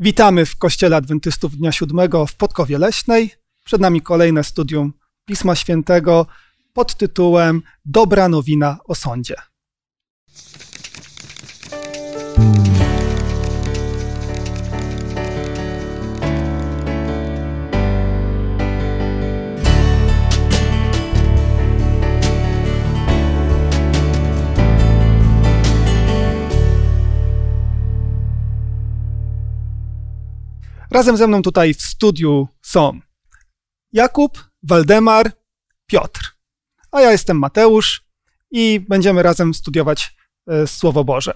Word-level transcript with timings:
Witamy 0.00 0.46
w 0.46 0.56
Kościele 0.56 0.96
Adwentystów 0.96 1.56
Dnia 1.56 1.72
Siódmego 1.72 2.26
w 2.26 2.36
Podkowie 2.36 2.78
Leśnej. 2.78 3.30
Przed 3.64 3.80
nami 3.80 4.02
kolejne 4.02 4.44
studium 4.44 4.92
Pisma 5.24 5.54
Świętego 5.54 6.26
pod 6.72 6.94
tytułem 6.94 7.62
Dobra 7.84 8.28
nowina 8.28 8.78
o 8.84 8.94
sądzie. 8.94 9.34
Razem 30.90 31.16
ze 31.16 31.26
mną 31.26 31.42
tutaj 31.42 31.74
w 31.74 31.82
studiu 31.82 32.48
są 32.62 33.00
Jakub, 33.92 34.50
Waldemar, 34.62 35.32
Piotr. 35.86 36.20
A 36.90 37.00
ja 37.00 37.12
jestem 37.12 37.38
Mateusz 37.38 38.04
i 38.50 38.80
będziemy 38.88 39.22
razem 39.22 39.54
studiować 39.54 40.16
e, 40.46 40.66
Słowo 40.66 41.04
Boże. 41.04 41.32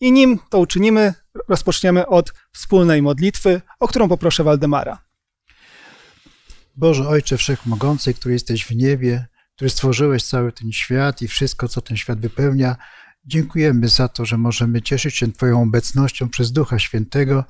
I 0.00 0.12
nim 0.12 0.38
to 0.50 0.58
uczynimy, 0.58 1.14
rozpoczniemy 1.48 2.06
od 2.06 2.32
wspólnej 2.52 3.02
modlitwy, 3.02 3.60
o 3.80 3.88
którą 3.88 4.08
poproszę 4.08 4.44
Waldemara. 4.44 5.04
Boże 6.76 7.08
Ojcze 7.08 7.36
Wszechmogący, 7.36 8.14
który 8.14 8.32
jesteś 8.34 8.64
w 8.64 8.76
niebie, 8.76 9.26
który 9.56 9.70
stworzyłeś 9.70 10.24
cały 10.24 10.52
ten 10.52 10.72
świat 10.72 11.22
i 11.22 11.28
wszystko, 11.28 11.68
co 11.68 11.80
ten 11.80 11.96
świat 11.96 12.20
wypełnia, 12.20 12.76
Dziękujemy 13.24 13.88
za 13.88 14.08
to, 14.08 14.24
że 14.24 14.38
możemy 14.38 14.82
cieszyć 14.82 15.16
się 15.16 15.32
Twoją 15.32 15.62
obecnością 15.62 16.28
przez 16.28 16.52
Ducha 16.52 16.78
Świętego 16.78 17.44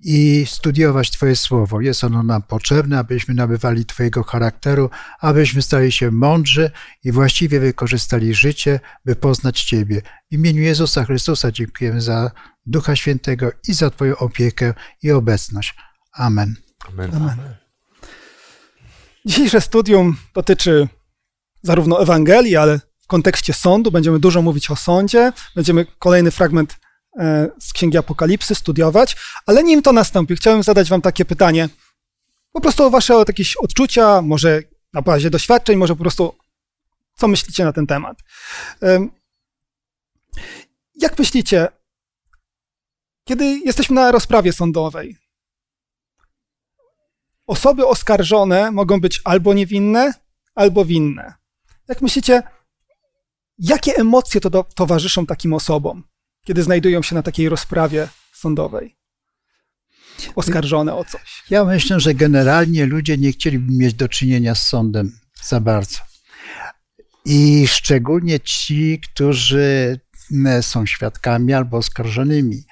i 0.00 0.44
studiować 0.48 1.10
Twoje 1.10 1.36
słowo. 1.36 1.80
Jest 1.80 2.04
ono 2.04 2.22
nam 2.22 2.42
potrzebne, 2.42 2.98
abyśmy 2.98 3.34
nabywali 3.34 3.84
Twojego 3.86 4.22
charakteru, 4.22 4.90
abyśmy 5.20 5.62
stali 5.62 5.92
się 5.92 6.10
mądrzy 6.10 6.70
i 7.04 7.12
właściwie 7.12 7.60
wykorzystali 7.60 8.34
życie, 8.34 8.80
by 9.04 9.16
poznać 9.16 9.62
Ciebie. 9.62 10.02
W 10.30 10.34
imieniu 10.34 10.62
Jezusa 10.62 11.04
Chrystusa 11.04 11.52
dziękujemy 11.52 12.00
za 12.00 12.30
Ducha 12.66 12.96
Świętego 12.96 13.52
i 13.68 13.74
za 13.74 13.90
Twoją 13.90 14.16
opiekę 14.16 14.74
i 15.02 15.10
obecność. 15.10 15.74
Amen. 16.12 16.54
Amen. 16.88 17.14
Amen. 17.14 17.38
Dzisiejsze 19.26 19.60
studium 19.60 20.16
dotyczy 20.34 20.88
zarówno 21.62 22.02
Ewangelii, 22.02 22.56
ale 22.56 22.80
w 23.04 23.06
kontekście 23.06 23.54
sądu. 23.54 23.90
Będziemy 23.90 24.18
dużo 24.18 24.42
mówić 24.42 24.70
o 24.70 24.76
sądzie, 24.76 25.32
będziemy 25.54 25.86
kolejny 25.98 26.30
fragment 26.30 26.76
e, 27.18 27.48
z 27.60 27.72
Księgi 27.72 27.98
Apokalipsy 27.98 28.54
studiować, 28.54 29.16
ale 29.46 29.64
nim 29.64 29.82
to 29.82 29.92
nastąpi, 29.92 30.36
chciałem 30.36 30.62
zadać 30.62 30.88
wam 30.88 31.02
takie 31.02 31.24
pytanie. 31.24 31.68
Po 32.52 32.60
prostu 32.60 32.84
o 32.84 32.90
wasze 32.90 33.14
jakieś 33.14 33.56
odczucia, 33.56 34.22
może 34.22 34.62
na 34.92 35.02
bazie 35.02 35.30
doświadczeń, 35.30 35.76
może 35.76 35.96
po 35.96 36.00
prostu 36.02 36.34
co 37.14 37.28
myślicie 37.28 37.64
na 37.64 37.72
ten 37.72 37.86
temat. 37.86 38.18
Jak 40.94 41.18
myślicie, 41.18 41.68
kiedy 43.24 43.44
jesteśmy 43.44 43.94
na 43.94 44.12
rozprawie 44.12 44.52
sądowej, 44.52 45.16
osoby 47.46 47.86
oskarżone 47.86 48.70
mogą 48.70 49.00
być 49.00 49.20
albo 49.24 49.54
niewinne, 49.54 50.12
albo 50.54 50.84
winne. 50.84 51.34
Jak 51.88 52.02
myślicie, 52.02 52.42
Jakie 53.58 53.96
emocje 53.96 54.40
to 54.40 54.50
do, 54.50 54.64
towarzyszą 54.74 55.26
takim 55.26 55.52
osobom, 55.52 56.04
kiedy 56.44 56.62
znajdują 56.62 57.02
się 57.02 57.14
na 57.14 57.22
takiej 57.22 57.48
rozprawie 57.48 58.08
sądowej? 58.32 58.96
Oskarżone 60.34 60.94
o 60.94 61.04
coś. 61.04 61.42
Ja 61.50 61.64
myślę, 61.64 62.00
że 62.00 62.14
generalnie 62.14 62.86
ludzie 62.86 63.18
nie 63.18 63.32
chcieliby 63.32 63.72
mieć 63.72 63.94
do 63.94 64.08
czynienia 64.08 64.54
z 64.54 64.66
sądem 64.66 65.18
za 65.42 65.60
bardzo. 65.60 65.98
I 67.24 67.66
szczególnie 67.68 68.40
ci, 68.40 69.00
którzy 69.00 70.00
są 70.60 70.86
świadkami 70.86 71.52
albo 71.52 71.76
oskarżonymi. 71.76 72.62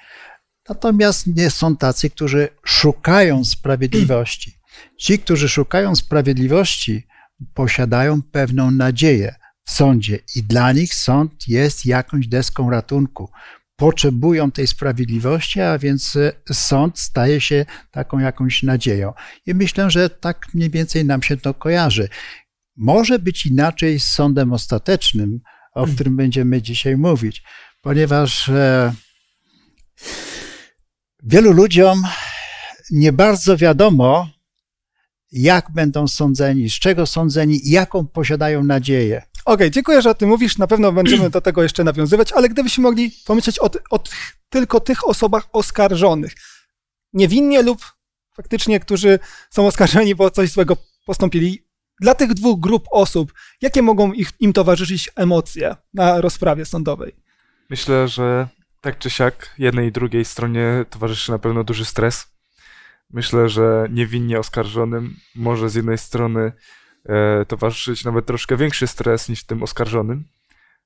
Natomiast 0.69 1.27
nie 1.27 1.49
są 1.49 1.77
tacy, 1.77 2.09
którzy 2.09 2.49
szukają 2.65 3.45
sprawiedliwości. 3.45 4.59
Ci, 4.99 5.19
którzy 5.19 5.49
szukają 5.49 5.95
sprawiedliwości, 5.95 7.07
posiadają 7.53 8.21
pewną 8.21 8.71
nadzieję 8.71 9.35
w 9.65 9.71
sądzie 9.71 10.19
i 10.35 10.43
dla 10.43 10.71
nich 10.71 10.93
sąd 10.93 11.47
jest 11.47 11.85
jakąś 11.85 12.27
deską 12.27 12.69
ratunku. 12.69 13.29
Potrzebują 13.75 14.51
tej 14.51 14.67
sprawiedliwości, 14.67 15.61
a 15.61 15.77
więc 15.77 16.15
e, 16.15 16.33
sąd 16.53 16.99
staje 16.99 17.41
się 17.41 17.65
taką 17.91 18.19
jakąś 18.19 18.63
nadzieją. 18.63 19.13
I 19.45 19.53
myślę, 19.53 19.91
że 19.91 20.09
tak 20.09 20.53
mniej 20.53 20.69
więcej 20.69 21.05
nam 21.05 21.23
się 21.23 21.37
to 21.37 21.53
kojarzy. 21.53 22.09
Może 22.75 23.19
być 23.19 23.45
inaczej 23.45 23.99
z 23.99 24.05
sądem 24.05 24.53
ostatecznym, 24.53 25.41
o 25.73 25.79
hmm. 25.79 25.95
którym 25.95 26.15
będziemy 26.15 26.61
dzisiaj 26.61 26.97
mówić, 26.97 27.43
ponieważ 27.81 28.49
e, 28.49 28.93
wielu 31.23 31.51
ludziom 31.51 32.03
nie 32.91 33.13
bardzo 33.13 33.57
wiadomo, 33.57 34.29
jak 35.31 35.71
będą 35.71 36.07
sądzeni, 36.07 36.69
z 36.69 36.73
czego 36.73 37.05
sądzeni 37.05 37.67
i 37.67 37.71
jaką 37.71 38.07
posiadają 38.07 38.63
nadzieję. 38.63 39.21
Okay, 39.45 39.71
dziękuję, 39.71 40.01
że 40.01 40.09
o 40.09 40.13
tym 40.13 40.29
mówisz. 40.29 40.57
Na 40.57 40.67
pewno 40.67 40.91
będziemy 40.91 41.29
do 41.29 41.41
tego 41.41 41.63
jeszcze 41.63 41.83
nawiązywać, 41.83 42.31
ale 42.31 42.49
gdybyśmy 42.49 42.81
mogli 42.81 43.11
pomyśleć 43.25 43.59
o, 43.59 43.69
o 43.89 43.99
tylko 44.49 44.79
tych 44.79 45.07
osobach 45.07 45.47
oskarżonych, 45.53 46.33
niewinnie 47.13 47.61
lub 47.61 47.85
faktycznie, 48.35 48.79
którzy 48.79 49.19
są 49.49 49.67
oskarżeni, 49.67 50.15
bo 50.15 50.31
coś 50.31 50.49
złego 50.49 50.77
postąpili. 51.05 51.63
Dla 52.01 52.15
tych 52.15 52.33
dwóch 52.33 52.59
grup 52.59 52.87
osób, 52.91 53.33
jakie 53.61 53.81
mogą 53.81 54.13
ich, 54.13 54.31
im 54.39 54.53
towarzyszyć 54.53 55.09
emocje 55.15 55.75
na 55.93 56.21
rozprawie 56.21 56.65
sądowej? 56.65 57.15
Myślę, 57.69 58.07
że 58.07 58.47
tak 58.81 58.97
czy 58.97 59.09
siak 59.09 59.55
jednej 59.57 59.87
i 59.87 59.91
drugiej 59.91 60.25
stronie 60.25 60.85
towarzyszy 60.89 61.31
na 61.31 61.39
pewno 61.39 61.63
duży 61.63 61.85
stres. 61.85 62.27
Myślę, 63.09 63.49
że 63.49 63.87
niewinnie 63.91 64.39
oskarżonym 64.39 65.15
może 65.35 65.69
z 65.69 65.75
jednej 65.75 65.97
strony 65.97 66.51
towarzyszyć 67.47 68.05
nawet 68.05 68.25
troszkę 68.25 68.57
większy 68.57 68.87
stres 68.87 69.29
niż 69.29 69.43
tym 69.43 69.63
oskarżonym, 69.63 70.23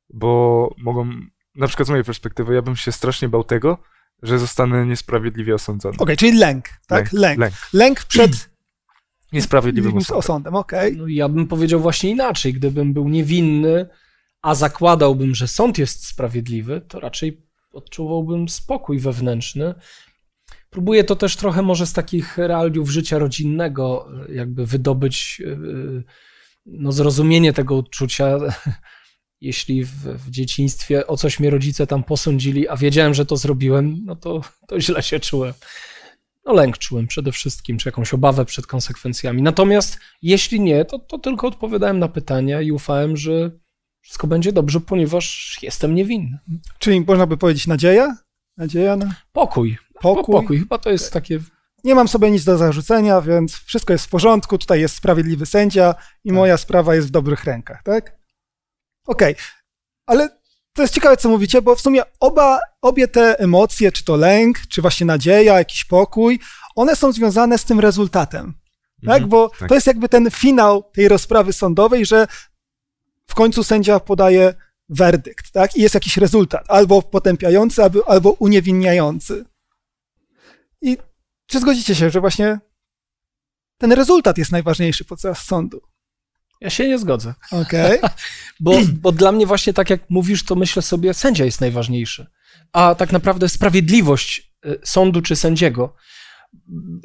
bo 0.10 0.74
mogą, 0.78 1.10
na 1.56 1.68
przykład 1.68 1.88
z 1.88 1.90
mojej 1.90 2.06
perspektywy, 2.06 2.56
ja 2.56 2.62
bym 2.62 2.76
się 2.76 2.92
strasznie 2.92 3.30
bał 3.30 3.44
tego, 3.44 3.78
że 4.24 4.40
zostanę 4.40 4.86
niesprawiedliwie 4.86 5.56
osądzony. 5.56 5.96
Okej, 5.96 6.04
okay, 6.04 6.18
czyli 6.18 6.38
lęk, 6.38 6.66
tak? 6.88 7.14
Lęk. 7.14 7.40
Lęk, 7.40 7.54
lęk 7.74 8.04
przed 8.04 8.50
niesprawiedliwym 9.34 9.98
osądem. 9.98 10.18
osądem 10.18 10.56
okej. 10.56 10.88
Okay. 10.88 11.02
No, 11.02 11.08
ja 11.08 11.30
bym 11.30 11.48
powiedział 11.48 11.80
właśnie 11.80 12.10
inaczej. 12.10 12.54
Gdybym 12.54 12.94
był 12.94 13.10
niewinny, 13.10 13.90
a 14.42 14.56
zakładałbym, 14.56 15.36
że 15.36 15.48
sąd 15.48 15.78
jest 15.78 16.08
sprawiedliwy, 16.08 16.82
to 16.82 17.00
raczej 17.00 17.42
odczuwałbym 17.72 18.50
spokój 18.50 19.00
wewnętrzny 19.00 19.76
Próbuję 20.78 21.04
to 21.04 21.16
też 21.16 21.36
trochę 21.36 21.62
może 21.62 21.86
z 21.86 21.94
takich 21.94 22.38
realiów 22.38 22.90
życia 22.90 23.20
rodzinnego, 23.20 24.10
jakby 24.30 24.66
wydobyć 24.66 25.42
e, 25.46 25.58
no, 26.66 26.92
zrozumienie 26.92 27.54
tego 27.54 27.78
odczucia. 27.78 28.38
Jeśli 29.42 29.84
w, 29.84 29.92
w, 29.92 30.30
dzieciństwie 30.30 31.08
o 31.08 31.18
coś 31.18 31.40
mnie 31.40 31.50
rodzice 31.50 31.88
tam 31.88 32.04
posądzili, 32.04 32.68
a 32.68 32.76
wiedziałem, 32.76 33.14
że 33.14 33.26
to 33.26 33.38
zrobiłem, 33.38 34.06
no 34.06 34.16
to, 34.16 34.42
to 34.68 34.82
źle 34.82 35.04
się 35.04 35.20
czułem. 35.20 35.54
No 36.46 36.54
lęk 36.54 36.78
czułem 36.78 37.08
przede 37.08 37.32
wszystkim, 37.32 37.78
czy 37.78 37.90
jakąś 37.90 38.14
obawę 38.14 38.46
przed 38.46 38.68
konsekwencjami. 38.68 39.42
Natomiast 39.42 40.00
jeśli 40.22 40.60
nie, 40.60 40.86
to, 40.86 41.00
to 41.00 41.18
tylko 41.18 41.48
odpowiadałem 41.48 42.00
na 42.00 42.08
pytania 42.08 42.62
i 42.62 42.72
ufałem, 42.72 43.18
że 43.18 43.52
wszystko 44.02 44.28
będzie 44.28 44.54
dobrze, 44.54 44.80
ponieważ 44.82 45.58
jestem 45.62 45.96
niewinny. 45.96 46.40
Czyli 46.80 47.02
można 47.02 47.28
by 47.28 47.38
powiedzieć 47.38 47.68
nadzieja? 47.68 48.18
Nadzieja 48.58 48.96
na... 48.96 49.16
Pokój. 49.32 49.78
Pokój. 50.02 50.36
Pokój. 50.36 50.60
Chyba 50.60 50.78
to 50.78 50.90
jest 50.90 51.14
takie. 51.14 51.40
Nie 51.84 51.96
mam 51.96 52.08
sobie 52.08 52.32
nic 52.32 52.44
do 52.44 52.58
zarzucenia, 52.58 53.22
więc 53.22 53.54
wszystko 53.54 53.94
jest 53.94 54.06
w 54.06 54.10
porządku. 54.10 54.58
Tutaj 54.58 54.82
jest 54.82 54.96
sprawiedliwy 54.96 55.46
sędzia 55.46 55.96
i 56.24 56.30
tak. 56.30 56.36
moja 56.36 56.58
sprawa 56.58 56.96
jest 56.96 57.08
w 57.08 57.12
dobrych 57.12 57.44
rękach, 57.44 57.84
tak? 57.84 58.18
Okej, 59.08 59.34
okay. 59.34 59.46
ale 60.06 60.30
to 60.74 60.82
jest 60.82 60.94
ciekawe, 60.94 61.18
co 61.18 61.30
mówicie, 61.30 61.62
bo 61.62 61.76
w 61.76 61.82
sumie 61.82 62.02
oba, 62.20 62.60
obie 62.82 63.08
te 63.08 63.40
emocje, 63.40 63.92
czy 63.92 64.04
to 64.04 64.16
lęk, 64.16 64.58
czy 64.70 64.82
właśnie 64.82 65.06
nadzieja, 65.06 65.58
jakiś 65.58 65.86
pokój, 65.86 66.40
one 66.76 66.96
są 66.96 67.12
związane 67.12 67.58
z 67.58 67.66
tym 67.66 67.80
rezultatem. 67.80 68.54
Tak? 69.06 69.16
Mhm, 69.16 69.30
bo 69.30 69.50
tak. 69.60 69.70
to 69.70 69.76
jest 69.76 69.88
jakby 69.88 70.10
ten 70.10 70.32
finał 70.32 70.84
tej 70.84 71.08
rozprawy 71.08 71.54
sądowej, 71.54 72.06
że 72.06 72.28
w 73.28 73.36
końcu 73.36 73.64
sędzia 73.64 74.00
podaje 74.00 74.54
werdykt, 74.90 75.52
tak? 75.52 75.76
I 75.76 75.82
jest 75.82 75.96
jakiś 75.96 76.18
rezultat, 76.18 76.66
albo 76.68 77.02
potępiający, 77.02 77.84
albo, 77.84 78.10
albo 78.10 78.32
uniewinniający. 78.32 79.46
Czy 81.48 81.60
zgodzicie 81.60 81.96
się, 81.96 82.10
że 82.10 82.22
właśnie 82.22 82.60
ten 83.78 83.92
rezultat 83.92 84.38
jest 84.38 84.52
najważniejszy 84.52 85.06
podczas 85.06 85.46
sądu? 85.46 85.82
Ja 86.62 86.70
się 86.70 86.88
nie 86.88 86.98
zgodzę. 86.98 87.34
Okej. 87.52 87.98
Okay. 87.98 88.10
bo, 88.60 88.72
bo 89.02 89.12
dla 89.12 89.32
mnie 89.32 89.46
właśnie 89.46 89.74
tak 89.74 89.90
jak 89.90 90.10
mówisz, 90.10 90.44
to 90.44 90.56
myślę 90.56 90.82
sobie, 90.82 91.14
sędzia 91.14 91.46
jest 91.46 91.62
najważniejszy. 91.62 92.28
A 92.72 92.96
tak 92.96 93.12
naprawdę 93.12 93.50
sprawiedliwość 93.50 94.52
y, 94.66 94.80
sądu 94.84 95.22
czy 95.22 95.36
sędziego 95.36 95.96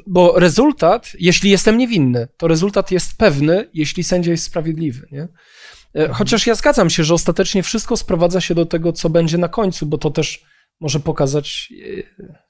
bo 0.07 0.39
rezultat, 0.39 1.11
jeśli 1.19 1.49
jestem 1.49 1.77
niewinny, 1.77 2.27
to 2.37 2.47
rezultat 2.47 2.91
jest 2.91 3.17
pewny, 3.17 3.69
jeśli 3.73 4.03
sędzia 4.03 4.31
jest 4.31 4.43
sprawiedliwy. 4.43 5.07
Nie? 5.11 5.27
E, 5.95 6.07
chociaż 6.07 6.47
ja 6.47 6.55
zgadzam 6.55 6.89
się, 6.89 7.03
że 7.03 7.13
ostatecznie 7.13 7.63
wszystko 7.63 7.97
sprowadza 7.97 8.41
się 8.41 8.55
do 8.55 8.65
tego, 8.65 8.93
co 8.93 9.09
będzie 9.09 9.37
na 9.37 9.47
końcu, 9.47 9.85
bo 9.85 9.97
to 9.97 10.11
też 10.11 10.45
może 10.79 10.99
pokazać, 10.99 11.73
e, 12.19 12.43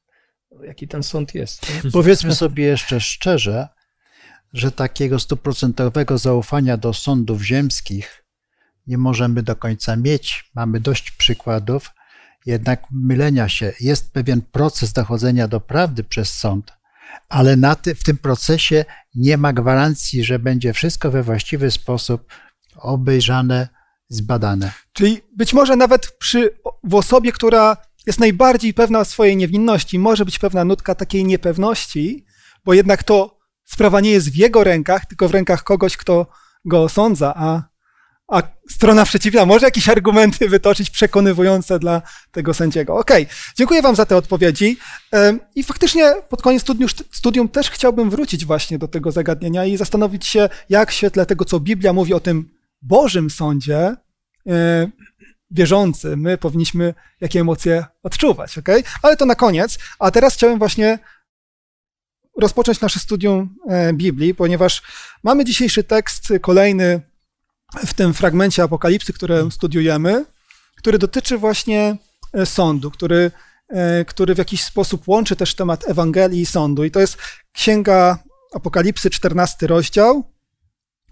jaki 0.64 0.88
ten 0.88 1.04
sąd 1.04 1.36
jest. 1.36 1.72
Powiedzmy 1.94 2.36
sobie 2.36 2.64
jeszcze 2.64 3.02
szczerze, 3.02 3.68
że 4.54 4.72
takiego 4.72 5.20
stuprocentowego 5.20 6.18
zaufania 6.18 6.78
do 6.78 6.94
sądów 6.94 7.42
ziemskich 7.42 8.24
nie 8.88 8.98
możemy 8.98 9.44
do 9.44 9.56
końca 9.56 9.96
mieć. 9.96 10.52
Mamy 10.56 10.80
dość 10.80 11.12
przykładów, 11.12 11.92
jednak 12.46 12.84
mylenia 12.92 13.50
się. 13.50 13.74
Jest 13.80 14.12
pewien 14.12 14.42
proces 14.42 14.94
dochodzenia 14.94 15.48
do 15.48 15.60
prawdy 15.60 16.04
przez 16.04 16.34
sąd, 16.34 16.74
ale 17.30 17.56
na 17.56 17.76
ty, 17.76 17.96
w 17.96 18.04
tym 18.04 18.18
procesie 18.18 18.86
nie 19.16 19.38
ma 19.38 19.54
gwarancji, 19.54 20.24
że 20.24 20.40
będzie 20.40 20.74
wszystko 20.74 21.12
we 21.12 21.24
właściwy 21.24 21.72
sposób 21.72 22.28
obejrzane, 22.76 23.68
zbadane. 24.10 24.72
Czyli 24.94 25.22
być 25.38 25.54
może 25.54 25.76
nawet 25.76 26.18
przy, 26.18 26.60
w 26.84 26.96
osobie, 26.96 27.32
która 27.32 27.78
jest 28.06 28.20
najbardziej 28.20 28.74
pewna 28.74 29.06
swojej 29.06 29.38
niewinności, 29.38 30.00
może 30.00 30.26
być 30.26 30.40
pewna 30.40 30.66
nutka 30.66 30.96
takiej 30.96 31.26
niepewności, 31.26 32.26
bo 32.66 32.74
jednak 32.74 33.04
to 33.04 33.40
sprawa 33.66 34.02
nie 34.02 34.12
jest 34.12 34.32
w 34.32 34.36
jego 34.36 34.64
rękach, 34.64 35.06
tylko 35.06 35.30
w 35.30 35.32
rękach 35.32 35.64
kogoś, 35.64 35.98
kto 35.98 36.28
go 36.66 36.84
osądza, 36.84 37.34
a, 37.36 37.64
a 38.28 38.42
strona 38.70 39.06
przeciwna 39.06 39.46
może 39.46 39.66
jakieś 39.66 39.90
argumenty 39.90 40.50
wytoczyć 40.50 40.90
przekonywujące 40.90 41.80
dla 41.80 42.02
tego 42.32 42.54
sędziego. 42.54 42.98
Okej, 42.98 43.24
okay. 43.24 43.36
dziękuję 43.58 43.82
Wam 43.82 43.96
za 43.96 44.06
te 44.06 44.18
odpowiedzi. 44.18 44.78
I 45.56 45.64
faktycznie 45.64 46.16
pod 46.30 46.42
koniec 46.42 46.62
studium, 46.62 46.90
studium 47.12 47.50
też 47.50 47.70
chciałbym 47.70 48.10
wrócić 48.10 48.46
właśnie 48.46 48.78
do 48.78 48.88
tego 48.88 49.12
zagadnienia 49.12 49.66
i 49.66 49.78
zastanowić 49.78 50.26
się, 50.26 50.50
jak 50.70 50.92
w 50.92 50.94
świetle 50.94 51.26
tego, 51.26 51.46
co 51.46 51.60
Biblia 51.60 51.94
mówi 51.94 52.14
o 52.14 52.20
tym 52.20 52.50
Bożym 52.82 53.30
sądzie, 53.30 53.96
wierzący, 55.54 56.18
my 56.18 56.38
powinniśmy 56.38 56.94
jakie 57.22 57.40
emocje 57.40 57.86
odczuwać, 58.04 58.58
ok? 58.58 58.70
Ale 59.02 59.18
to 59.18 59.26
na 59.26 59.36
koniec. 59.36 59.78
A 60.00 60.12
teraz 60.12 60.34
chciałem 60.34 60.60
właśnie 60.60 61.00
rozpocząć 62.42 62.82
nasze 62.82 63.00
studium 63.00 63.56
e, 63.68 63.94
Biblii, 63.94 64.36
ponieważ 64.36 64.82
mamy 65.24 65.46
dzisiejszy 65.46 65.84
tekst, 65.84 66.34
kolejny 66.42 67.02
w 67.86 67.94
tym 67.94 68.14
fragmencie 68.14 68.64
Apokalipsy, 68.64 69.14
który 69.14 69.52
studiujemy, 69.52 70.26
który 70.76 70.98
dotyczy 70.98 71.38
właśnie 71.38 71.98
e, 72.34 72.46
sądu, 72.46 72.92
który, 72.92 73.32
e, 73.70 74.06
który 74.06 74.36
w 74.36 74.38
jakiś 74.38 74.64
sposób 74.64 75.08
łączy 75.08 75.36
też 75.36 75.56
temat 75.56 75.90
Ewangelii 75.90 76.42
i 76.42 76.46
sądu. 76.46 76.84
I 76.84 76.92
to 76.92 77.00
jest 77.00 77.18
Księga 77.52 78.18
Apokalipsy, 78.54 79.10
14 79.10 79.68
rozdział. 79.68 80.24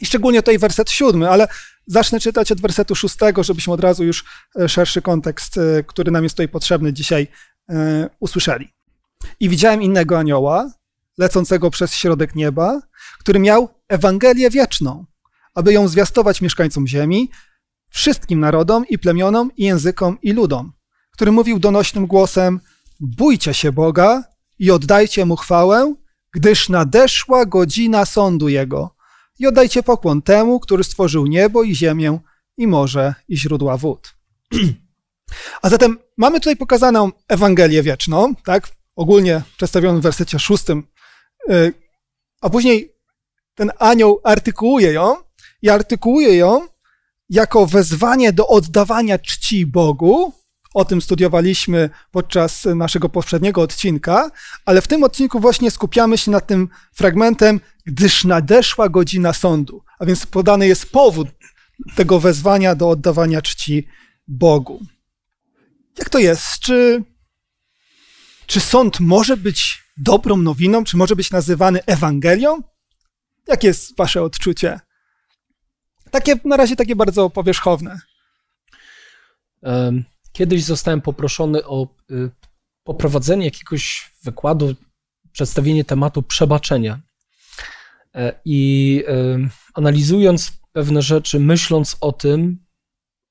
I 0.01 0.05
szczególnie 0.05 0.41
tutaj 0.41 0.57
werset 0.57 0.91
siódmy, 0.91 1.29
ale 1.29 1.47
zacznę 1.87 2.19
czytać 2.19 2.51
od 2.51 2.61
wersetu 2.61 2.95
szóstego, 2.95 3.43
żebyśmy 3.43 3.73
od 3.73 3.79
razu 3.79 4.03
już 4.03 4.25
szerszy 4.67 5.01
kontekst, 5.01 5.59
który 5.87 6.11
nam 6.11 6.23
jest 6.23 6.35
tutaj 6.35 6.49
potrzebny 6.49 6.93
dzisiaj, 6.93 7.27
usłyszeli. 8.19 8.73
I 9.39 9.49
widziałem 9.49 9.81
innego 9.81 10.19
anioła, 10.19 10.71
lecącego 11.17 11.69
przez 11.71 11.93
środek 11.93 12.35
nieba, 12.35 12.81
który 13.19 13.39
miał 13.39 13.69
Ewangelię 13.87 14.49
wieczną, 14.49 15.05
aby 15.55 15.73
ją 15.73 15.87
zwiastować 15.87 16.41
mieszkańcom 16.41 16.87
ziemi, 16.87 17.29
wszystkim 17.89 18.39
narodom 18.39 18.87
i 18.87 18.99
plemionom 18.99 19.51
i 19.57 19.63
językom 19.63 20.17
i 20.21 20.33
ludom, 20.33 20.73
który 21.11 21.31
mówił 21.31 21.59
donośnym 21.59 22.07
głosem: 22.07 22.59
Bójcie 22.99 23.53
się 23.53 23.71
Boga 23.71 24.23
i 24.59 24.71
oddajcie 24.71 25.25
mu 25.25 25.35
chwałę, 25.35 25.95
gdyż 26.33 26.69
nadeszła 26.69 27.45
godzina 27.45 28.05
sądu 28.05 28.49
jego. 28.49 28.95
I 29.41 29.47
oddajcie 29.47 29.83
pokłon 29.83 30.21
temu, 30.21 30.59
który 30.59 30.83
stworzył 30.83 31.27
niebo 31.27 31.63
i 31.63 31.75
ziemię, 31.75 32.19
i 32.57 32.67
morze, 32.67 33.13
i 33.27 33.37
źródła 33.37 33.77
wód. 33.77 34.13
A 35.61 35.69
zatem 35.69 35.97
mamy 36.17 36.39
tutaj 36.39 36.55
pokazaną 36.55 37.11
Ewangelię 37.27 37.83
wieczną, 37.83 38.35
tak? 38.45 38.67
Ogólnie 38.95 39.41
przedstawioną 39.57 39.99
w 39.99 40.03
wersecie 40.03 40.39
szóstym 40.39 40.83
E, 41.49 41.71
a 42.41 42.49
później 42.49 42.95
ten 43.55 43.71
anioł 43.79 44.21
artykułuje 44.23 44.93
ją 44.93 45.15
i 45.61 45.69
artykułuje 45.69 46.37
ją 46.37 46.67
jako 47.29 47.65
wezwanie 47.65 48.33
do 48.33 48.47
oddawania 48.47 49.19
czci 49.19 49.65
Bogu. 49.65 50.33
O 50.73 50.85
tym 50.85 51.01
studiowaliśmy 51.01 51.89
podczas 52.11 52.65
naszego 52.65 53.09
poprzedniego 53.09 53.61
odcinka, 53.61 54.31
ale 54.65 54.81
w 54.81 54.87
tym 54.87 55.03
odcinku 55.03 55.39
właśnie 55.39 55.71
skupiamy 55.71 56.17
się 56.17 56.31
nad 56.31 56.47
tym 56.47 56.69
fragmentem, 56.93 57.59
gdyż 57.85 58.23
nadeszła 58.23 58.89
godzina 58.89 59.33
sądu. 59.33 59.83
A 59.99 60.05
więc 60.05 60.25
podany 60.25 60.67
jest 60.67 60.91
powód 60.91 61.27
tego 61.95 62.19
wezwania 62.19 62.75
do 62.75 62.89
oddawania 62.89 63.41
czci 63.41 63.87
Bogu. 64.27 64.79
Jak 65.97 66.09
to 66.09 66.19
jest? 66.19 66.59
Czy, 66.59 67.03
czy 68.45 68.59
sąd 68.59 68.99
może 68.99 69.37
być 69.37 69.83
dobrą 69.97 70.37
nowiną? 70.37 70.83
Czy 70.83 70.97
może 70.97 71.15
być 71.15 71.31
nazywany 71.31 71.85
Ewangelią? 71.85 72.61
Jakie 73.47 73.67
jest 73.67 73.97
wasze 73.97 74.23
odczucie? 74.23 74.79
Takie 76.11 76.35
na 76.45 76.57
razie 76.57 76.75
takie 76.75 76.95
bardzo 76.95 77.29
powierzchowne. 77.29 77.99
Kiedyś 80.31 80.63
zostałem 80.63 81.01
poproszony 81.01 81.65
o 81.65 81.87
y, 82.11 82.29
poprowadzenie 82.83 83.45
jakiegoś 83.45 84.11
wykładu, 84.23 84.75
przedstawienie 85.31 85.85
tematu 85.85 86.23
przebaczenia. 86.23 87.01
E, 88.15 88.39
I 88.45 89.03
analizując 89.73 90.51
pewne 90.71 91.01
rzeczy, 91.01 91.39
myśląc 91.39 91.97
o 92.01 92.11
tym, 92.11 92.65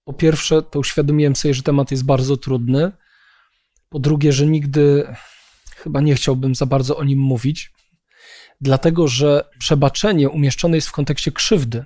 po 0.05 0.13
pierwsze, 0.13 0.63
to 0.63 0.79
uświadomiłem 0.79 1.37
sobie, 1.37 1.55
że 1.55 1.63
temat 1.63 1.91
jest 1.91 2.05
bardzo 2.05 2.37
trudny. 2.37 2.93
Po 3.89 3.99
drugie, 3.99 4.33
że 4.33 4.47
nigdy 4.47 5.15
chyba 5.77 6.01
nie 6.01 6.15
chciałbym 6.15 6.55
za 6.55 6.67
bardzo 6.67 6.97
o 6.97 7.05
nim 7.05 7.19
mówić, 7.19 7.73
dlatego 8.61 9.09
że 9.09 9.45
przebaczenie 9.59 10.29
umieszczone 10.29 10.77
jest 10.77 10.89
w 10.89 10.93
kontekście 10.93 11.33
krzywdy. 11.33 11.85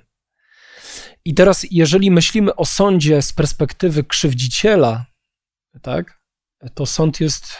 I 1.25 1.33
teraz, 1.33 1.65
jeżeli 1.71 2.11
myślimy 2.11 2.55
o 2.55 2.65
sądzie 2.65 3.21
z 3.21 3.33
perspektywy 3.33 4.03
krzywdziciela, 4.03 5.05
tak, 5.81 6.19
to 6.73 6.85
sąd 6.85 7.19
jest 7.19 7.55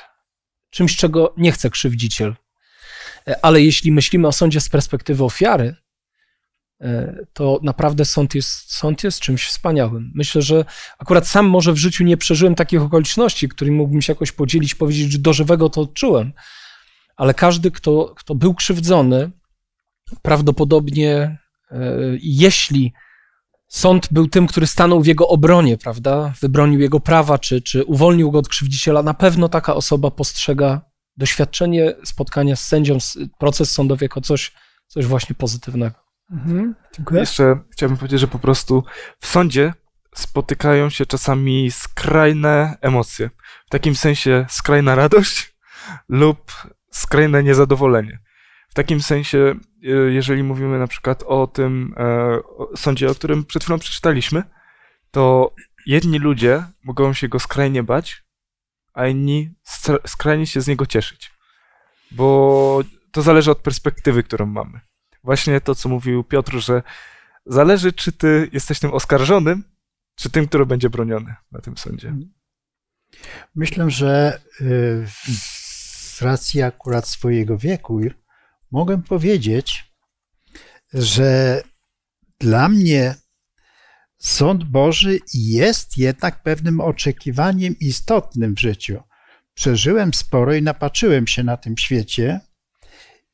czymś, 0.69 0.95
czego 0.95 1.33
nie 1.38 1.51
chce 1.51 1.69
krzywdziciel. 1.69 2.35
Ale 3.41 3.62
jeśli 3.62 3.91
myślimy 3.91 4.27
o 4.27 4.31
sądzie 4.31 4.62
z 4.62 4.69
perspektywy 4.69 5.24
ofiary, 5.24 5.75
to 7.34 7.60
naprawdę 7.63 8.05
sąd 8.05 8.36
jest, 8.36 8.74
sąd 8.74 9.03
jest 9.03 9.19
czymś 9.19 9.48
wspaniałym. 9.48 10.12
Myślę, 10.15 10.41
że 10.41 10.65
akurat 11.00 11.27
sam 11.27 11.45
może 11.45 11.74
w 11.74 11.77
życiu 11.77 12.03
nie 12.03 12.17
przeżyłem 12.17 12.55
takich 12.55 12.81
okoliczności, 12.81 13.50
którymi 13.50 13.77
mógłbym 13.77 14.01
się 14.01 14.13
jakoś 14.13 14.31
podzielić, 14.31 14.75
powiedzieć, 14.75 15.12
że 15.12 15.17
do 15.17 15.34
żywego 15.34 15.69
to 15.69 15.81
odczułem. 15.81 16.34
Ale 17.15 17.34
każdy, 17.34 17.72
kto, 17.72 18.13
kto 18.17 18.36
był 18.36 18.53
krzywdzony, 18.53 19.31
prawdopodobnie, 20.22 21.38
e, 21.72 21.77
jeśli 22.22 22.93
sąd 23.75 24.08
był 24.12 24.27
tym, 24.27 24.48
który 24.48 24.67
stanął 24.67 25.01
w 25.01 25.05
jego 25.05 25.27
obronie, 25.27 25.77
prawda, 25.77 26.34
wybronił 26.41 26.79
jego 26.79 27.00
prawa, 27.00 27.39
czy, 27.39 27.62
czy 27.62 27.84
uwolnił 27.86 28.32
go 28.32 28.39
od 28.39 28.48
krzywdziciela, 28.48 29.03
na 29.03 29.13
pewno 29.13 29.50
taka 29.50 29.75
osoba 29.75 30.12
postrzega 30.12 30.82
doświadczenie 31.17 31.94
spotkania 32.03 32.55
z 32.55 32.67
sędzią, 32.67 32.98
proces 33.39 33.72
sądowy 33.72 34.05
jako 34.05 34.22
coś, 34.22 34.53
coś 34.88 35.05
właśnie 35.05 35.36
pozytywnego. 35.36 35.96
Mhm, 36.32 36.75
dziękuję. 36.96 37.20
Jeszcze 37.20 37.60
chciałbym 37.72 37.98
powiedzieć, 37.98 38.20
że 38.20 38.27
po 38.27 38.39
prostu 38.39 38.84
w 39.20 39.27
sądzie 39.27 39.74
spotykają 40.15 40.89
się 40.89 41.05
czasami 41.05 41.72
skrajne 41.72 42.77
emocje. 42.82 43.29
W 43.65 43.70
takim 43.70 43.96
sensie 43.96 44.46
skrajna 44.50 44.96
radość 44.96 45.55
lub 46.22 46.51
skrajne 46.91 47.44
niezadowolenie. 47.44 48.20
W 48.70 48.74
takim 48.74 49.01
sensie, 49.01 49.55
jeżeli 50.10 50.44
mówimy 50.44 50.80
na 50.80 50.88
przykład 50.88 51.24
o 51.24 51.48
tym 51.48 51.94
e, 51.98 52.39
sądzie, 52.75 53.10
o 53.10 53.15
którym 53.15 53.46
przed 53.46 53.63
chwilą 53.63 53.80
przeczytaliśmy, 53.80 54.44
to 55.12 55.54
jedni 55.86 56.20
ludzie 56.20 56.63
mogą 56.84 57.13
się 57.13 57.27
go 57.27 57.39
skrajnie 57.39 57.84
bać, 57.84 58.24
a 58.94 59.08
inni 59.08 59.54
skrajnie 60.08 60.48
się 60.48 60.62
z 60.62 60.68
niego 60.68 60.86
cieszyć. 60.86 61.32
Bo 62.12 62.82
to 63.12 63.22
zależy 63.22 63.51
od 63.51 63.58
perspektywy, 63.60 64.24
którą 64.24 64.46
mamy 64.46 64.80
właśnie 65.25 65.62
to, 65.62 65.75
co 65.75 65.89
mówił 65.89 66.24
Piotr, 66.24 66.58
że 66.58 66.84
zależy, 67.46 67.94
czy 67.94 68.12
ty 68.12 68.50
jesteś 68.54 68.80
tym 68.80 68.94
oskarżonym, 68.94 69.63
czy 70.15 70.30
tym, 70.30 70.48
który 70.48 70.65
będzie 70.65 70.89
broniony 70.89 71.36
na 71.51 71.62
tym 71.62 71.77
sądzie. 71.77 72.15
Myślę, 73.56 73.89
że 73.89 74.42
y, 74.62 75.06
z 75.27 76.22
racji 76.22 76.62
akurat 76.62 77.08
swojego 77.08 77.58
wieku 77.58 78.00
mogę 78.75 79.01
powiedzieć, 79.01 79.91
że 80.94 81.62
dla 82.39 82.70
mnie 82.70 83.15
sąd 84.17 84.63
Boży 84.63 85.20
jest 85.34 85.98
jednak 85.98 86.44
pewnym 86.44 86.82
oczekiwaniem 86.82 87.75
istotnym 87.79 88.55
w 88.55 88.60
życiu. 88.60 89.03
Przeżyłem 89.53 90.13
sporo 90.13 90.53
i 90.53 90.62
napatrzyłem 90.62 91.27
się 91.27 91.44
na 91.44 91.58
tym 91.58 91.77
świecie 91.77 92.39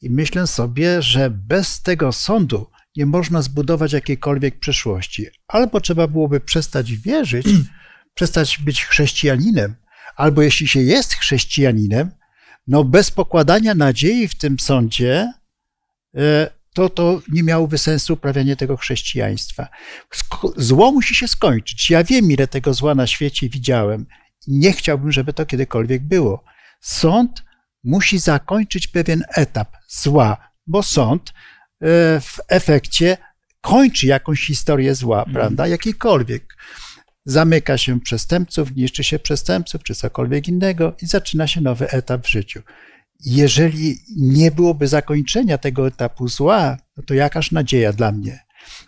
I 0.01 0.09
myślę 0.09 0.47
sobie, 0.47 1.01
że 1.01 1.29
bez 1.29 1.81
tego 1.81 2.11
sądu 2.11 2.67
nie 2.95 3.05
można 3.05 3.41
zbudować 3.41 3.93
jakiejkolwiek 3.93 4.59
przyszłości. 4.59 5.27
Albo 5.47 5.81
trzeba 5.81 6.07
byłoby 6.07 6.39
przestać 6.39 6.93
wierzyć, 6.93 7.47
przestać 8.17 8.57
być 8.57 8.85
chrześcijaninem, 8.85 9.75
albo 10.15 10.41
jeśli 10.41 10.67
się 10.67 10.81
jest 10.81 11.13
chrześcijaninem, 11.13 12.11
no 12.67 12.83
bez 12.83 13.11
pokładania 13.11 13.75
nadziei 13.75 14.27
w 14.27 14.37
tym 14.37 14.59
sądzie, 14.59 15.33
e, 16.17 16.49
to 16.73 16.89
to 16.89 17.21
nie 17.31 17.43
miałoby 17.43 17.77
sensu 17.77 18.13
uprawianie 18.13 18.55
tego 18.55 18.77
chrześcijaństwa. 18.77 19.67
Zło 20.57 20.91
musi 20.91 21.15
się 21.15 21.27
skończyć. 21.27 21.89
Ja 21.89 22.03
wiem, 22.03 22.31
ile 22.31 22.47
tego 22.47 22.73
zła 22.73 22.95
na 22.95 23.07
świecie 23.07 23.49
widziałem. 23.49 24.05
Nie 24.47 24.71
chciałbym, 24.71 25.11
żeby 25.11 25.33
to 25.33 25.45
kiedykolwiek 25.45 26.03
było. 26.03 26.43
Sąd 26.81 27.43
musi 27.83 28.19
zakończyć 28.19 28.87
pewien 28.87 29.23
etap 29.35 29.77
zła, 29.87 30.37
bo 30.67 30.83
sąd 30.83 31.29
e, 31.29 31.33
w 32.21 32.39
efekcie 32.47 33.17
kończy 33.61 34.07
jakąś 34.07 34.47
historię 34.47 34.95
zła, 34.95 35.23
mm. 35.23 35.33
prawda? 35.33 35.67
Jakiejkolwiek. 35.67 36.57
Zamyka 37.25 37.77
się 37.77 37.99
przestępców, 37.99 38.75
niszczy 38.75 39.03
się 39.03 39.19
przestępców, 39.19 39.83
czy 39.83 39.95
cokolwiek 39.95 40.47
innego 40.47 40.95
i 41.01 41.05
zaczyna 41.05 41.47
się 41.47 41.61
nowy 41.61 41.89
etap 41.89 42.25
w 42.25 42.29
życiu. 42.29 42.61
Jeżeli 43.19 43.99
nie 44.17 44.51
byłoby 44.51 44.87
zakończenia 44.87 45.57
tego 45.57 45.87
etapu 45.87 46.27
zła, 46.27 46.77
no 46.97 47.03
to 47.03 47.13
jakaż 47.13 47.51
nadzieja 47.51 47.93
dla 47.93 48.11
mnie. 48.11 48.39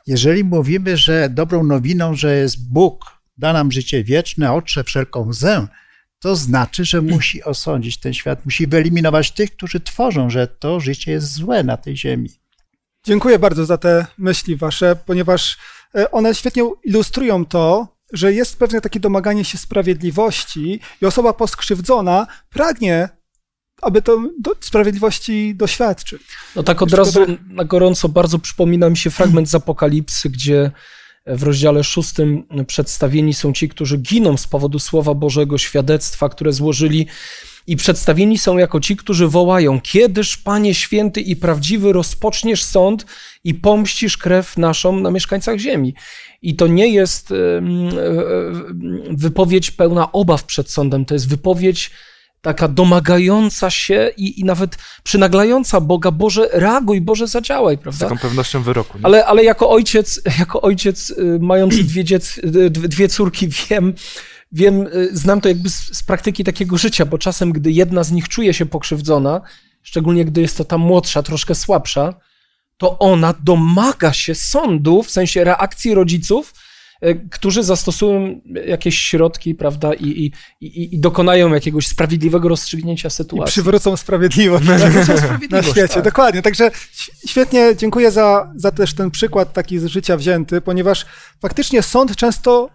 Jeżeli 0.07 0.43
mówimy, 0.43 0.97
że 0.97 1.29
dobrą 1.29 1.63
nowiną, 1.63 2.15
że 2.15 2.35
jest 2.35 2.69
Bóg, 2.71 3.05
da 3.37 3.53
nam 3.53 3.71
życie 3.71 4.03
wieczne, 4.03 4.53
otrze 4.53 4.83
wszelką 4.83 5.27
łzę, 5.27 5.67
to 6.19 6.35
znaczy, 6.35 6.85
że 6.85 7.01
musi 7.01 7.43
osądzić 7.43 7.97
ten 7.97 8.13
świat, 8.13 8.45
musi 8.45 8.67
wyeliminować 8.67 9.31
tych, 9.31 9.55
którzy 9.55 9.79
tworzą, 9.79 10.29
że 10.29 10.47
to 10.47 10.79
życie 10.79 11.11
jest 11.11 11.33
złe 11.33 11.63
na 11.63 11.77
tej 11.77 11.97
ziemi. 11.97 12.29
Dziękuję 13.05 13.39
bardzo 13.39 13.65
za 13.65 13.77
te 13.77 14.05
myśli 14.17 14.55
wasze, 14.55 14.95
ponieważ 15.05 15.57
e, 15.95 16.11
one 16.11 16.35
świetnie 16.35 16.63
ilustrują 16.83 17.45
to, 17.45 17.92
że 18.13 18.33
jest 18.33 18.59
pewne 18.59 18.81
takie 18.81 18.99
domaganie 18.99 19.45
się 19.45 19.57
sprawiedliwości 19.57 20.79
i 21.01 21.05
osoba 21.05 21.33
poskrzywdzona 21.33 22.27
pragnie, 22.49 23.09
aby 23.81 24.01
to 24.01 24.23
do 24.39 24.51
sprawiedliwości 24.59 25.55
doświadczyć. 25.55 26.21
No 26.55 26.63
tak 26.63 26.81
od 26.81 26.93
razu 26.93 27.19
na 27.49 27.63
gorąco 27.63 28.09
bardzo 28.09 28.39
przypomina 28.39 28.89
mi 28.89 28.97
się 28.97 29.09
fragment 29.09 29.49
z 29.49 29.55
Apokalipsy, 29.55 30.29
gdzie 30.29 30.71
w 31.25 31.43
rozdziale 31.43 31.83
szóstym 31.83 32.43
przedstawieni 32.67 33.33
są 33.33 33.53
ci, 33.53 33.69
którzy 33.69 33.97
giną 33.97 34.37
z 34.37 34.47
powodu 34.47 34.79
Słowa 34.79 35.13
Bożego, 35.13 35.57
świadectwa, 35.57 36.29
które 36.29 36.53
złożyli 36.53 37.07
i 37.67 37.75
przedstawieni 37.75 38.37
są 38.37 38.57
jako 38.57 38.79
ci, 38.79 38.95
którzy 38.95 39.27
wołają: 39.27 39.81
Kiedyż, 39.81 40.37
Panie 40.37 40.73
święty 40.73 41.21
i 41.21 41.35
prawdziwy, 41.35 41.93
rozpoczniesz 41.93 42.63
sąd 42.63 43.05
i 43.43 43.53
pomścisz 43.55 44.17
krew 44.17 44.57
naszą 44.57 44.99
na 44.99 45.11
mieszkańcach 45.11 45.57
ziemi? 45.57 45.95
I 46.43 46.55
to 46.55 46.67
nie 46.67 46.87
jest 46.87 47.33
wypowiedź 49.09 49.71
pełna 49.71 50.11
obaw 50.11 50.43
przed 50.43 50.71
sądem, 50.71 51.05
to 51.05 51.13
jest 51.13 51.29
wypowiedź 51.29 51.91
taka 52.43 52.67
domagająca 52.67 53.69
się 53.69 54.11
i, 54.17 54.41
i 54.41 54.43
nawet 54.43 54.77
przynaglająca 55.03 55.81
Boga, 55.81 56.11
Boże, 56.11 56.49
reaguj, 56.51 57.01
Boże, 57.01 57.27
zadziałaj, 57.27 57.77
prawda? 57.77 58.05
Z 58.05 58.09
taką 58.09 58.21
pewnością 58.21 58.63
wyroku. 58.63 58.97
Nie? 58.97 59.05
Ale, 59.05 59.25
ale 59.25 59.43
jako 59.43 59.69
ojciec, 59.69 60.21
jako 60.39 60.61
ojciec 60.61 61.09
y, 61.09 61.39
mający 61.41 61.83
dwie, 61.83 62.03
dziec, 62.03 62.37
y, 62.37 62.69
dwie 62.69 63.07
córki, 63.09 63.47
wiem, 63.47 63.93
wiem, 64.51 64.87
y, 64.87 65.09
znam 65.17 65.41
to 65.41 65.49
jakby 65.49 65.69
z, 65.69 65.97
z 65.97 66.03
praktyki 66.03 66.43
takiego 66.43 66.77
życia, 66.77 67.05
bo 67.05 67.17
czasem, 67.17 67.51
gdy 67.51 67.71
jedna 67.71 68.03
z 68.03 68.11
nich 68.11 68.29
czuje 68.29 68.53
się 68.53 68.65
pokrzywdzona, 68.65 69.41
szczególnie 69.83 70.25
gdy 70.25 70.41
jest 70.41 70.57
to 70.57 70.65
ta 70.65 70.77
młodsza, 70.77 71.23
troszkę 71.23 71.55
słabsza, 71.55 72.13
to 72.83 72.99
ona 72.99 73.33
domaga 73.43 74.13
się 74.13 74.35
sądu, 74.35 75.03
w 75.03 75.11
sensie 75.11 75.43
reakcji 75.43 75.93
rodziców, 75.93 76.53
którzy 77.31 77.63
zastosują 77.63 78.41
jakieś 78.65 78.99
środki, 78.99 79.55
prawda, 79.55 79.93
i, 79.93 80.07
i, 80.07 80.31
i, 80.61 80.95
i 80.95 80.99
dokonają 80.99 81.53
jakiegoś 81.53 81.87
sprawiedliwego 81.87 82.49
rozstrzygnięcia 82.49 83.09
sytuacji. 83.09 83.51
I 83.51 83.51
przywrócą 83.51 83.97
sprawiedliwość, 83.97 84.65
przywrócą 84.65 85.17
sprawiedliwość 85.17 85.67
na 85.67 85.73
świecie. 85.73 85.93
Tak. 85.93 86.03
Dokładnie. 86.03 86.41
Także 86.41 86.71
świetnie 87.27 87.75
dziękuję 87.75 88.11
za, 88.11 88.51
za 88.55 88.71
też 88.71 88.93
ten 88.93 89.11
przykład 89.11 89.53
taki 89.53 89.79
z 89.79 89.85
życia 89.85 90.17
wzięty, 90.17 90.61
ponieważ 90.61 91.05
faktycznie 91.41 91.81
sąd 91.81 92.15
często 92.15 92.69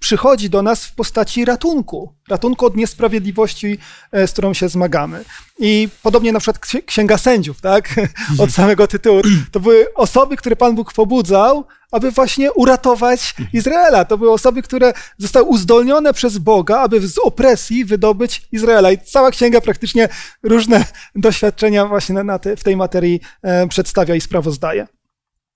przychodzi 0.00 0.50
do 0.50 0.62
nas 0.62 0.84
w 0.84 0.94
postaci 0.94 1.44
ratunku. 1.44 2.14
Ratunku 2.28 2.66
od 2.66 2.76
niesprawiedliwości, 2.76 3.78
e, 4.12 4.26
z 4.26 4.32
którą 4.32 4.54
się 4.54 4.68
zmagamy. 4.68 5.24
I 5.58 5.88
podobnie 6.02 6.32
na 6.32 6.40
przykład 6.40 6.84
Księga 6.86 7.18
Sędziów, 7.18 7.60
tak? 7.60 7.94
Od 8.38 8.50
samego 8.50 8.86
tytułu. 8.86 9.22
To 9.52 9.60
były 9.60 9.94
osoby, 9.94 10.36
które 10.36 10.56
Pan 10.56 10.74
Bóg 10.74 10.92
pobudzał, 10.92 11.64
aby 11.92 12.10
właśnie 12.10 12.52
uratować 12.52 13.34
Izraela. 13.52 14.04
To 14.04 14.18
były 14.18 14.32
osoby, 14.32 14.62
które 14.62 14.92
zostały 15.18 15.46
uzdolnione 15.46 16.12
przez 16.12 16.38
Boga, 16.38 16.80
aby 16.80 17.08
z 17.08 17.18
opresji 17.18 17.84
wydobyć 17.84 18.48
Izraela. 18.52 18.92
I 18.92 18.98
cała 18.98 19.30
księga 19.30 19.60
praktycznie 19.60 20.08
różne 20.42 20.84
doświadczenia 21.14 21.86
właśnie 21.86 22.22
na 22.22 22.38
te, 22.38 22.56
w 22.56 22.64
tej 22.64 22.76
materii 22.76 23.20
e, 23.42 23.68
przedstawia 23.68 24.14
i 24.14 24.20
sprawozdaje. 24.20 24.86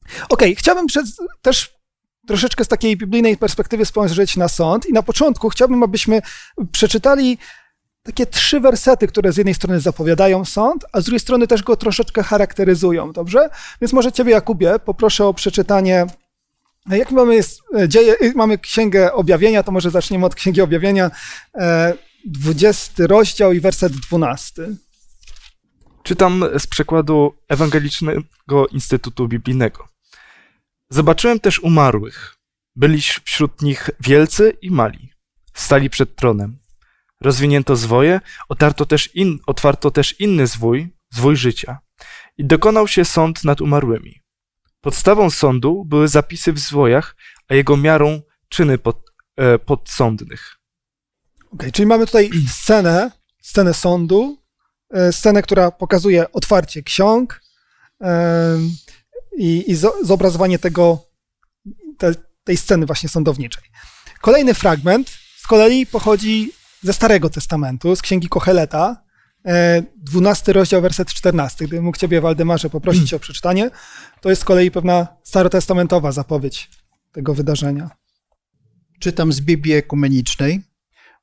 Okej, 0.07 0.23
okay, 0.29 0.55
chciałbym 0.55 0.87
też 1.43 1.75
troszeczkę 2.27 2.65
z 2.65 2.69
takiej 2.69 2.97
biblijnej 2.97 3.37
perspektywy 3.37 3.85
spojrzeć 3.85 4.37
na 4.37 4.49
sąd 4.49 4.87
i 4.87 4.93
na 4.93 5.03
początku 5.03 5.49
chciałbym, 5.49 5.83
abyśmy 5.83 6.23
przeczytali 6.73 7.39
takie 8.03 8.27
trzy 8.27 8.61
wersety, 8.61 9.07
które 9.09 9.33
z 9.33 9.37
jednej 9.37 9.55
strony 9.55 9.81
zapowiadają 9.81 10.45
sąd, 10.45 10.85
a 10.93 11.01
z 11.01 11.05
drugiej 11.05 11.21
strony 11.21 11.47
też 11.47 11.63
go 11.63 11.77
troszeczkę 11.77 12.23
charakteryzują, 12.23 13.13
dobrze? 13.13 13.51
Więc 13.81 13.93
może 13.93 14.13
ciebie, 14.13 14.33
Jakubie, 14.33 14.79
poproszę 14.85 15.27
o 15.27 15.35
przeczytanie 15.35 16.07
jak 16.87 17.11
mamy, 17.11 17.41
dzieje, 17.89 18.15
y, 18.23 18.33
mamy 18.35 18.59
Księgę 18.59 19.13
Objawienia, 19.13 19.63
to 19.63 19.73
może 19.73 19.91
zaczniemy 19.91 20.27
od 20.27 20.35
Księgi 20.35 20.61
Objawienia, 20.61 21.11
20 22.25 23.05
e, 23.05 23.07
rozdział 23.07 23.53
i 23.53 23.61
werset 23.61 23.93
12. 23.93 24.69
Czytam 26.03 26.45
z 26.59 26.67
przekładu 26.67 27.35
Ewangelicznego 27.49 28.67
Instytutu 28.73 29.29
Biblijnego. 29.29 29.89
Zobaczyłem 30.91 31.41
też 31.41 31.59
umarłych. 31.59 32.37
Byli 32.77 33.03
wśród 33.25 33.63
nich 33.63 33.91
wielcy 34.01 34.57
i 34.63 34.71
mali. 34.71 35.13
Stali 35.55 35.91
przed 35.91 36.17
tronem. 36.17 36.59
Rozwinięto 37.21 37.77
zwoje, 37.77 38.21
otarto 38.49 38.87
też 38.87 39.15
in, 39.15 39.39
otwarto 39.47 39.91
też 39.91 40.21
inny 40.21 40.47
zwój, 40.47 40.89
zwój 41.11 41.37
życia. 41.37 41.79
I 42.39 42.45
dokonał 42.45 42.89
się 42.89 43.05
sąd 43.05 43.45
nad 43.45 43.61
umarłymi. 43.61 44.22
Podstawą 44.83 45.31
sądu 45.31 45.85
były 45.85 46.09
zapisy 46.09 46.53
w 46.53 46.59
zwojach, 46.59 47.17
a 47.49 47.55
jego 47.55 47.77
miarą 47.77 48.21
czyny 48.49 48.79
pod, 48.79 49.13
e, 49.37 49.59
podsądnych. 49.59 50.59
Okay, 51.51 51.73
czyli 51.73 51.87
mamy 51.87 52.07
tutaj 52.07 52.31
scenę, 52.49 53.11
scenę 53.43 53.75
sądu, 53.75 54.43
e, 54.91 55.13
scenę, 55.13 55.43
która 55.43 55.71
pokazuje 55.71 56.33
otwarcie 56.33 56.83
ksiąg 56.83 57.41
e, 58.01 58.59
i, 59.39 59.71
i 59.71 59.77
zobrazowanie 60.03 60.59
tego, 60.59 61.05
te, 61.99 62.15
tej 62.45 62.57
sceny 62.57 62.87
właśnie 62.87 63.09
sądowniczej. 63.09 63.65
Kolejny 64.21 64.55
fragment 64.55 65.11
z 65.37 65.47
kolei 65.47 65.87
pochodzi 65.87 66.53
ze 66.83 66.93
Starego 66.93 67.31
Testamentu, 67.31 67.97
z 67.97 68.03
Księgi 68.03 68.29
Kocheleta, 68.29 69.02
12 69.97 70.53
rozdział, 70.53 70.83
werset 70.83 71.09
14. 71.09 71.67
Gdybym 71.67 71.85
mógł 71.85 71.99
Ciebie, 71.99 72.21
Waldemarze, 72.21 72.71
poprosić 72.71 73.15
o 73.15 73.19
przeczytanie, 73.19 73.71
to 74.21 74.31
jest 74.31 74.43
z 74.43 74.45
kolei 74.45 74.71
pewna 74.71 75.07
starotestamentowa 75.23 76.13
zapowiedź 76.13 76.71
tego 77.13 77.35
wydarzenia. 77.35 77.91
Czytam 79.01 79.33
z 79.33 79.41
Biblii 79.41 79.75
Ekumenicznej. 79.75 80.63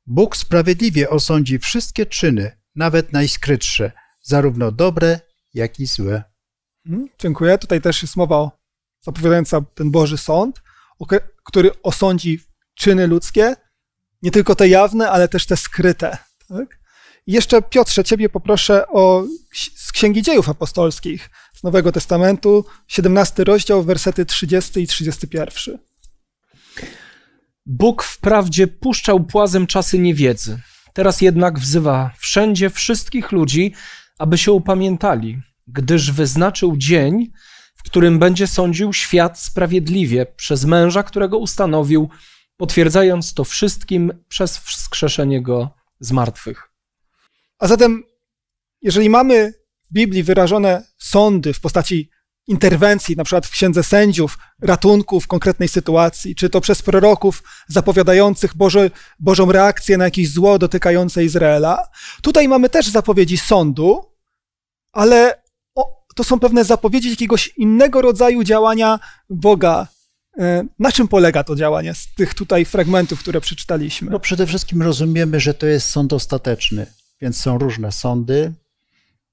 Bóg 0.08 0.38
sprawiedliwie 0.38 1.10
osądzi 1.10 1.60
wszystkie 1.60 2.06
czyny, 2.06 2.52
nawet 2.76 3.14
najskrytsze, 3.14 3.92
zarówno 4.22 4.72
dobre, 4.72 5.20
jak 5.54 5.80
i 5.80 5.86
złe. 5.86 6.24
Hmm, 6.88 7.10
dziękuję. 7.20 7.58
Tutaj 7.58 7.82
też 7.82 8.02
jest 8.02 8.16
mowa 8.16 8.52
zapowiadająca 9.02 9.62
ten 9.62 9.92
Boży 9.92 10.18
Sąd, 10.18 10.62
który 11.44 11.72
osądzi 11.84 12.40
czyny 12.76 13.08
ludzkie, 13.08 13.56
nie 14.22 14.32
tylko 14.32 14.56
te 14.56 14.68
jawne, 14.68 15.10
ale 15.10 15.28
też 15.28 15.46
te 15.46 15.58
skryte. 15.58 16.18
Tak? 16.48 16.79
Jeszcze 17.30 17.62
Piotrze, 17.62 18.04
ciebie 18.04 18.30
poproszę 18.30 18.88
o 18.88 19.24
z 19.76 19.92
Księgi 19.92 20.22
Dziejów 20.22 20.50
Apostolskich 20.50 21.30
z 21.56 21.64
Nowego 21.64 21.92
Testamentu, 21.92 22.66
17 22.88 23.44
rozdział, 23.44 23.84
wersety 23.84 24.26
30 24.26 24.80
i 24.80 24.88
31. 24.88 25.78
Bóg 27.66 28.04
wprawdzie 28.04 28.68
puszczał 28.68 29.24
płazem 29.24 29.68
czasy 29.68 30.00
niewiedzy. 30.00 30.60
Teraz 30.94 31.22
jednak 31.22 31.60
wzywa 31.60 32.12
wszędzie 32.18 32.70
wszystkich 32.70 33.32
ludzi, 33.32 33.74
aby 34.20 34.38
się 34.38 34.52
upamiętali, 34.52 35.42
gdyż 35.68 36.12
wyznaczył 36.12 36.78
dzień, 36.78 37.32
w 37.76 37.84
którym 37.84 38.20
będzie 38.20 38.48
sądził 38.48 38.94
świat 38.94 39.40
sprawiedliwie 39.40 40.26
przez 40.26 40.66
męża, 40.66 41.04
którego 41.04 41.38
ustanowił, 41.38 42.10
potwierdzając 42.58 43.34
to 43.34 43.44
wszystkim 43.44 44.14
przez 44.28 44.58
wskrzeszenie 44.58 45.42
go 45.42 45.70
z 46.00 46.12
martwych. 46.12 46.69
A 47.60 47.68
zatem, 47.68 48.04
jeżeli 48.82 49.10
mamy 49.10 49.54
w 49.90 49.94
Biblii 49.94 50.24
wyrażone 50.24 50.84
sądy 50.98 51.54
w 51.54 51.60
postaci 51.60 52.10
interwencji, 52.48 53.16
na 53.16 53.24
przykład 53.24 53.48
w 53.48 53.52
księdze 53.52 53.84
sędziów, 53.84 54.38
ratunku 54.62 55.20
w 55.20 55.28
konkretnej 55.28 55.70
sytuacji, 55.70 56.36
czy 56.36 56.50
to 56.50 56.62
przez 56.62 56.82
proroków 56.82 57.44
zapowiadających 57.68 58.56
Boże, 58.56 58.92
Bożą 59.20 59.52
reakcję 59.52 59.98
na 59.98 60.04
jakieś 60.04 60.32
zło 60.32 60.60
dotykające 60.60 61.24
Izraela. 61.24 61.88
Tutaj 62.22 62.48
mamy 62.48 62.70
też 62.70 62.88
zapowiedzi 62.88 63.38
sądu, 63.38 64.06
ale 64.92 65.42
to 66.16 66.24
są 66.24 66.40
pewne 66.40 66.66
zapowiedzi 66.66 67.10
jakiegoś 67.10 67.48
innego 67.48 68.02
rodzaju 68.02 68.44
działania 68.44 69.00
Boga. 69.30 69.88
E, 70.40 70.66
na 70.80 70.92
czym 70.92 71.08
polega 71.08 71.44
to 71.44 71.56
działanie 71.56 71.94
z 71.94 72.14
tych 72.16 72.34
tutaj 72.34 72.66
fragmentów, 72.66 73.20
które 73.20 73.42
przeczytaliśmy? 73.42 74.12
No 74.12 74.20
przede 74.20 74.48
wszystkim 74.48 74.82
rozumiemy, 74.82 75.40
że 75.40 75.54
to 75.54 75.66
jest 75.66 75.90
sąd 75.90 76.14
ostateczny, 76.14 76.86
więc 77.22 77.38
są 77.38 77.58
różne 77.58 77.92
sądy. 77.92 78.54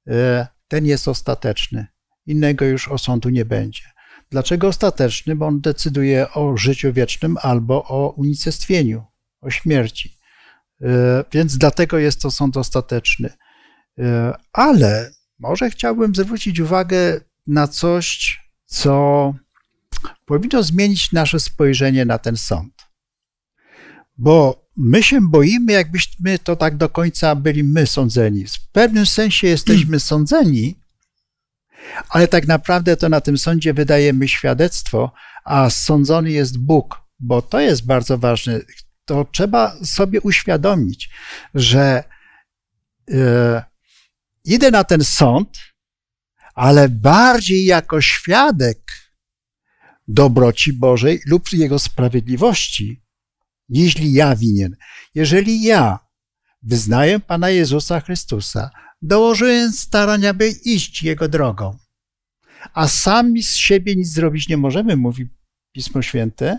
E, 0.08 0.46
ten 0.68 0.86
jest 0.86 1.08
ostateczny. 1.08 1.86
Innego 2.26 2.64
już 2.64 2.88
osądu 2.88 3.28
nie 3.28 3.44
będzie. 3.44 3.82
Dlaczego 4.30 4.68
ostateczny? 4.68 5.36
Bo 5.36 5.46
on 5.46 5.60
decyduje 5.60 6.32
o 6.32 6.56
życiu 6.56 6.92
wiecznym 6.92 7.36
albo 7.42 7.84
o 7.84 8.10
unicestwieniu, 8.10 9.04
o 9.40 9.50
śmierci. 9.50 10.16
E, 10.82 11.24
więc 11.32 11.58
dlatego 11.58 11.98
jest 11.98 12.22
to 12.22 12.30
sąd 12.30 12.56
ostateczny. 12.56 13.32
Ale 14.52 15.10
może 15.38 15.70
chciałbym 15.70 16.14
zwrócić 16.14 16.60
uwagę 16.60 17.20
na 17.46 17.68
coś, 17.68 18.40
co 18.66 19.34
powinno 20.24 20.62
zmienić 20.62 21.12
nasze 21.12 21.40
spojrzenie 21.40 22.04
na 22.04 22.18
ten 22.18 22.36
sąd. 22.36 22.86
Bo 24.18 24.65
my 24.76 25.02
się 25.02 25.20
boimy, 25.30 25.72
jakbyśmy 25.72 26.38
to 26.38 26.56
tak 26.56 26.76
do 26.76 26.88
końca 26.88 27.34
byli 27.34 27.64
my 27.64 27.86
sądzeni. 27.86 28.44
W 28.44 28.68
pewnym 28.72 29.06
sensie 29.06 29.46
jesteśmy 29.46 30.00
sądzeni, 30.00 30.78
ale 32.08 32.28
tak 32.28 32.46
naprawdę 32.46 32.96
to 32.96 33.08
na 33.08 33.20
tym 33.20 33.38
sądzie 33.38 33.74
wydajemy 33.74 34.28
świadectwo, 34.28 35.12
a 35.44 35.70
sądzony 35.70 36.30
jest 36.30 36.58
Bóg, 36.58 37.00
bo 37.18 37.42
to 37.42 37.60
jest 37.60 37.86
bardzo 37.86 38.18
ważne. 38.18 38.60
To 39.04 39.24
trzeba 39.32 39.76
sobie 39.84 40.20
uświadomić, 40.20 41.10
że 41.54 42.04
yy, 43.08 43.62
idę 44.44 44.70
na 44.70 44.84
ten 44.84 45.04
sąd, 45.04 45.58
ale 46.54 46.88
bardziej 46.88 47.64
jako 47.64 48.00
świadek 48.00 48.78
dobroci 50.08 50.72
Bożej 50.72 51.20
lub 51.26 51.52
Jego 51.52 51.78
sprawiedliwości, 51.78 53.05
niźli 53.68 54.12
ja 54.12 54.36
winien. 54.36 54.76
Jeżeli 55.14 55.62
ja 55.62 55.98
wyznaję 56.62 57.20
Pana 57.20 57.50
Jezusa 57.50 58.00
Chrystusa, 58.00 58.70
dołożyłem 59.02 59.72
starania, 59.72 60.34
by 60.34 60.48
iść 60.48 61.02
Jego 61.02 61.28
drogą, 61.28 61.78
a 62.74 62.88
sami 62.88 63.42
z 63.42 63.54
siebie 63.54 63.96
nic 63.96 64.08
zrobić 64.12 64.48
nie 64.48 64.56
możemy, 64.56 64.96
mówi 64.96 65.28
Pismo 65.72 66.02
Święte, 66.02 66.58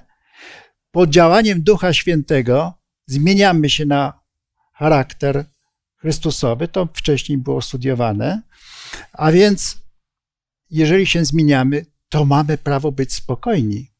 pod 0.91 1.09
działaniem 1.09 1.61
Ducha 1.61 1.93
Świętego 1.93 2.73
zmieniamy 3.07 3.69
się 3.69 3.85
na 3.85 4.19
charakter 4.73 5.45
Chrystusowy, 5.95 6.67
to 6.67 6.87
wcześniej 6.93 7.37
było 7.37 7.61
studiowane, 7.61 8.41
a 9.13 9.31
więc 9.31 9.77
jeżeli 10.69 11.07
się 11.07 11.25
zmieniamy, 11.25 11.85
to 12.09 12.25
mamy 12.25 12.57
prawo 12.57 12.91
być 12.91 13.13
spokojni. 13.13 13.91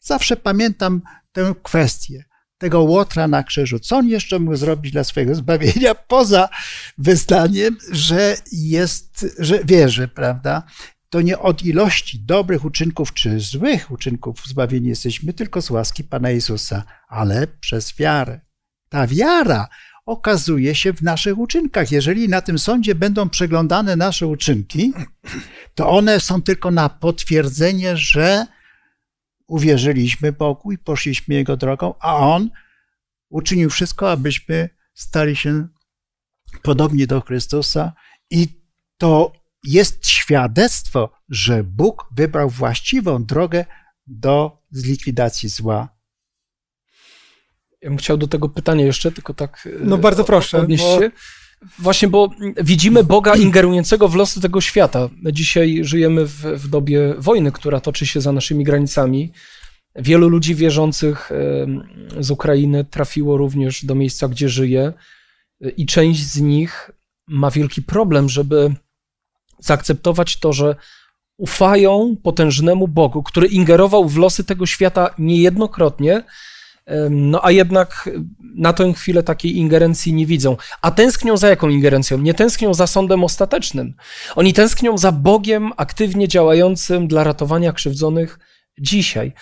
Zawsze 0.00 0.36
pamiętam 0.36 1.02
tę 1.32 1.54
kwestię 1.62 2.24
tego 2.58 2.82
łotra 2.82 3.28
na 3.28 3.42
krzyżu. 3.42 3.78
Co 3.78 3.96
on 3.96 4.08
jeszcze 4.08 4.38
mógł 4.38 4.56
zrobić 4.56 4.92
dla 4.92 5.04
swojego 5.04 5.34
zbawienia, 5.34 5.94
poza 6.08 6.48
wyznaniem, 6.98 7.76
że 7.92 8.36
jest, 8.52 9.26
że 9.38 9.64
wierzy, 9.64 10.08
prawda? 10.08 10.62
To 11.10 11.20
nie 11.20 11.38
od 11.38 11.64
ilości 11.64 12.20
dobrych 12.20 12.64
uczynków 12.64 13.14
czy 13.14 13.40
złych 13.40 13.90
uczynków 13.90 14.46
zbawieni 14.46 14.88
jesteśmy, 14.88 15.32
tylko 15.32 15.62
z 15.62 15.70
łaski 15.70 16.04
Pana 16.04 16.30
Jezusa, 16.30 16.84
ale 17.08 17.46
przez 17.46 17.96
wiarę. 17.96 18.40
Ta 18.88 19.06
wiara 19.06 19.68
okazuje 20.06 20.74
się 20.74 20.92
w 20.92 21.02
naszych 21.02 21.38
uczynkach. 21.38 21.92
Jeżeli 21.92 22.28
na 22.28 22.40
tym 22.40 22.58
sądzie 22.58 22.94
będą 22.94 23.28
przeglądane 23.28 23.96
nasze 23.96 24.26
uczynki, 24.26 24.92
to 25.74 25.90
one 25.90 26.20
są 26.20 26.42
tylko 26.42 26.70
na 26.70 26.88
potwierdzenie, 26.88 27.96
że 27.96 28.46
uwierzyliśmy 29.46 30.32
Bogu 30.32 30.72
i 30.72 30.78
poszliśmy 30.78 31.34
Jego 31.34 31.56
drogą, 31.56 31.94
a 32.00 32.16
On 32.16 32.50
uczynił 33.28 33.70
wszystko, 33.70 34.10
abyśmy 34.10 34.68
stali 34.94 35.36
się 35.36 35.68
podobni 36.62 37.06
do 37.06 37.20
Chrystusa 37.20 37.92
i 38.30 38.48
to 38.98 39.32
jest 39.64 40.06
świadectwo, 40.06 41.12
że 41.28 41.64
Bóg 41.64 42.08
wybrał 42.16 42.50
właściwą 42.50 43.24
drogę 43.24 43.64
do 44.06 44.62
zlikwidacji 44.70 45.48
zła 45.48 45.94
ja 47.84 47.90
bym 47.90 47.98
chciał 47.98 48.16
do 48.16 48.28
tego 48.28 48.48
pytania 48.48 48.84
jeszcze, 48.84 49.12
tylko 49.12 49.34
tak. 49.34 49.68
No 49.80 49.98
bardzo 49.98 50.24
proszę. 50.24 50.58
Odnieść 50.58 50.84
bo... 50.84 51.00
Właśnie, 51.78 52.08
bo 52.08 52.30
widzimy 52.56 53.04
Boga 53.04 53.34
ingerującego 53.34 54.08
w 54.08 54.14
losy 54.14 54.40
tego 54.40 54.60
świata. 54.60 55.08
Dzisiaj 55.32 55.80
żyjemy 55.82 56.26
w, 56.26 56.32
w 56.32 56.68
dobie 56.68 57.14
wojny, 57.18 57.52
która 57.52 57.80
toczy 57.80 58.06
się 58.06 58.20
za 58.20 58.32
naszymi 58.32 58.64
granicami. 58.64 59.32
Wielu 59.96 60.28
ludzi 60.28 60.54
wierzących 60.54 61.30
z 62.20 62.30
Ukrainy 62.30 62.84
trafiło 62.84 63.36
również 63.36 63.84
do 63.84 63.94
miejsca, 63.94 64.28
gdzie 64.28 64.48
żyje, 64.48 64.92
i 65.76 65.86
część 65.86 66.20
z 66.20 66.40
nich 66.40 66.90
ma 67.28 67.50
wielki 67.50 67.82
problem, 67.82 68.28
żeby 68.28 68.74
zaakceptować 69.58 70.36
to, 70.36 70.52
że 70.52 70.76
ufają 71.36 72.16
potężnemu 72.22 72.88
Bogu, 72.88 73.22
który 73.22 73.46
ingerował 73.46 74.08
w 74.08 74.16
losy 74.16 74.44
tego 74.44 74.66
świata 74.66 75.14
niejednokrotnie, 75.18 76.24
no 77.10 77.44
a 77.44 77.50
jednak 77.50 78.10
na 78.54 78.72
tę 78.72 78.92
chwilę 78.92 79.22
takiej 79.22 79.56
ingerencji 79.56 80.12
nie 80.12 80.26
widzą. 80.26 80.56
A 80.82 80.90
tęsknią 80.90 81.36
za 81.36 81.48
jaką 81.48 81.68
ingerencją? 81.68 82.18
Nie 82.18 82.34
tęsknią 82.34 82.74
za 82.74 82.86
sądem 82.86 83.24
ostatecznym. 83.24 83.94
Oni 84.34 84.52
tęsknią 84.52 84.98
za 84.98 85.12
Bogiem 85.12 85.72
aktywnie 85.76 86.28
działającym 86.28 87.08
dla 87.08 87.24
ratowania 87.24 87.72
krzywdzonych 87.72 88.38
dzisiaj. 88.78 89.32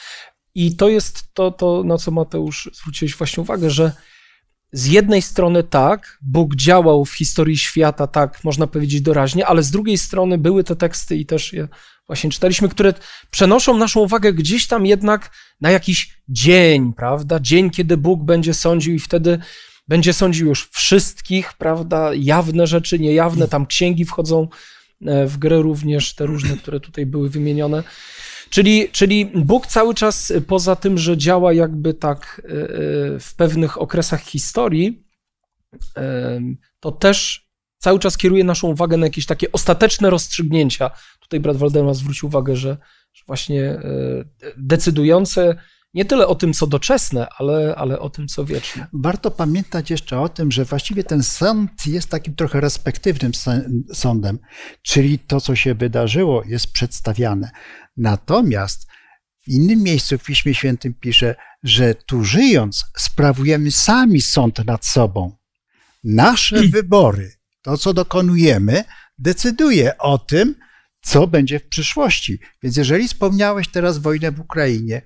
I 0.54 0.76
to 0.76 0.88
jest 0.88 1.34
to, 1.34 1.50
to 1.50 1.82
na 1.84 1.98
co 1.98 2.10
Mateusz 2.10 2.70
zwróciłeś 2.72 3.16
właśnie 3.16 3.40
uwagę, 3.40 3.70
że 3.70 3.92
z 4.72 4.86
jednej 4.86 5.22
strony 5.22 5.62
tak, 5.62 6.18
Bóg 6.22 6.56
działał 6.56 7.04
w 7.04 7.12
historii 7.12 7.58
świata, 7.58 8.06
tak, 8.06 8.44
można 8.44 8.66
powiedzieć 8.66 9.00
doraźnie, 9.00 9.46
ale 9.46 9.62
z 9.62 9.70
drugiej 9.70 9.98
strony 9.98 10.38
były 10.38 10.64
te 10.64 10.76
teksty 10.76 11.16
i 11.16 11.26
też 11.26 11.52
je 11.52 11.68
właśnie 12.06 12.30
czytaliśmy, 12.30 12.68
które 12.68 12.94
przenoszą 13.30 13.76
naszą 13.76 14.00
uwagę 14.00 14.32
gdzieś 14.32 14.66
tam 14.66 14.86
jednak 14.86 15.30
na 15.60 15.70
jakiś 15.70 16.18
dzień, 16.28 16.92
prawda? 16.92 17.40
Dzień, 17.40 17.70
kiedy 17.70 17.96
Bóg 17.96 18.24
będzie 18.24 18.54
sądził 18.54 18.94
i 18.94 18.98
wtedy 18.98 19.38
będzie 19.88 20.12
sądził 20.12 20.48
już 20.48 20.68
wszystkich, 20.70 21.52
prawda? 21.52 22.10
Jawne 22.14 22.66
rzeczy, 22.66 22.98
niejawne, 22.98 23.48
tam 23.48 23.66
księgi 23.66 24.04
wchodzą 24.04 24.48
e, 25.06 25.26
w 25.26 25.38
grę 25.38 25.62
również, 25.62 26.14
te 26.14 26.26
różne, 26.26 26.56
które 26.56 26.80
tutaj 26.80 27.06
były 27.06 27.30
wymienione. 27.30 27.82
Czyli, 28.52 28.88
czyli 28.88 29.26
Bóg 29.26 29.66
cały 29.66 29.94
czas, 29.94 30.32
poza 30.46 30.76
tym, 30.76 30.98
że 30.98 31.16
działa 31.16 31.52
jakby 31.52 31.94
tak 31.94 32.42
e, 32.44 32.50
e, 32.50 32.68
w 33.20 33.34
pewnych 33.36 33.80
okresach 33.80 34.20
historii, 34.20 35.06
to 36.80 36.92
też 36.92 37.48
cały 37.78 37.98
czas 37.98 38.16
kieruje 38.16 38.44
naszą 38.44 38.68
uwagę 38.68 38.96
na 38.96 39.06
jakieś 39.06 39.26
takie 39.26 39.52
ostateczne 39.52 40.10
rozstrzygnięcia. 40.10 40.90
Tutaj 41.20 41.40
brat 41.40 41.56
Waldemar 41.56 41.94
zwrócił 41.94 42.28
uwagę, 42.28 42.56
że, 42.56 42.76
że 43.12 43.24
właśnie 43.26 43.80
decydujące 44.56 45.56
nie 45.94 46.04
tyle 46.04 46.26
o 46.26 46.34
tym, 46.34 46.52
co 46.52 46.66
doczesne, 46.66 47.26
ale, 47.38 47.74
ale 47.76 47.98
o 47.98 48.10
tym, 48.10 48.28
co 48.28 48.44
wieczne. 48.44 48.86
Warto 48.92 49.30
pamiętać 49.30 49.90
jeszcze 49.90 50.20
o 50.20 50.28
tym, 50.28 50.52
że 50.52 50.64
właściwie 50.64 51.04
ten 51.04 51.22
sąd 51.22 51.86
jest 51.86 52.08
takim 52.08 52.34
trochę 52.34 52.60
respektywnym 52.60 53.32
sądem, 53.92 54.38
czyli 54.82 55.18
to, 55.18 55.40
co 55.40 55.56
się 55.56 55.74
wydarzyło, 55.74 56.42
jest 56.44 56.72
przedstawiane. 56.72 57.50
Natomiast 57.96 58.86
w 59.42 59.48
innym 59.48 59.82
miejscu 59.82 60.18
w 60.18 60.24
Piśmie 60.24 60.54
Świętym 60.54 60.94
pisze, 60.94 61.34
że 61.62 61.94
tu 61.94 62.24
żyjąc, 62.24 62.84
sprawujemy 62.98 63.70
sami 63.70 64.20
sąd 64.20 64.66
nad 64.66 64.86
sobą. 64.86 65.36
Nasze 66.04 66.62
wybory, 66.76 67.32
to, 67.62 67.78
co 67.78 67.94
dokonujemy, 67.94 68.84
decyduje 69.18 69.98
o 69.98 70.18
tym, 70.18 70.54
co 71.02 71.26
będzie 71.26 71.60
w 71.60 71.68
przyszłości. 71.68 72.38
Więc 72.62 72.76
jeżeli 72.76 73.08
wspomniałeś 73.08 73.68
teraz 73.68 73.98
wojnę 73.98 74.32
w 74.32 74.40
Ukrainie, 74.40 75.02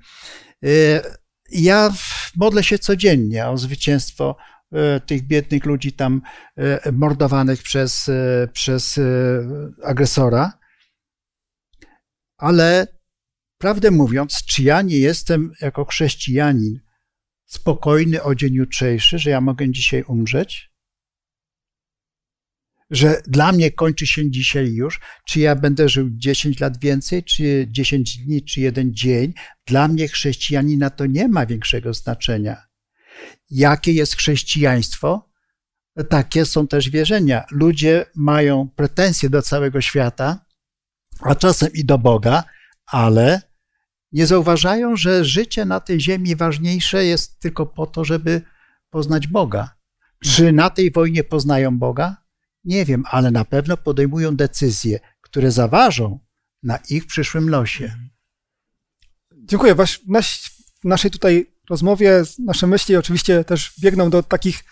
ja 1.51 1.93
modlę 2.37 2.65
się 2.65 2.79
codziennie 2.79 3.49
o 3.49 3.59
zwycięstwo 3.59 4.37
y, 4.73 5.01
tych 5.01 5.27
biednych 5.27 5.65
ludzi 5.65 5.93
tam 5.93 6.23
y, 6.87 6.93
mordowanych 6.93 7.63
przez, 7.63 8.11
przez 8.53 9.01
agresora, 9.85 10.59
ale 12.39 12.87
prawdę 13.59 13.91
mówiąc, 13.91 14.45
czy 14.45 14.63
ja 14.63 14.83
nie 14.83 14.99
jestem 14.99 15.53
jako 15.61 15.85
chrześcijanin 15.85 16.81
spokojny 17.47 18.23
o 18.23 18.35
dzień 18.35 18.55
jutrzejszy, 18.55 19.19
że 19.19 19.31
ja 19.31 19.41
mogę 19.41 19.71
dzisiaj 19.71 20.03
umrzeć? 20.03 20.76
Że 22.91 23.23
dla 23.27 23.53
mnie 23.53 23.71
kończy 23.71 24.07
się 24.07 24.31
dzisiaj 24.31 24.73
już, 24.73 25.01
czy 25.27 25.41
ja 25.41 25.57
będę 25.57 25.89
żył 25.89 26.09
10 26.11 26.61
lat 26.61 26.81
więcej, 26.81 27.25
czy 27.25 27.67
10 27.71 28.19
dni, 28.19 28.45
czy 28.45 28.61
jeden 28.61 28.95
dzień. 28.95 29.33
Dla 29.67 29.89
mnie 29.89 30.09
chrześcijanina 30.09 30.91
to 30.91 31.07
nie 31.07 31.29
ma 31.29 31.47
większego 31.47 31.95
znaczenia. 31.95 32.67
Jakie 33.51 33.93
jest 33.93 34.17
chrześcijaństwo? 34.17 35.31
Takie 36.09 36.45
są 36.45 36.67
też 36.67 36.91
wierzenia. 36.91 37.45
Ludzie 37.51 38.07
mają 38.15 38.69
pretensje 38.77 39.31
do 39.31 39.43
całego 39.43 39.81
świata, 39.81 40.47
a 41.21 41.35
czasem 41.35 41.73
i 41.75 41.85
do 41.85 41.99
Boga, 41.99 42.45
ale 42.87 43.43
nie 44.13 44.27
zauważają, 44.27 44.97
że 44.97 45.25
życie 45.25 45.65
na 45.65 45.81
tej 45.81 46.01
ziemi 46.01 46.37
ważniejsze 46.37 47.05
jest 47.05 47.41
tylko 47.41 47.67
po 47.67 47.87
to, 47.87 48.05
żeby 48.05 48.43
poznać 48.91 49.27
Boga. 49.27 49.77
Czy 50.25 50.53
na 50.53 50.71
tej 50.71 50.91
wojnie 50.91 51.25
poznają 51.25 51.79
Boga? 51.79 52.26
Nie 52.67 52.85
wiem, 52.85 53.05
ale 53.11 53.31
na 53.31 53.45
pewno 53.45 53.77
podejmują 53.77 54.37
decyzje, 54.37 55.01
które 55.21 55.51
zaważą 55.51 56.19
na 56.63 56.79
ich 56.89 57.07
przyszłym 57.07 57.51
losie. 57.51 57.97
Dziękuję. 59.33 59.75
W 59.75 59.85
naszej 60.85 61.11
tutaj 61.11 61.53
rozmowie 61.71 62.23
nasze 62.39 62.67
myśli 62.67 62.97
oczywiście 62.97 63.45
też 63.45 63.73
biegną 63.81 64.11
do 64.11 64.23
takich 64.23 64.65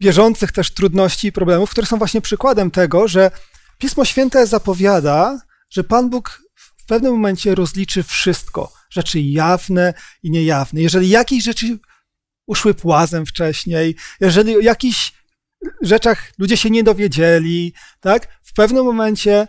bieżących 0.00 0.52
też 0.52 0.70
trudności 0.70 1.28
i 1.28 1.32
problemów, 1.32 1.70
które 1.70 1.86
są 1.86 1.98
właśnie 1.98 2.20
przykładem 2.20 2.70
tego, 2.70 3.08
że 3.08 3.30
Pismo 3.78 4.04
Święte 4.04 4.46
zapowiada, 4.46 5.40
że 5.70 5.84
Pan 5.84 6.10
Bóg 6.10 6.42
w 6.54 6.86
pewnym 6.86 7.12
momencie 7.12 7.54
rozliczy 7.54 8.02
wszystko, 8.02 8.72
rzeczy 8.90 9.20
jawne 9.20 9.94
i 10.22 10.30
niejawne. 10.30 10.80
Jeżeli 10.80 11.08
jakieś 11.08 11.44
rzeczy 11.44 11.78
uszły 12.46 12.74
płazem 12.74 13.26
wcześniej, 13.26 13.96
jeżeli 14.20 14.56
o 14.56 14.60
jakichś 14.60 15.19
rzeczach 15.82 16.32
ludzie 16.38 16.56
się 16.56 16.70
nie 16.70 16.84
dowiedzieli, 16.84 17.74
tak? 18.00 18.40
W 18.42 18.52
pewnym 18.52 18.84
momencie 18.84 19.48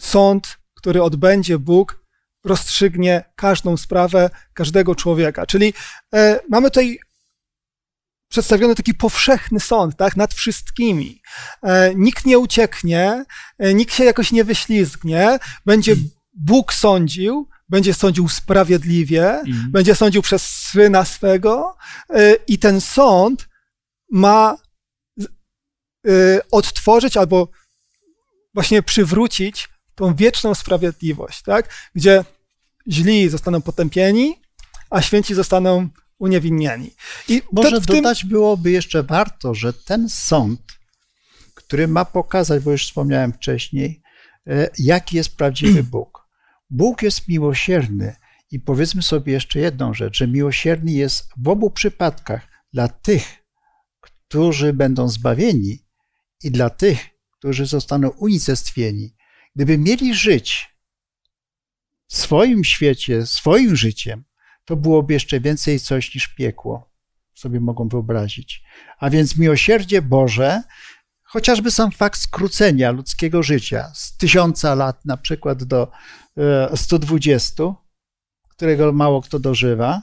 sąd, 0.00 0.58
który 0.74 1.02
odbędzie 1.02 1.58
Bóg, 1.58 2.06
rozstrzygnie 2.44 3.24
każdą 3.36 3.76
sprawę 3.76 4.30
każdego 4.54 4.94
człowieka. 4.94 5.46
Czyli 5.46 5.72
e, 6.14 6.40
mamy 6.48 6.70
tutaj 6.70 6.98
przedstawiony 8.28 8.74
taki 8.74 8.94
powszechny 8.94 9.60
sąd, 9.60 9.96
tak, 9.96 10.16
nad 10.16 10.34
wszystkimi. 10.34 11.22
E, 11.62 11.94
nikt 11.94 12.26
nie 12.26 12.38
ucieknie, 12.38 13.24
e, 13.58 13.74
nikt 13.74 13.94
się 13.94 14.04
jakoś 14.04 14.32
nie 14.32 14.44
wyślizgnie, 14.44 15.38
będzie 15.66 15.96
Bóg 16.34 16.72
sądził, 16.72 17.48
będzie 17.68 17.94
sądził 17.94 18.28
sprawiedliwie, 18.28 19.30
mm. 19.30 19.70
będzie 19.70 19.94
sądził 19.94 20.22
przez 20.22 20.48
syna 20.48 21.04
swego 21.04 21.76
e, 22.10 22.34
i 22.48 22.58
ten 22.58 22.80
sąd 22.80 23.48
ma 24.12 24.56
odtworzyć 26.50 27.16
albo 27.16 27.48
właśnie 28.54 28.82
przywrócić 28.82 29.68
tą 29.94 30.14
wieczną 30.14 30.54
sprawiedliwość, 30.54 31.42
tak? 31.42 31.74
gdzie 31.94 32.24
źli 32.90 33.28
zostaną 33.28 33.62
potępieni, 33.62 34.40
a 34.90 35.02
święci 35.02 35.34
zostaną 35.34 35.88
uniewinnieni. 36.18 36.90
I 37.28 37.42
Może 37.52 37.80
tym... 37.80 37.96
dodać 37.96 38.24
byłoby 38.24 38.70
jeszcze 38.70 39.02
warto, 39.02 39.54
że 39.54 39.72
ten 39.72 40.08
sąd, 40.08 40.60
który 41.54 41.88
ma 41.88 42.04
pokazać, 42.04 42.62
bo 42.62 42.72
już 42.72 42.86
wspomniałem 42.86 43.32
wcześniej, 43.32 44.02
e, 44.46 44.70
jaki 44.78 45.16
jest 45.16 45.36
prawdziwy 45.36 45.82
Bóg. 45.92 46.28
Bóg 46.70 47.02
jest 47.02 47.28
miłosierny 47.28 48.16
i 48.50 48.60
powiedzmy 48.60 49.02
sobie 49.02 49.32
jeszcze 49.32 49.58
jedną 49.58 49.94
rzecz, 49.94 50.16
że 50.16 50.28
miłosierny 50.28 50.92
jest 50.92 51.28
w 51.36 51.48
obu 51.48 51.70
przypadkach 51.70 52.48
dla 52.72 52.88
tych, 52.88 53.46
którzy 54.00 54.72
będą 54.72 55.08
zbawieni 55.08 55.85
i 56.42 56.50
dla 56.50 56.70
tych, 56.70 57.08
którzy 57.30 57.66
zostaną 57.66 58.08
unicestwieni. 58.08 59.14
Gdyby 59.56 59.78
mieli 59.78 60.14
żyć 60.14 60.76
w 62.06 62.16
swoim 62.16 62.64
świecie, 62.64 63.26
swoim 63.26 63.76
życiem, 63.76 64.24
to 64.64 64.76
byłoby 64.76 65.14
jeszcze 65.14 65.40
więcej 65.40 65.80
coś 65.80 66.14
niż 66.14 66.28
piekło, 66.28 66.90
sobie 67.34 67.60
mogą 67.60 67.88
wyobrazić. 67.88 68.62
A 68.98 69.10
więc 69.10 69.38
miłosierdzie 69.38 70.02
Boże, 70.02 70.62
chociażby 71.22 71.70
sam 71.70 71.90
fakt 71.90 72.20
skrócenia 72.20 72.90
ludzkiego 72.90 73.42
życia 73.42 73.90
z 73.94 74.16
tysiąca 74.16 74.74
lat 74.74 75.04
na 75.04 75.16
przykład 75.16 75.64
do 75.64 75.90
120, 76.76 77.64
e, 77.64 77.74
którego 78.48 78.92
mało 78.92 79.22
kto 79.22 79.38
dożywa, 79.38 80.02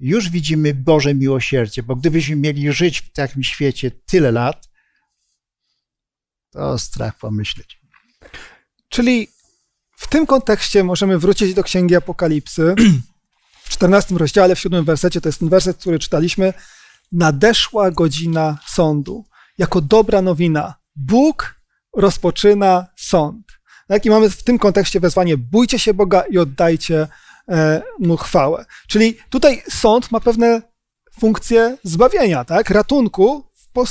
już 0.00 0.30
widzimy 0.30 0.74
Boże 0.74 1.14
miłosierdzie, 1.14 1.82
bo 1.82 1.96
gdybyśmy 1.96 2.36
mieli 2.36 2.72
żyć 2.72 3.00
w 3.00 3.12
takim 3.12 3.42
świecie 3.42 3.90
tyle 3.90 4.32
lat, 4.32 4.68
to 6.56 6.78
strach 6.78 7.18
pomyśleć. 7.18 7.80
Czyli 8.88 9.28
w 9.96 10.06
tym 10.06 10.26
kontekście 10.26 10.84
możemy 10.84 11.18
wrócić 11.18 11.54
do 11.54 11.62
Księgi 11.62 11.96
Apokalipsy. 11.96 12.74
W 13.62 13.68
14 13.68 14.14
rozdziale, 14.14 14.54
w 14.54 14.60
7 14.60 14.84
wersecie, 14.84 15.20
to 15.20 15.28
jest 15.28 15.38
ten 15.38 15.48
werset, 15.48 15.76
który 15.76 15.98
czytaliśmy. 15.98 16.52
Nadeszła 17.12 17.90
godzina 17.90 18.58
sądu. 18.66 19.24
Jako 19.58 19.80
dobra 19.80 20.22
nowina. 20.22 20.74
Bóg 20.96 21.54
rozpoczyna 21.96 22.86
sąd. 22.96 23.46
Tak? 23.88 24.06
I 24.06 24.10
mamy 24.10 24.30
w 24.30 24.42
tym 24.42 24.58
kontekście 24.58 25.00
wezwanie: 25.00 25.36
bójcie 25.36 25.78
się 25.78 25.94
Boga 25.94 26.22
i 26.30 26.38
oddajcie 26.38 27.08
e, 27.48 27.82
mu 27.98 28.16
chwałę. 28.16 28.64
Czyli 28.88 29.18
tutaj 29.30 29.62
sąd 29.70 30.12
ma 30.12 30.20
pewne 30.20 30.62
funkcje 31.20 31.78
zbawienia, 31.84 32.44
tak? 32.44 32.70
ratunku 32.70 33.44
w, 33.74 33.86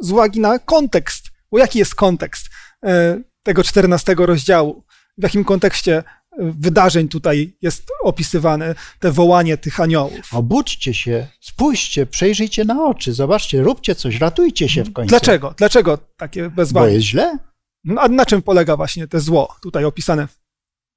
z 0.00 0.10
uwagi 0.10 0.40
na 0.40 0.58
kontekst. 0.58 1.29
Bo 1.52 1.58
jaki 1.58 1.78
jest 1.78 1.94
kontekst 1.94 2.50
e, 2.84 3.20
tego 3.42 3.64
14 3.64 4.14
rozdziału? 4.18 4.84
w 5.20 5.22
jakim 5.22 5.44
kontekście 5.44 5.96
e, 5.96 6.02
wydarzeń 6.38 7.08
tutaj 7.08 7.56
jest 7.62 7.86
opisywane, 8.02 8.74
te 8.98 9.12
wołanie 9.12 9.56
tych 9.56 9.80
aniołów. 9.80 10.34
Obudźcie 10.34 10.94
się, 10.94 11.26
spójrzcie, 11.40 12.06
przejrzyjcie 12.06 12.64
na 12.64 12.84
oczy, 12.84 13.12
zobaczcie, 13.12 13.62
róbcie 13.62 13.94
coś, 13.94 14.18
ratujcie 14.18 14.68
się 14.68 14.84
w 14.84 14.92
końcu. 14.92 15.08
Dlaczego? 15.08 15.54
Dlaczego 15.56 15.98
takie 16.16 16.48
wezwanie? 16.48 16.86
Bo 16.86 16.92
jest 16.92 17.06
źle? 17.06 17.38
No, 17.84 18.00
a 18.00 18.08
na 18.08 18.26
czym 18.26 18.42
polega 18.42 18.76
właśnie 18.76 19.08
te 19.08 19.20
zło, 19.20 19.56
tutaj 19.62 19.84
opisane 19.84 20.28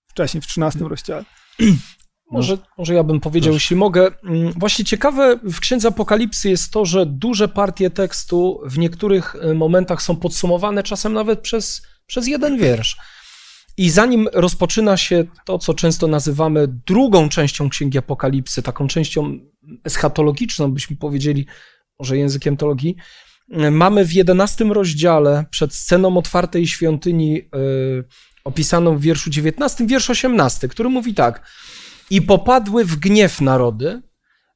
wcześniej 0.09 0.41
w 0.41 0.47
13 0.47 0.79
rozdziale? 0.79 1.25
Może, 2.33 2.57
może 2.77 2.93
ja 2.93 3.03
bym 3.03 3.19
powiedział, 3.19 3.53
jeśli 3.53 3.75
mogę. 3.75 4.11
Mm, 4.23 4.53
właśnie 4.55 4.85
ciekawe 4.85 5.39
w 5.43 5.59
Księdze 5.59 5.87
Apokalipsy 5.87 6.49
jest 6.49 6.71
to, 6.71 6.85
że 6.85 7.05
duże 7.05 7.47
partie 7.47 7.89
tekstu 7.89 8.61
w 8.65 8.77
niektórych 8.77 9.35
e, 9.41 9.53
momentach 9.53 10.01
są 10.01 10.15
podsumowane 10.15 10.83
czasem 10.83 11.13
nawet 11.13 11.39
przez, 11.39 11.81
przez 12.05 12.27
jeden 12.27 12.57
wiersz. 12.57 12.97
I 13.77 13.89
zanim 13.89 14.27
rozpoczyna 14.33 14.97
się 14.97 15.23
to, 15.45 15.59
co 15.59 15.73
często 15.73 16.07
nazywamy 16.07 16.67
drugą 16.67 17.29
częścią 17.29 17.69
Księgi 17.69 17.97
Apokalipsy, 17.97 18.61
taką 18.61 18.87
częścią 18.87 19.39
eschatologiczną, 19.83 20.71
byśmy 20.71 20.95
powiedzieli, 20.95 21.45
może 21.99 22.17
językiem 22.17 22.57
teologii, 22.57 22.95
mamy 23.71 24.05
w 24.05 24.13
jedenastym 24.13 24.71
rozdziale 24.71 25.45
przed 25.49 25.73
sceną 25.73 26.17
otwartej 26.17 26.67
świątyni 26.67 27.33
yy, 27.33 28.03
opisaną 28.43 28.97
w 28.97 29.01
wierszu 29.01 29.29
19, 29.29 29.87
wiersz 29.87 30.09
18, 30.09 30.67
który 30.67 30.89
mówi 30.89 31.13
tak: 31.13 31.47
I 32.13 32.21
popadły 32.21 32.85
w 32.85 32.95
gniew 32.95 33.41
narody, 33.41 34.01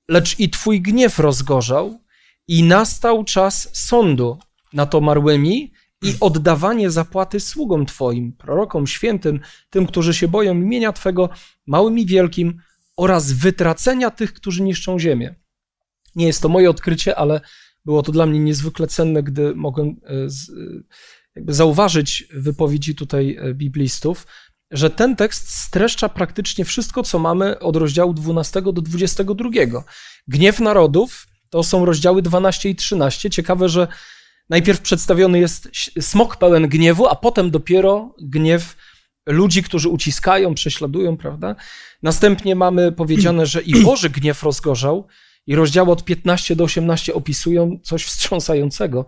lecz 0.10 0.40
i 0.40 0.50
twój 0.50 0.82
gniew 0.82 1.20
rozgorzał, 1.20 2.00
i 2.48 2.64
nastał 2.64 3.24
czas 3.24 3.70
sądu 3.74 4.38
nad 4.74 4.96
omarłymi 4.96 5.74
i 6.02 6.14
oddawanie 6.20 6.92
zapłaty 6.92 7.40
sługom 7.40 7.86
Twoim, 7.86 8.34
prorokom, 8.34 8.88
świętym, 8.88 9.40
tym, 9.70 9.88
którzy 9.88 10.14
się 10.14 10.28
boją 10.28 10.56
imienia 10.56 10.94
Twego, 10.94 11.30
małym 11.68 12.00
i 12.00 12.06
wielkim, 12.06 12.58
oraz 12.98 13.32
wytracenia 13.32 14.12
tych, 14.12 14.34
którzy 14.34 14.64
niszczą 14.64 15.00
ziemię. 15.00 15.36
Nie 16.16 16.26
jest 16.26 16.42
to 16.42 16.50
moje 16.50 16.70
odkrycie, 16.70 17.16
ale 17.16 17.42
było 17.86 18.04
to 18.04 18.12
dla 18.12 18.26
mnie 18.26 18.40
niezwykle 18.40 18.88
cenne, 18.88 19.24
gdy 19.24 19.56
mogłem 19.56 19.88
e, 19.88 20.28
jakby 21.36 21.54
zauważyć 21.54 22.28
wypowiedzi 22.34 22.96
tutaj 22.96 23.38
e, 23.40 23.54
biblistów, 23.54 24.28
że 24.72 24.90
ten 24.90 25.16
tekst 25.16 25.50
streszcza 25.50 26.10
praktycznie 26.10 26.66
wszystko, 26.66 27.04
co 27.04 27.20
mamy 27.20 27.60
od 27.60 27.76
rozdziału 27.76 28.14
12 28.14 28.62
do 28.62 28.72
22. 28.72 29.50
Gniew 30.28 30.60
narodów 30.60 31.28
to 31.50 31.64
są 31.64 31.86
rozdziały 31.86 32.22
12 32.22 32.70
i 32.70 32.76
13. 32.76 33.30
Ciekawe, 33.30 33.70
że 33.70 33.88
najpierw 34.50 34.82
przedstawiony 34.82 35.40
jest 35.40 35.70
smok 36.02 36.36
pełen 36.36 36.68
gniewu, 36.68 37.08
a 37.08 37.16
potem 37.16 37.52
dopiero 37.52 38.16
gniew 38.22 38.76
ludzi, 39.26 39.64
którzy 39.64 39.90
uciskają, 39.90 40.54
prześladują, 40.54 41.18
prawda? 41.18 41.56
Następnie 42.04 42.56
mamy 42.56 42.92
powiedziane, 42.92 43.46
że 43.46 43.62
i 43.62 43.84
Boży 43.84 44.10
gniew 44.10 44.44
rozgorzał 44.44 45.08
i 45.48 45.56
rozdziały 45.56 45.92
od 45.92 46.06
15 46.06 46.56
do 46.56 46.64
18 46.64 47.14
opisują 47.14 47.80
coś 47.84 48.06
wstrząsającego. 48.06 49.06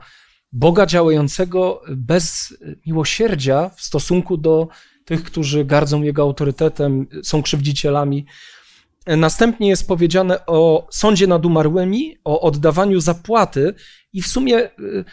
Boga 0.52 0.86
działającego 0.86 1.82
bez 1.90 2.54
miłosierdzia 2.86 3.72
w 3.78 3.82
stosunku 3.82 4.38
do 4.38 4.68
tych, 5.10 5.24
którzy 5.24 5.66
gardzą 5.66 6.02
Jego 6.02 6.22
autorytetem, 6.22 7.08
są 7.24 7.42
krzywdzicielami. 7.42 8.26
Następnie 9.08 9.70
jest 9.70 9.88
powiedziane 9.88 10.46
o 10.46 10.88
sądzie 10.92 11.28
nad 11.28 11.46
umarłymi, 11.46 12.18
o 12.24 12.42
oddawaniu 12.42 13.00
zapłaty 13.00 13.74
i 14.14 14.22
w 14.22 14.28
sumie 14.28 14.70
y, 14.80 15.06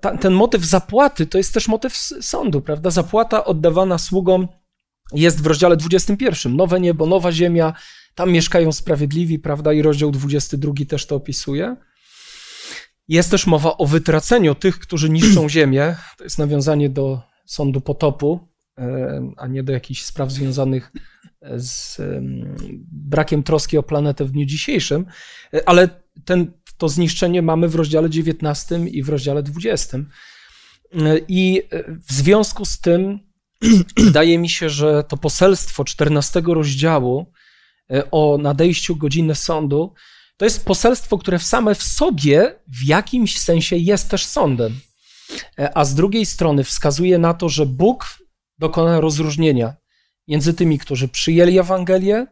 ta, 0.00 0.18
ten 0.18 0.32
motyw 0.32 0.64
zapłaty 0.64 1.26
to 1.26 1.38
jest 1.38 1.54
też 1.54 1.68
motyw 1.68 1.96
sądu, 2.20 2.60
prawda? 2.60 2.90
Zapłata 2.90 3.44
oddawana 3.44 3.98
sługom 3.98 4.48
jest 5.12 5.42
w 5.42 5.46
rozdziale 5.46 5.76
21. 5.76 6.56
Nowe 6.56 6.80
niebo, 6.80 7.06
nowa 7.06 7.32
ziemia, 7.32 7.74
tam 8.14 8.32
mieszkają 8.32 8.72
sprawiedliwi, 8.72 9.38
prawda? 9.38 9.72
I 9.72 9.82
rozdział 9.82 10.10
22 10.10 10.72
też 10.88 11.06
to 11.06 11.16
opisuje. 11.16 11.76
Jest 13.08 13.30
też 13.30 13.46
mowa 13.46 13.76
o 13.76 13.86
wytraceniu 13.86 14.54
tych, 14.54 14.78
którzy 14.78 15.10
niszczą 15.10 15.48
ziemię. 15.48 15.96
To 16.18 16.24
jest 16.24 16.38
nawiązanie 16.38 16.88
do 16.88 17.20
sądu 17.46 17.80
potopu, 17.80 18.49
a 19.36 19.46
nie 19.46 19.62
do 19.62 19.72
jakichś 19.72 20.02
spraw 20.02 20.32
związanych 20.32 20.92
z 21.56 22.00
brakiem 22.92 23.42
troski 23.42 23.78
o 23.78 23.82
planetę 23.82 24.24
w 24.24 24.30
dniu 24.30 24.46
dzisiejszym. 24.46 25.06
E, 25.54 25.68
ale 25.68 25.88
ten, 26.24 26.52
to 26.78 26.88
zniszczenie 26.88 27.42
mamy 27.42 27.68
w 27.68 27.74
rozdziale 27.74 28.10
19 28.10 28.80
i 28.86 29.02
w 29.02 29.08
rozdziale 29.08 29.42
20. 29.42 29.98
E, 29.98 30.04
I 31.28 31.62
w 32.08 32.12
związku 32.12 32.64
z 32.64 32.80
tym 32.80 33.18
wydaje 33.96 34.38
mi 34.38 34.48
się, 34.48 34.70
że 34.70 35.04
to 35.04 35.16
poselstwo 35.16 35.84
14 35.84 36.42
rozdziału 36.46 37.32
o 38.10 38.38
nadejściu 38.40 38.96
godziny 38.96 39.34
sądu 39.34 39.94
to 40.40 40.44
jest 40.44 40.64
poselstwo, 40.64 41.18
które 41.18 41.38
same 41.38 41.74
w 41.74 41.82
sobie 41.82 42.54
w 42.66 42.86
jakimś 42.86 43.38
sensie 43.38 43.76
jest 43.76 44.08
też 44.08 44.26
sądem. 44.26 44.80
E, 45.58 45.78
a 45.78 45.84
z 45.84 45.94
drugiej 45.94 46.26
strony 46.26 46.64
wskazuje 46.64 47.18
na 47.18 47.34
to, 47.34 47.48
że 47.48 47.66
Bóg 47.66 48.19
dokona 48.60 49.00
rozróżnienia 49.00 49.76
między 50.28 50.54
tymi, 50.54 50.78
którzy 50.78 51.08
przyjęli 51.08 51.58
Ewangelię 51.58 52.26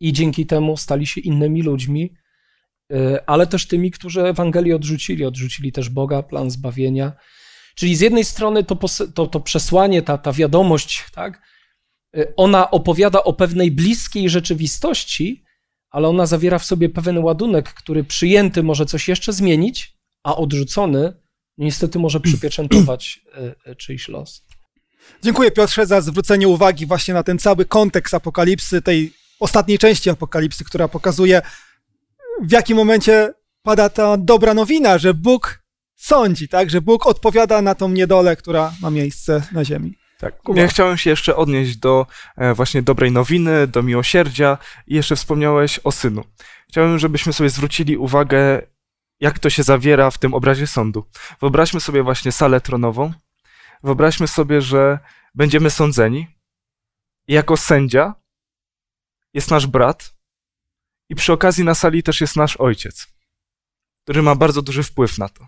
i 0.00 0.12
dzięki 0.12 0.46
temu 0.46 0.76
stali 0.76 1.06
się 1.06 1.20
innymi 1.20 1.62
ludźmi, 1.62 2.14
e, 2.92 3.22
ale 3.26 3.46
też 3.46 3.66
tymi, 3.66 3.90
którzy 3.90 4.22
Ewangelię 4.22 4.76
odrzucili, 4.76 5.24
odrzucili 5.24 5.72
też 5.72 5.88
Boga, 5.88 6.22
plan 6.22 6.50
zbawienia. 6.50 7.12
Czyli 7.74 7.96
z 7.96 8.00
jednej 8.00 8.24
strony 8.24 8.64
to, 8.64 8.76
to, 9.14 9.26
to 9.26 9.40
przesłanie, 9.40 10.02
ta, 10.02 10.18
ta 10.18 10.32
wiadomość, 10.32 11.04
tak, 11.14 11.42
e, 12.16 12.32
ona 12.36 12.70
opowiada 12.70 13.24
o 13.24 13.32
pewnej 13.32 13.70
bliskiej 13.70 14.30
rzeczywistości, 14.30 15.44
ale 15.90 16.08
ona 16.08 16.26
zawiera 16.26 16.58
w 16.58 16.64
sobie 16.64 16.88
pewien 16.88 17.18
ładunek, 17.18 17.74
który 17.74 18.04
przyjęty 18.04 18.62
może 18.62 18.86
coś 18.86 19.08
jeszcze 19.08 19.32
zmienić, 19.32 19.98
a 20.22 20.36
odrzucony 20.36 21.12
niestety 21.58 21.98
może 21.98 22.20
przypieczętować 22.28 23.20
e, 23.66 23.76
czyjś 23.76 24.08
los. 24.08 24.51
Dziękuję 25.22 25.50
Piotrze 25.50 25.86
za 25.86 26.00
zwrócenie 26.00 26.48
uwagi 26.48 26.86
właśnie 26.86 27.14
na 27.14 27.22
ten 27.22 27.38
cały 27.38 27.64
kontekst 27.64 28.14
apokalipsy, 28.14 28.82
tej 28.82 29.12
ostatniej 29.40 29.78
części 29.78 30.10
apokalipsy, 30.10 30.64
która 30.64 30.88
pokazuje, 30.88 31.42
w 32.42 32.52
jakim 32.52 32.76
momencie 32.76 33.34
pada 33.62 33.88
ta 33.88 34.16
dobra 34.16 34.54
nowina, 34.54 34.98
że 34.98 35.14
Bóg 35.14 35.62
sądzi, 35.96 36.48
tak? 36.48 36.70
Że 36.70 36.80
Bóg 36.80 37.06
odpowiada 37.06 37.62
na 37.62 37.74
tą 37.74 37.88
niedolę, 37.88 38.36
która 38.36 38.72
ma 38.80 38.90
miejsce 38.90 39.42
na 39.52 39.64
ziemi. 39.64 39.94
Tak. 40.18 40.34
Ja 40.54 40.68
chciałem 40.68 40.96
się 40.98 41.10
jeszcze 41.10 41.36
odnieść 41.36 41.76
do 41.76 42.06
e, 42.36 42.54
właśnie 42.54 42.82
dobrej 42.82 43.12
nowiny, 43.12 43.66
do 43.66 43.82
miłosierdzia 43.82 44.58
i 44.86 44.94
jeszcze 44.94 45.16
wspomniałeś 45.16 45.80
o 45.84 45.92
synu. 45.92 46.24
Chciałem, 46.68 46.98
żebyśmy 46.98 47.32
sobie 47.32 47.50
zwrócili 47.50 47.96
uwagę, 47.96 48.62
jak 49.20 49.38
to 49.38 49.50
się 49.50 49.62
zawiera 49.62 50.10
w 50.10 50.18
tym 50.18 50.34
obrazie 50.34 50.66
sądu. 50.66 51.04
Wyobraźmy 51.40 51.80
sobie 51.80 52.02
właśnie 52.02 52.32
salę 52.32 52.60
tronową. 52.60 53.12
Wyobraźmy 53.82 54.28
sobie, 54.28 54.60
że 54.60 54.98
będziemy 55.34 55.70
sądzeni. 55.70 56.26
I 57.28 57.32
jako 57.32 57.56
sędzia 57.56 58.14
jest 59.34 59.50
nasz 59.50 59.66
brat, 59.66 60.14
i 61.12 61.14
przy 61.14 61.32
okazji 61.32 61.64
na 61.64 61.74
sali 61.74 62.02
też 62.02 62.20
jest 62.20 62.36
nasz 62.36 62.56
ojciec, 62.56 63.06
który 64.04 64.22
ma 64.22 64.34
bardzo 64.34 64.62
duży 64.62 64.82
wpływ 64.82 65.18
na 65.18 65.28
to. 65.28 65.46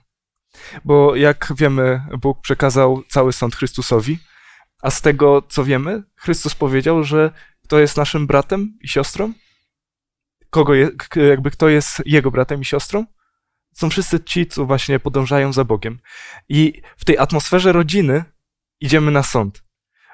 Bo 0.84 1.16
jak 1.16 1.52
wiemy, 1.56 2.06
Bóg 2.20 2.40
przekazał 2.40 3.02
cały 3.08 3.32
sąd 3.32 3.56
Chrystusowi, 3.56 4.18
a 4.82 4.90
z 4.90 5.00
tego, 5.00 5.42
co 5.42 5.64
wiemy, 5.64 6.02
Chrystus 6.16 6.54
powiedział, 6.54 7.04
że 7.04 7.30
kto 7.62 7.78
jest 7.78 7.96
naszym 7.96 8.26
bratem 8.26 8.78
i 8.80 8.88
siostrą? 8.88 9.32
Kogo 10.50 10.74
je, 10.74 10.90
jakby 11.16 11.50
kto 11.50 11.68
jest 11.68 12.02
jego 12.06 12.30
bratem 12.30 12.60
i 12.60 12.64
siostrą? 12.64 13.06
Są 13.74 13.90
wszyscy 13.90 14.20
ci, 14.20 14.46
co 14.46 14.66
właśnie 14.66 15.00
podążają 15.00 15.52
za 15.52 15.64
Bogiem. 15.64 15.98
I 16.48 16.82
w 16.96 17.04
tej 17.04 17.18
atmosferze 17.18 17.72
rodziny 17.72 18.24
idziemy 18.80 19.10
na 19.10 19.22
sąd. 19.22 19.64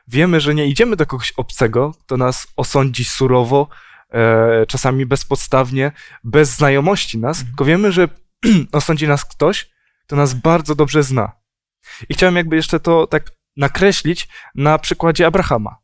Wiemy, 0.08 0.40
że 0.40 0.54
nie 0.54 0.66
idziemy 0.66 0.96
do 0.96 1.06
kogoś 1.06 1.32
obcego, 1.32 1.94
kto 2.00 2.16
nas 2.16 2.46
osądzi 2.56 3.04
surowo, 3.04 3.68
e, 4.10 4.66
czasami 4.66 5.06
bezpodstawnie, 5.06 5.92
bez 6.24 6.56
znajomości 6.56 7.18
nas, 7.18 7.36
mhm. 7.36 7.46
tylko 7.46 7.64
wiemy, 7.64 7.92
że 7.92 8.08
osądzi 8.72 9.08
nas 9.08 9.24
ktoś, 9.24 9.70
kto 10.06 10.16
nas 10.16 10.34
bardzo 10.34 10.74
dobrze 10.74 11.02
zna. 11.02 11.32
I 12.08 12.14
chciałem 12.14 12.36
jakby 12.36 12.56
jeszcze 12.56 12.80
to 12.80 13.06
tak 13.06 13.30
nakreślić 13.56 14.28
na 14.54 14.78
przykładzie 14.78 15.26
Abrahama. 15.26 15.76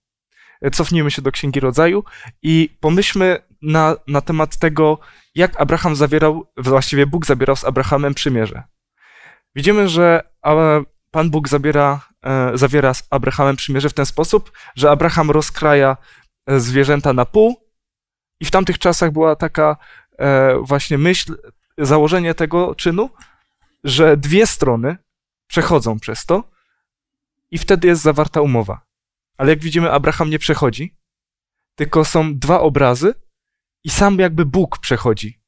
Cofnijmy 0.72 1.10
się 1.10 1.22
do 1.22 1.32
Księgi 1.32 1.60
Rodzaju 1.60 2.04
i 2.42 2.76
pomyślmy 2.80 3.38
na, 3.62 3.96
na 4.06 4.20
temat 4.20 4.56
tego, 4.56 4.98
jak 5.36 5.60
Abraham 5.60 5.96
zawierał, 5.96 6.52
właściwie 6.56 7.06
Bóg 7.06 7.26
zabierał 7.26 7.56
z 7.56 7.64
Abrahamem 7.64 8.14
przymierze. 8.14 8.62
Widzimy, 9.54 9.88
że 9.88 10.22
Pan 11.10 11.30
Bóg 11.30 11.48
zabiera, 11.48 12.08
e, 12.24 12.58
zawiera 12.58 12.94
z 12.94 13.06
Abrahamem 13.10 13.56
przymierze 13.56 13.88
w 13.88 13.94
ten 13.94 14.06
sposób, 14.06 14.52
że 14.76 14.90
Abraham 14.90 15.30
rozkraja 15.30 15.96
e, 16.46 16.60
zwierzęta 16.60 17.12
na 17.12 17.24
pół 17.24 17.56
i 18.40 18.44
w 18.44 18.50
tamtych 18.50 18.78
czasach 18.78 19.12
była 19.12 19.36
taka 19.36 19.76
e, 20.18 20.56
właśnie 20.62 20.98
myśl, 20.98 21.36
założenie 21.78 22.34
tego 22.34 22.74
czynu, 22.74 23.10
że 23.84 24.16
dwie 24.16 24.46
strony 24.46 24.96
przechodzą 25.46 26.00
przez 26.00 26.26
to 26.26 26.50
i 27.50 27.58
wtedy 27.58 27.88
jest 27.88 28.02
zawarta 28.02 28.40
umowa. 28.40 28.80
Ale 29.36 29.50
jak 29.50 29.58
widzimy, 29.58 29.92
Abraham 29.92 30.30
nie 30.30 30.38
przechodzi, 30.38 30.96
tylko 31.74 32.04
są 32.04 32.38
dwa 32.38 32.60
obrazy 32.60 33.14
i 33.86 33.90
sam 33.90 34.18
jakby 34.18 34.46
Bóg 34.46 34.78
przechodzi. 34.78 35.40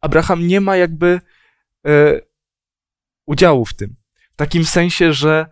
Abraham 0.00 0.46
nie 0.46 0.60
ma 0.60 0.76
jakby 0.76 1.20
e, 1.86 2.20
udziału 3.26 3.64
w 3.64 3.74
tym. 3.74 3.96
W 4.32 4.36
takim 4.36 4.64
sensie, 4.64 5.12
że 5.12 5.46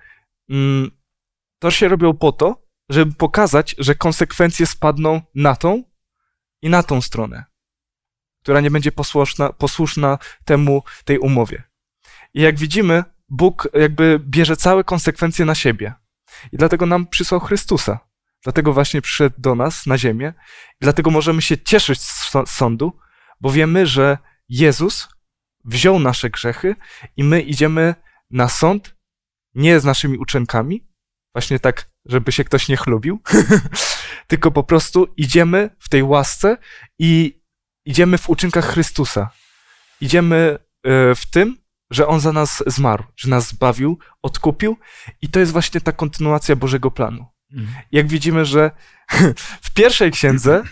mm, 0.50 0.90
to 1.58 1.70
się 1.70 1.88
robią 1.88 2.16
po 2.16 2.32
to, 2.32 2.66
żeby 2.88 3.14
pokazać, 3.14 3.74
że 3.78 3.94
konsekwencje 3.94 4.66
spadną 4.66 5.20
na 5.34 5.56
tą 5.56 5.82
i 6.62 6.68
na 6.68 6.82
tą 6.82 7.00
stronę, 7.00 7.44
która 8.42 8.60
nie 8.60 8.70
będzie 8.70 8.92
posłuszna, 8.92 9.52
posłuszna 9.52 10.18
temu, 10.44 10.82
tej 11.04 11.18
umowie. 11.18 11.62
I 12.34 12.40
jak 12.40 12.58
widzimy, 12.58 13.04
Bóg 13.28 13.68
jakby 13.74 14.20
bierze 14.20 14.56
całe 14.56 14.84
konsekwencje 14.84 15.44
na 15.44 15.54
siebie. 15.54 15.94
I 16.52 16.56
dlatego 16.56 16.86
nam 16.86 17.06
przysłał 17.06 17.40
Chrystusa. 17.40 18.07
Dlatego 18.44 18.72
właśnie 18.72 19.02
przyszedł 19.02 19.36
do 19.38 19.54
nas 19.54 19.86
na 19.86 19.98
ziemię. 19.98 20.34
I 20.70 20.80
dlatego 20.80 21.10
możemy 21.10 21.42
się 21.42 21.58
cieszyć 21.58 22.00
z 22.00 22.30
sądu, 22.46 22.98
bo 23.40 23.50
wiemy, 23.50 23.86
że 23.86 24.18
Jezus 24.48 25.08
wziął 25.64 25.98
nasze 25.98 26.30
grzechy 26.30 26.76
i 27.16 27.24
my 27.24 27.40
idziemy 27.40 27.94
na 28.30 28.48
sąd 28.48 28.96
nie 29.54 29.80
z 29.80 29.84
naszymi 29.84 30.18
uczynkami, 30.18 30.88
właśnie 31.34 31.60
tak, 31.60 31.90
żeby 32.04 32.32
się 32.32 32.44
ktoś 32.44 32.68
nie 32.68 32.76
chlubił, 32.76 33.20
tylko 34.26 34.50
po 34.50 34.64
prostu 34.64 35.14
idziemy 35.16 35.70
w 35.78 35.88
tej 35.88 36.02
łasce 36.02 36.56
i 36.98 37.42
idziemy 37.84 38.18
w 38.18 38.30
uczynkach 38.30 38.66
Chrystusa. 38.66 39.30
Idziemy 40.00 40.58
e, 40.82 41.14
w 41.14 41.30
tym, 41.30 41.56
że 41.90 42.06
On 42.06 42.20
za 42.20 42.32
nas 42.32 42.62
zmarł, 42.66 43.04
że 43.16 43.28
nas 43.28 43.48
zbawił, 43.48 43.98
odkupił 44.22 44.76
i 45.22 45.28
to 45.28 45.40
jest 45.40 45.52
właśnie 45.52 45.80
ta 45.80 45.92
kontynuacja 45.92 46.56
Bożego 46.56 46.90
planu. 46.90 47.26
Mhm. 47.52 47.82
Jak 47.92 48.08
widzimy, 48.08 48.44
że 48.44 48.70
w 49.66 49.72
pierwszej 49.74 50.10
księdze 50.10 50.62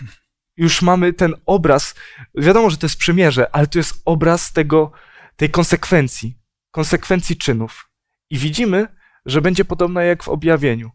już 0.57 0.81
mamy 0.81 1.13
ten 1.13 1.35
obraz, 1.45 1.95
wiadomo, 2.35 2.69
że 2.69 2.77
to 2.77 2.85
jest 2.85 2.97
przymierze, 2.97 3.55
ale 3.55 3.67
to 3.67 3.79
jest 3.79 4.01
obraz 4.05 4.53
tego, 4.53 4.91
tej 5.35 5.49
konsekwencji, 5.49 6.37
konsekwencji 6.71 7.37
czynów. 7.37 7.89
I 8.29 8.37
widzimy, 8.37 8.87
że 9.25 9.41
będzie 9.41 9.65
podobna 9.65 10.03
jak 10.03 10.23
w 10.23 10.29
objawieniu. 10.29 10.91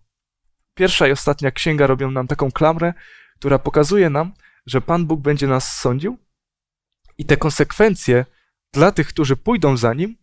Pierwsza 0.74 1.08
i 1.08 1.12
ostatnia 1.12 1.50
księga 1.50 1.86
robią 1.86 2.10
nam 2.10 2.26
taką 2.26 2.52
klamrę, 2.52 2.94
która 3.38 3.58
pokazuje 3.58 4.10
nam, 4.10 4.32
że 4.66 4.80
Pan 4.80 5.06
Bóg 5.06 5.20
będzie 5.20 5.46
nas 5.46 5.80
sądził 5.80 6.18
i 7.18 7.24
te 7.24 7.36
konsekwencje 7.36 8.26
dla 8.72 8.92
tych, 8.92 9.08
którzy 9.08 9.36
pójdą 9.36 9.76
za 9.76 9.94
nim, 9.94 10.16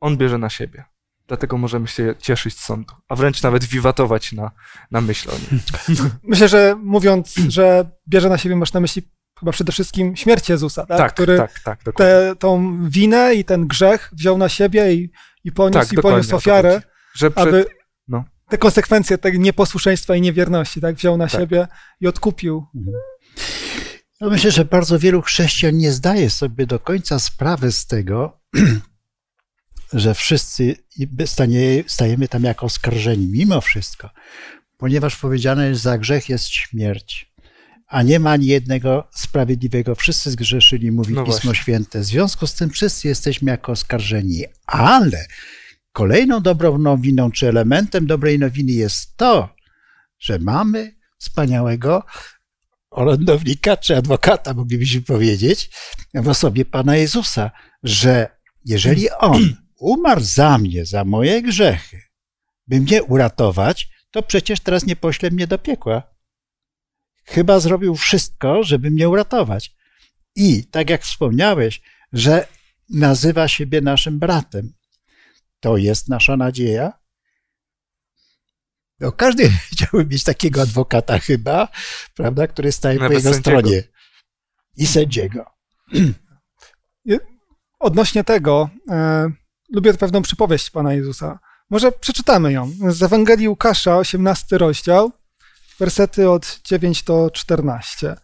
on 0.00 0.16
bierze 0.16 0.38
na 0.38 0.50
siebie. 0.50 0.84
Dlatego 1.28 1.58
możemy 1.58 1.88
się 1.88 2.14
cieszyć 2.18 2.58
z 2.58 2.64
sądu, 2.64 2.94
a 3.08 3.16
wręcz 3.16 3.42
nawet 3.42 3.64
wiwatować 3.64 4.32
na, 4.32 4.50
na 4.90 5.00
myśl 5.00 5.30
o 5.30 5.32
nim. 5.32 5.60
Myślę, 6.22 6.48
że 6.48 6.76
mówiąc, 6.82 7.34
że 7.48 7.90
bierze 8.08 8.28
na 8.28 8.38
siebie, 8.38 8.56
masz 8.56 8.72
na 8.72 8.80
myśli 8.80 9.02
chyba 9.40 9.52
przede 9.52 9.72
wszystkim 9.72 10.16
śmierć 10.16 10.48
Jezusa, 10.48 10.86
tak? 10.86 10.98
tak 10.98 11.14
który 11.14 11.36
tak, 11.36 11.60
tak, 11.60 11.82
te, 11.96 12.36
tą 12.38 12.78
winę 12.88 13.34
i 13.34 13.44
ten 13.44 13.66
grzech 13.66 14.10
wziął 14.12 14.38
na 14.38 14.48
siebie 14.48 14.94
i, 14.94 15.10
i 15.44 15.52
poniósł, 15.52 15.80
tak, 15.80 15.92
i 15.92 15.96
poniósł 16.02 16.36
ofiarę, 16.36 16.82
że 17.14 17.30
przed, 17.30 17.46
aby 17.46 17.66
no. 18.08 18.24
te 18.48 18.58
konsekwencje 18.58 19.18
tego 19.18 19.38
nieposłuszeństwa 19.38 20.16
i 20.16 20.20
niewierności 20.20 20.80
tak, 20.80 20.94
wziął 20.94 21.16
na 21.16 21.28
tak. 21.28 21.40
siebie 21.40 21.68
i 22.00 22.06
odkupił. 22.06 22.66
Mhm. 22.74 22.96
No 24.20 24.30
myślę, 24.30 24.50
że 24.50 24.64
bardzo 24.64 24.98
wielu 24.98 25.22
chrześcijan 25.22 25.76
nie 25.76 25.92
zdaje 25.92 26.30
sobie 26.30 26.66
do 26.66 26.78
końca 26.78 27.18
sprawy 27.18 27.72
z 27.72 27.86
tego, 27.86 28.40
że 29.92 30.14
wszyscy 30.14 30.76
stanie, 31.26 31.84
stajemy 31.86 32.28
tam 32.28 32.42
jako 32.44 32.66
oskarżeni, 32.66 33.26
mimo 33.26 33.60
wszystko, 33.60 34.10
ponieważ 34.76 35.16
powiedziane 35.16 35.68
jest, 35.68 35.82
za 35.82 35.98
grzech 35.98 36.28
jest 36.28 36.48
śmierć, 36.48 37.32
a 37.86 38.02
nie 38.02 38.20
ma 38.20 38.30
ani 38.30 38.46
jednego 38.46 39.08
sprawiedliwego. 39.14 39.94
Wszyscy 39.94 40.30
zgrzeszyli, 40.30 40.92
mówi 40.92 41.14
No 41.14 41.24
Pismo. 41.24 41.54
Święte. 41.54 42.00
W 42.00 42.04
związku 42.04 42.46
z 42.46 42.54
tym 42.54 42.70
wszyscy 42.70 43.08
jesteśmy 43.08 43.50
jako 43.50 43.72
oskarżeni, 43.72 44.44
ale 44.66 45.26
kolejną 45.92 46.40
dobrą 46.40 46.78
nowiną, 46.78 47.30
czy 47.30 47.48
elementem 47.48 48.06
dobrej 48.06 48.38
nowiny 48.38 48.72
jest 48.72 49.16
to, 49.16 49.48
że 50.18 50.38
mamy 50.38 50.96
wspaniałego 51.18 52.02
orędownika, 52.90 53.76
czy 53.76 53.96
adwokata, 53.96 54.54
moglibyśmy 54.54 55.02
powiedzieć, 55.02 55.70
w 56.14 56.28
osobie 56.28 56.64
Pana 56.64 56.96
Jezusa, 56.96 57.50
że 57.82 58.36
jeżeli 58.64 59.10
On 59.10 59.56
umarł 59.78 60.20
za 60.20 60.58
mnie, 60.58 60.86
za 60.86 61.04
moje 61.04 61.42
grzechy, 61.42 62.02
by 62.66 62.80
mnie 62.80 63.02
uratować, 63.02 63.88
to 64.10 64.22
przecież 64.22 64.60
teraz 64.60 64.86
nie 64.86 64.96
pośle 64.96 65.30
mnie 65.30 65.46
do 65.46 65.58
piekła. 65.58 66.02
Chyba 67.24 67.60
zrobił 67.60 67.94
wszystko, 67.94 68.62
żeby 68.62 68.90
mnie 68.90 69.08
uratować. 69.08 69.74
I 70.36 70.64
tak 70.66 70.90
jak 70.90 71.02
wspomniałeś, 71.02 71.82
że 72.12 72.46
nazywa 72.90 73.48
siebie 73.48 73.80
naszym 73.80 74.18
bratem, 74.18 74.72
to 75.60 75.76
jest 75.76 76.08
nasza 76.08 76.36
nadzieja. 76.36 76.92
No, 79.00 79.12
każdy 79.12 79.50
chciałby 79.72 80.06
mieć 80.06 80.24
takiego 80.24 80.62
adwokata 80.62 81.18
chyba, 81.18 81.68
prawda, 82.14 82.46
który 82.46 82.72
staje 82.72 82.98
po 82.98 83.02
Nawet 83.02 83.18
jego 83.18 83.32
sędziego. 83.34 83.58
stronie. 83.60 83.82
I 84.76 84.86
sędziego. 84.86 85.44
Odnośnie 87.78 88.24
tego, 88.24 88.70
e, 88.90 89.30
lubię 89.72 89.94
pewną 89.94 90.22
przypowieść 90.22 90.70
Pana 90.70 90.94
Jezusa. 90.94 91.38
Może 91.70 91.92
przeczytamy 91.92 92.52
ją. 92.52 92.72
Z 92.88 93.02
Ewangelii 93.02 93.48
Łukasza, 93.48 93.96
18 93.96 94.58
rozdział, 94.58 95.12
wersety 95.78 96.30
od 96.30 96.60
9 96.64 97.02
do 97.02 97.30
14. 97.30 98.16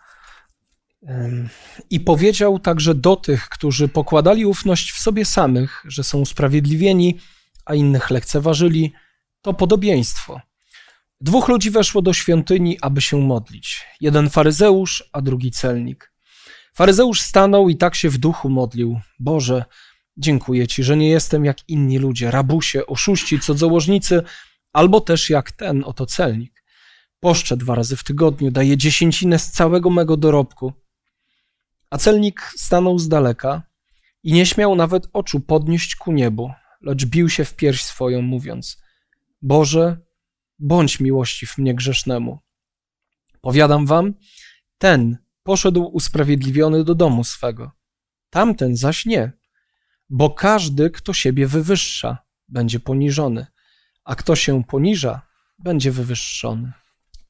Ym, 1.08 1.48
I 1.90 2.00
powiedział 2.00 2.58
także 2.58 2.94
do 2.94 3.16
tych, 3.16 3.48
którzy 3.48 3.88
pokładali 3.88 4.46
ufność 4.46 4.92
w 4.92 5.00
sobie 5.00 5.24
samych, 5.24 5.82
że 5.84 6.04
są 6.04 6.18
usprawiedliwieni, 6.18 7.20
a 7.66 7.74
innych 7.74 8.10
lekceważyli, 8.10 8.92
to 9.42 9.54
podobieństwo. 9.54 10.40
Dwóch 11.20 11.48
ludzi 11.48 11.70
weszło 11.70 12.02
do 12.02 12.12
świątyni, 12.12 12.78
aby 12.80 13.00
się 13.00 13.16
modlić. 13.16 13.86
Jeden 14.00 14.30
faryzeusz, 14.30 15.04
a 15.12 15.20
drugi 15.20 15.50
celnik. 15.50 16.12
Faryzeusz 16.74 17.20
stanął 17.20 17.68
i 17.68 17.76
tak 17.76 17.94
się 17.94 18.10
w 18.10 18.18
duchu 18.18 18.50
modlił. 18.50 19.00
Boże, 19.18 19.64
dziękuję 20.16 20.68
Ci, 20.68 20.82
że 20.82 20.96
nie 20.96 21.08
jestem 21.08 21.44
jak 21.44 21.68
inni 21.68 21.98
ludzie, 21.98 22.30
rabusie, 22.30 22.86
oszuści, 22.86 23.40
cudzołożnicy, 23.40 24.22
albo 24.72 25.00
też 25.00 25.30
jak 25.30 25.52
ten 25.52 25.84
oto 25.84 26.06
celnik. 26.06 26.64
Poszczę 27.20 27.56
dwa 27.56 27.74
razy 27.74 27.96
w 27.96 28.04
tygodniu, 28.04 28.50
daję 28.50 28.76
dziesięcinę 28.76 29.38
z 29.38 29.50
całego 29.50 29.90
mego 29.90 30.16
dorobku. 30.16 30.72
A 31.90 31.98
celnik 31.98 32.52
stanął 32.56 32.98
z 32.98 33.08
daleka 33.08 33.62
i 34.22 34.32
nie 34.32 34.46
śmiał 34.46 34.74
nawet 34.74 35.08
oczu 35.12 35.40
podnieść 35.40 35.96
ku 35.96 36.12
niebu, 36.12 36.50
lecz 36.80 37.04
bił 37.04 37.28
się 37.28 37.44
w 37.44 37.56
pierś 37.56 37.84
swoją, 37.84 38.22
mówiąc: 38.22 38.82
Boże, 39.42 39.96
bądź 40.58 41.00
miłościw 41.00 41.58
mnie 41.58 41.74
grzesznemu. 41.74 42.38
Powiadam 43.40 43.86
wam, 43.86 44.14
ten 44.78 45.18
poszedł 45.42 45.84
usprawiedliwiony 45.84 46.84
do 46.84 46.94
domu 46.94 47.24
swego, 47.24 47.70
tamten 48.30 48.76
zaś 48.76 49.06
nie, 49.06 49.32
bo 50.12 50.30
każdy, 50.30 50.90
kto 50.90 51.12
siebie 51.12 51.46
wywyższa, 51.46 52.18
będzie 52.48 52.80
poniżony, 52.80 53.46
a 54.04 54.14
kto 54.14 54.36
się 54.36 54.64
poniża, 54.64 55.20
będzie 55.58 55.90
wywyższony. 55.90 56.72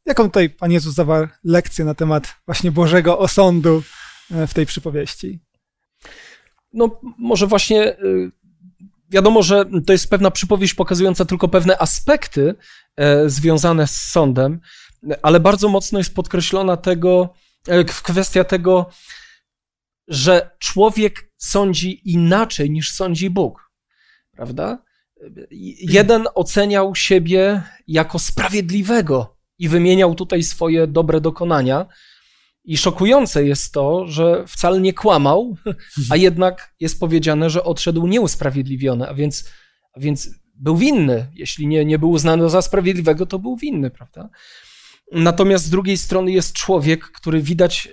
Jaką 0.07 0.25
tutaj 0.25 0.51
Pan 0.51 0.73
Jezus 0.73 0.95
zawarł 0.95 1.29
lekcję 1.45 1.85
na 1.85 1.95
temat 1.95 2.35
właśnie 2.47 2.73
Bożego 2.73 3.19
osądu 3.19 3.83
e, 4.31 4.47
w 4.47 4.55
tej 4.55 4.67
przypowieści? 4.67 5.41
No, 6.73 7.01
może 7.19 7.47
właśnie 7.47 7.99
y, 7.99 8.31
wiadomo, 9.11 9.43
że 9.43 9.65
to 9.87 9.93
jest 9.93 10.11
pewna 10.11 10.31
przypowieść 10.31 10.75
pokazująca 10.75 11.25
tylko 11.25 11.49
pewne 11.49 11.79
aspekty 11.79 12.55
e, 12.97 13.29
związane 13.29 13.87
z 13.87 13.97
sądem, 13.97 14.61
ale 15.23 15.41
bardzo 15.41 15.69
mocno 15.69 15.99
jest 15.99 16.15
podkreślona 16.15 16.77
tego, 16.77 17.35
e, 17.69 17.85
kwestia 17.85 18.45
tego, 18.45 18.91
że 20.13 20.51
człowiek 20.59 21.33
sądzi 21.37 22.11
inaczej 22.11 22.71
niż 22.71 22.93
sądzi 22.93 23.31
Bóg. 23.31 23.71
Prawda? 24.31 24.83
Jeden 25.81 26.25
oceniał 26.35 26.95
siebie 26.95 27.63
jako 27.87 28.19
sprawiedliwego 28.19 29.37
i 29.59 29.69
wymieniał 29.69 30.15
tutaj 30.15 30.43
swoje 30.43 30.87
dobre 30.87 31.21
dokonania. 31.21 31.87
I 32.65 32.77
szokujące 32.77 33.45
jest 33.45 33.73
to, 33.73 34.07
że 34.07 34.45
wcale 34.47 34.81
nie 34.81 34.93
kłamał, 34.93 35.57
a 36.11 36.17
jednak 36.17 36.75
jest 36.81 37.01
powiedziane, 37.01 37.51
że 37.51 37.65
odszedł 37.65 38.07
nieusprawiedliwiony, 38.07 39.09
a 39.09 39.15
więc, 39.15 39.51
a 39.93 40.01
więc 40.01 40.31
był 40.55 40.77
winny. 40.77 41.27
Jeśli 41.35 41.67
nie, 41.67 41.85
nie 41.85 41.99
był 41.99 42.11
uznany 42.11 42.51
za 42.51 42.63
sprawiedliwego, 42.63 43.27
to 43.27 43.39
był 43.39 43.57
winny, 43.57 43.91
prawda? 43.91 44.29
Natomiast 45.13 45.65
z 45.65 45.71
drugiej 45.71 45.97
strony 45.97 46.33
jest 46.33 46.53
człowiek, 46.53 47.05
który 47.05 47.43
widać, 47.43 47.89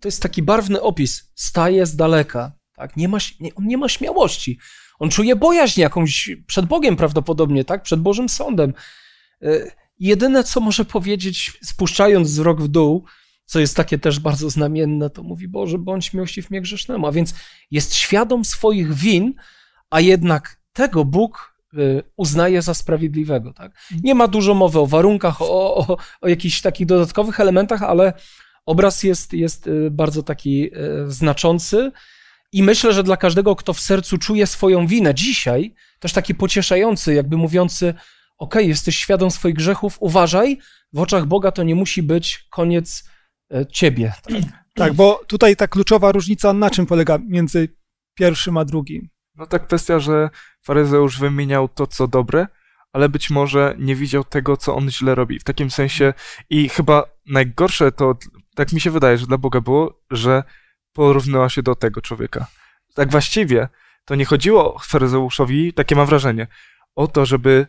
to 0.00 0.08
jest 0.08 0.22
taki 0.22 0.42
barwny 0.42 0.82
opis, 0.82 1.30
staje 1.34 1.86
z 1.86 1.96
daleka, 1.96 2.52
tak? 2.76 2.96
nie 2.96 3.08
ma, 3.08 3.18
nie, 3.40 3.54
on 3.54 3.66
nie 3.66 3.78
ma 3.78 3.88
śmiałości. 3.88 4.58
On 4.98 5.10
czuje 5.10 5.36
bojaźń 5.36 5.80
jakąś 5.80 6.30
przed 6.46 6.66
Bogiem 6.66 6.96
prawdopodobnie, 6.96 7.64
tak? 7.64 7.82
Przed 7.82 8.00
Bożym 8.00 8.28
Sądem. 8.28 8.74
Y, 9.42 9.70
Jedyne, 10.00 10.44
co 10.44 10.60
może 10.60 10.84
powiedzieć, 10.84 11.52
spuszczając 11.62 12.28
wzrok 12.28 12.62
w 12.62 12.68
dół, 12.68 13.04
co 13.44 13.60
jest 13.60 13.76
takie 13.76 13.98
też 13.98 14.20
bardzo 14.20 14.50
znamienne, 14.50 15.10
to 15.10 15.22
mówi, 15.22 15.48
Boże, 15.48 15.78
bądź 15.78 16.14
miłościw 16.14 16.50
mnie 16.50 16.60
grzesznemu. 16.60 17.06
A 17.06 17.12
więc 17.12 17.34
jest 17.70 17.94
świadom 17.94 18.44
swoich 18.44 18.94
win, 18.94 19.34
a 19.90 20.00
jednak 20.00 20.60
tego 20.72 21.04
Bóg 21.04 21.54
y, 21.74 22.02
uznaje 22.16 22.62
za 22.62 22.74
sprawiedliwego. 22.74 23.52
Tak? 23.52 23.72
Nie 24.02 24.14
ma 24.14 24.28
dużo 24.28 24.54
mowy 24.54 24.78
o 24.78 24.86
warunkach, 24.86 25.42
o, 25.42 25.76
o, 25.76 25.96
o 26.20 26.28
jakichś 26.28 26.60
takich 26.60 26.86
dodatkowych 26.86 27.40
elementach, 27.40 27.82
ale 27.82 28.12
obraz 28.66 29.02
jest, 29.02 29.32
jest 29.32 29.66
y, 29.66 29.90
bardzo 29.90 30.22
taki 30.22 30.64
y, 30.64 31.10
znaczący 31.10 31.92
i 32.52 32.62
myślę, 32.62 32.92
że 32.92 33.02
dla 33.02 33.16
każdego, 33.16 33.56
kto 33.56 33.72
w 33.72 33.80
sercu 33.80 34.18
czuje 34.18 34.46
swoją 34.46 34.86
winę 34.86 35.14
dzisiaj, 35.14 35.74
też 35.98 36.12
taki 36.12 36.34
pocieszający, 36.34 37.14
jakby 37.14 37.36
mówiący, 37.36 37.94
okej, 38.38 38.68
jesteś 38.68 38.96
świadom 38.96 39.30
swoich 39.30 39.54
grzechów, 39.54 39.96
uważaj, 40.00 40.58
w 40.92 40.98
oczach 40.98 41.26
Boga 41.26 41.52
to 41.52 41.62
nie 41.62 41.74
musi 41.74 42.02
być 42.02 42.46
koniec 42.50 43.04
e, 43.54 43.66
ciebie. 43.66 44.12
Tak? 44.22 44.34
Tak, 44.74 44.92
bo 44.92 45.20
tutaj 45.26 45.56
ta 45.56 45.68
kluczowa 45.68 46.12
różnica 46.12 46.52
na 46.52 46.70
czym 46.70 46.86
polega 46.86 47.18
między 47.28 47.68
pierwszym 48.14 48.56
a 48.56 48.64
drugim? 48.64 49.08
No 49.34 49.46
ta 49.46 49.58
kwestia, 49.58 49.98
że 49.98 50.30
faryzeusz 50.62 51.18
wymieniał 51.18 51.68
to, 51.68 51.86
co 51.86 52.08
dobre, 52.08 52.46
ale 52.92 53.08
być 53.08 53.30
może 53.30 53.74
nie 53.78 53.96
widział 53.96 54.24
tego, 54.24 54.56
co 54.56 54.76
on 54.76 54.90
źle 54.90 55.14
robi. 55.14 55.38
W 55.38 55.44
takim 55.44 55.70
sensie 55.70 56.14
i 56.50 56.68
chyba 56.68 57.04
najgorsze 57.26 57.92
to, 57.92 58.14
tak 58.60 58.72
mi 58.72 58.80
się 58.80 58.90
wydaje, 58.90 59.18
że 59.18 59.26
dla 59.26 59.38
Boga 59.38 59.60
było, 59.60 60.00
że 60.10 60.42
porównała 60.92 61.48
się 61.48 61.62
do 61.62 61.74
tego 61.74 62.00
człowieka. 62.00 62.46
Tak 62.94 63.10
właściwie 63.10 63.68
to 64.04 64.14
nie 64.14 64.24
chodziło 64.24 64.78
faryzeuszowi, 64.82 65.72
takie 65.72 65.96
mam 65.96 66.06
wrażenie, 66.06 66.46
o 66.94 67.06
to, 67.06 67.26
żeby, 67.26 67.66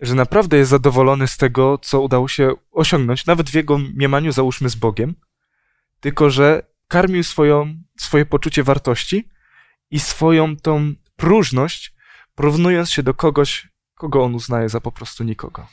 że 0.00 0.14
naprawdę 0.14 0.56
jest 0.56 0.70
zadowolony 0.70 1.28
z 1.28 1.36
tego, 1.36 1.78
co 1.78 2.00
udało 2.00 2.28
się 2.28 2.52
osiągnąć, 2.72 3.26
nawet 3.26 3.50
w 3.50 3.54
jego 3.54 3.78
mniemaniu, 3.78 4.32
załóżmy, 4.32 4.68
z 4.68 4.74
Bogiem, 4.74 5.14
tylko 6.00 6.30
że 6.30 6.62
karmił 6.88 7.24
swoją, 7.24 7.74
swoje 7.98 8.26
poczucie 8.26 8.62
wartości 8.62 9.28
i 9.90 10.00
swoją 10.00 10.56
tą 10.56 10.94
próżność, 11.16 11.94
porównując 12.34 12.90
się 12.90 13.02
do 13.02 13.14
kogoś, 13.14 13.68
kogo 13.94 14.24
on 14.24 14.34
uznaje 14.34 14.68
za 14.68 14.80
po 14.80 14.92
prostu 14.92 15.24
nikogo. 15.24 15.66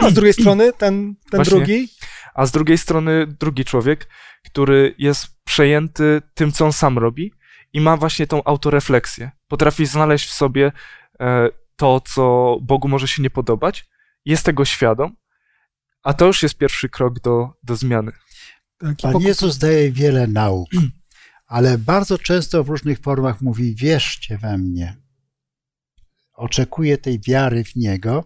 A 0.00 0.10
z 0.10 0.14
drugiej 0.14 0.32
strony 0.32 0.72
ten, 0.72 1.14
ten 1.30 1.38
Właśnie. 1.38 1.56
drugi, 1.56 1.88
A 2.40 2.46
z 2.46 2.50
drugiej 2.50 2.78
strony 2.78 3.26
drugi 3.26 3.64
człowiek, 3.64 4.08
który 4.44 4.94
jest 4.98 5.26
przejęty 5.44 6.22
tym, 6.34 6.52
co 6.52 6.64
on 6.64 6.72
sam 6.72 6.98
robi 6.98 7.32
i 7.72 7.80
ma 7.80 7.96
właśnie 7.96 8.26
tą 8.26 8.44
autorefleksję. 8.44 9.30
Potrafi 9.48 9.86
znaleźć 9.86 10.28
w 10.28 10.32
sobie 10.32 10.72
e, 11.20 11.48
to, 11.76 12.00
co 12.00 12.56
Bogu 12.62 12.88
może 12.88 13.08
się 13.08 13.22
nie 13.22 13.30
podobać, 13.30 13.88
jest 14.24 14.44
tego 14.44 14.64
świadom, 14.64 15.16
a 16.02 16.14
to 16.14 16.26
już 16.26 16.42
jest 16.42 16.58
pierwszy 16.58 16.88
krok 16.88 17.20
do, 17.20 17.48
do 17.62 17.76
zmiany. 17.76 18.12
Pan 19.02 19.20
Jezus 19.20 19.58
daje 19.58 19.92
wiele 19.92 20.26
nauk, 20.26 20.68
ale 21.46 21.78
bardzo 21.78 22.18
często 22.18 22.64
w 22.64 22.68
różnych 22.68 22.98
formach 22.98 23.40
mówi: 23.40 23.74
Wierzcie 23.74 24.38
we 24.38 24.58
mnie. 24.58 24.96
Oczekuję 26.32 26.98
tej 26.98 27.20
wiary 27.20 27.64
w 27.64 27.76
Niego, 27.76 28.24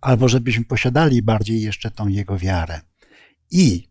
albo 0.00 0.28
żebyśmy 0.28 0.64
posiadali 0.64 1.22
bardziej 1.22 1.62
jeszcze 1.62 1.90
tą 1.90 2.08
Jego 2.08 2.38
wiarę. 2.38 2.80
I 3.50 3.88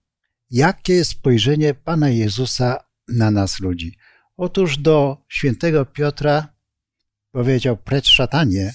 jakie 0.50 0.94
jest 0.94 1.12
spojrzenie 1.12 1.74
Pana 1.74 2.10
Jezusa 2.10 2.78
na 3.08 3.32
nas 3.32 3.60
ludzi? 3.60 3.98
Otóż 4.38 4.78
do 4.78 5.26
świętego 5.30 5.86
Piotra 5.86 6.48
powiedział 7.32 7.78
precz 7.78 8.08
szatanie, 8.08 8.74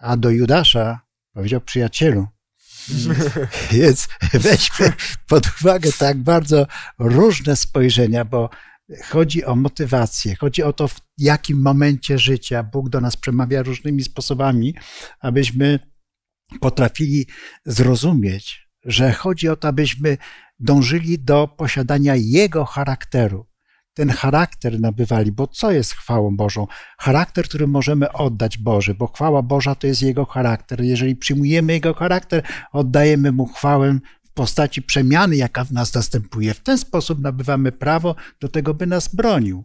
a 0.00 0.16
do 0.16 0.30
Judasza 0.30 1.00
powiedział 1.32 1.60
przyjacielu. 1.60 2.26
Więc 3.72 4.08
weźmy 4.32 4.92
pod 5.28 5.46
uwagę 5.60 5.90
tak 5.98 6.18
bardzo 6.18 6.66
różne 6.98 7.56
spojrzenia, 7.56 8.24
bo 8.24 8.50
chodzi 9.04 9.44
o 9.44 9.56
motywację, 9.56 10.36
chodzi 10.36 10.62
o 10.62 10.72
to, 10.72 10.88
w 10.88 11.00
jakim 11.18 11.62
momencie 11.62 12.18
życia 12.18 12.62
Bóg 12.62 12.88
do 12.88 13.00
nas 13.00 13.16
przemawia 13.16 13.62
różnymi 13.62 14.02
sposobami, 14.02 14.74
abyśmy 15.20 15.78
potrafili 16.60 17.26
zrozumieć, 17.66 18.68
że 18.84 19.12
chodzi 19.12 19.48
o 19.48 19.56
to, 19.56 19.68
abyśmy 19.68 20.18
dążyli 20.58 21.18
do 21.18 21.48
posiadania 21.48 22.14
Jego 22.16 22.64
charakteru. 22.64 23.46
Ten 23.94 24.10
charakter 24.10 24.80
nabywali, 24.80 25.32
bo 25.32 25.46
co 25.46 25.72
jest 25.72 25.94
chwałą 25.94 26.36
Bożą? 26.36 26.66
Charakter, 26.98 27.44
który 27.44 27.66
możemy 27.66 28.12
oddać 28.12 28.58
Boży, 28.58 28.94
bo 28.94 29.06
chwała 29.06 29.42
Boża 29.42 29.74
to 29.74 29.86
jest 29.86 30.02
Jego 30.02 30.24
charakter. 30.24 30.80
Jeżeli 30.80 31.16
przyjmujemy 31.16 31.72
Jego 31.72 31.94
charakter, 31.94 32.42
oddajemy 32.72 33.32
Mu 33.32 33.46
chwałę 33.46 33.98
w 34.24 34.30
postaci 34.30 34.82
przemiany, 34.82 35.36
jaka 35.36 35.64
w 35.64 35.72
nas 35.72 35.94
następuje. 35.94 36.54
W 36.54 36.60
ten 36.60 36.78
sposób 36.78 37.20
nabywamy 37.20 37.72
prawo 37.72 38.14
do 38.40 38.48
tego, 38.48 38.74
by 38.74 38.86
nas 38.86 39.14
bronił. 39.14 39.64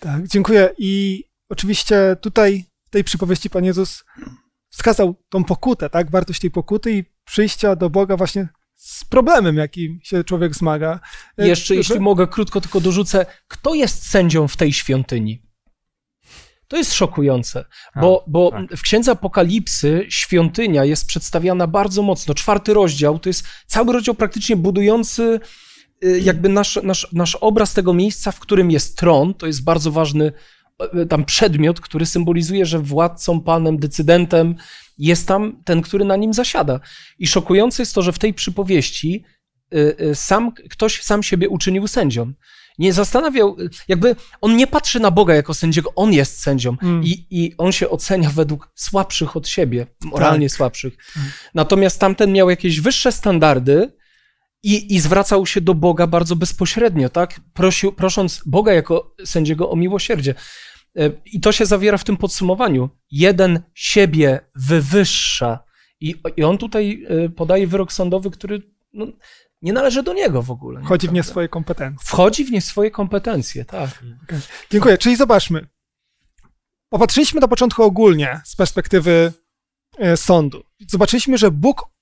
Tak, 0.00 0.26
dziękuję. 0.28 0.70
I 0.78 1.24
oczywiście 1.48 2.16
tutaj 2.20 2.64
w 2.84 2.90
tej 2.90 3.04
przypowieści 3.04 3.50
Pan 3.50 3.64
Jezus 3.64 4.04
wskazał 4.76 5.14
tą 5.28 5.44
pokutę, 5.44 5.90
tak? 5.90 6.10
Wartość 6.10 6.40
tej 6.40 6.50
pokuty 6.50 6.92
i 6.92 7.04
przyjścia 7.24 7.76
do 7.76 7.90
Boga 7.90 8.16
właśnie 8.16 8.48
z 8.74 9.04
problemem, 9.04 9.56
jakim 9.56 9.98
się 10.02 10.24
człowiek 10.24 10.54
zmaga. 10.54 11.00
E, 11.38 11.48
Jeszcze, 11.48 11.74
że- 11.74 11.74
jeśli 11.74 12.00
mogę, 12.00 12.26
krótko 12.26 12.60
tylko 12.60 12.80
dorzucę, 12.80 13.26
kto 13.48 13.74
jest 13.74 14.08
sędzią 14.08 14.48
w 14.48 14.56
tej 14.56 14.72
świątyni? 14.72 15.42
To 16.68 16.76
jest 16.76 16.94
szokujące, 16.94 17.64
bo, 18.00 18.24
bo 18.26 18.50
tak. 18.50 18.76
w 18.76 18.82
Księdze 18.82 19.10
Apokalipsy 19.12 20.06
świątynia 20.08 20.84
jest 20.84 21.06
przedstawiana 21.06 21.66
bardzo 21.66 22.02
mocno. 22.02 22.34
Czwarty 22.34 22.74
rozdział 22.74 23.18
to 23.18 23.28
jest 23.28 23.44
cały 23.66 23.92
rozdział 23.92 24.14
praktycznie 24.14 24.56
budujący 24.56 25.40
y, 26.04 26.20
jakby 26.20 26.48
nasz, 26.48 26.78
nasz, 26.82 27.12
nasz 27.12 27.34
obraz 27.34 27.74
tego 27.74 27.94
miejsca, 27.94 28.32
w 28.32 28.40
którym 28.40 28.70
jest 28.70 28.98
tron. 28.98 29.34
To 29.34 29.46
jest 29.46 29.64
bardzo 29.64 29.90
ważny 29.90 30.32
tam 31.08 31.24
przedmiot, 31.24 31.80
który 31.80 32.06
symbolizuje, 32.06 32.66
że 32.66 32.78
władcą, 32.78 33.40
panem, 33.40 33.78
decydentem 33.78 34.54
jest 34.98 35.28
tam 35.28 35.62
ten, 35.64 35.82
który 35.82 36.04
na 36.04 36.16
nim 36.16 36.34
zasiada. 36.34 36.80
I 37.18 37.26
szokujące 37.26 37.82
jest 37.82 37.94
to, 37.94 38.02
że 38.02 38.12
w 38.12 38.18
tej 38.18 38.34
przypowieści 38.34 39.24
y, 39.74 39.96
y, 40.00 40.14
sam, 40.14 40.52
ktoś 40.70 41.02
sam 41.02 41.22
siebie 41.22 41.48
uczynił 41.48 41.86
sędzią. 41.88 42.32
Nie 42.78 42.92
zastanawiał, 42.92 43.56
jakby 43.88 44.16
on 44.40 44.56
nie 44.56 44.66
patrzy 44.66 45.00
na 45.00 45.10
Boga 45.10 45.34
jako 45.34 45.54
sędziego, 45.54 45.92
on 45.96 46.12
jest 46.12 46.40
sędzią 46.42 46.76
Mm. 46.82 47.04
i, 47.04 47.26
i 47.30 47.54
on 47.58 47.72
się 47.72 47.88
ocenia 47.90 48.30
według 48.30 48.70
słabszych 48.74 49.36
od 49.36 49.48
siebie, 49.48 49.86
moralnie 50.04 50.48
Tak. 50.48 50.56
słabszych. 50.56 50.96
Natomiast 51.54 52.00
tamten 52.00 52.32
miał 52.32 52.50
jakieś 52.50 52.80
wyższe 52.80 53.12
standardy 53.12 53.92
i, 54.62 54.94
i 54.94 55.00
zwracał 55.00 55.46
się 55.46 55.60
do 55.60 55.74
Boga 55.74 56.06
bardzo 56.06 56.36
bezpośrednio, 56.36 57.08
tak? 57.08 57.40
Prosił, 57.52 57.92
prosząc 57.92 58.42
Boga 58.46 58.72
jako 58.72 59.14
sędziego 59.24 59.70
o 59.70 59.76
miłosierdzie. 59.76 60.34
E, 60.96 61.10
I 61.24 61.40
to 61.40 61.52
się 61.52 61.66
zawiera 61.66 61.98
w 61.98 62.04
tym 62.04 62.16
podsumowaniu. 62.16 62.90
Jeden 63.10 63.62
siebie 63.74 64.40
wywyższa. 64.54 65.64
I, 66.00 66.14
i 66.36 66.44
on 66.44 66.58
tutaj 66.58 67.06
e, 67.08 67.28
podaje 67.28 67.66
wyrok 67.66 67.92
sądowy, 67.92 68.30
który 68.30 68.62
no, 68.92 69.06
nie 69.62 69.72
należy 69.72 70.02
do 70.02 70.12
niego 70.12 70.42
w 70.42 70.50
ogóle. 70.50 70.82
Wchodzi 70.82 71.08
w 71.08 71.12
nie 71.12 71.22
swoje 71.22 71.48
kompetencje. 71.48 72.06
Wchodzi 72.06 72.44
w 72.44 72.50
nie 72.50 72.60
swoje 72.60 72.90
kompetencje, 72.90 73.64
tak. 73.64 74.04
Dziękuję. 74.70 74.98
Czyli 74.98 75.16
zobaczmy. 75.16 75.66
Popatrzyliśmy 76.88 77.40
na 77.40 77.48
początku 77.48 77.82
ogólnie 77.82 78.40
z 78.44 78.56
perspektywy 78.56 79.32
e, 79.98 80.16
sądu. 80.16 80.62
Zobaczyliśmy, 80.88 81.38
że 81.38 81.50
Bóg 81.50 81.95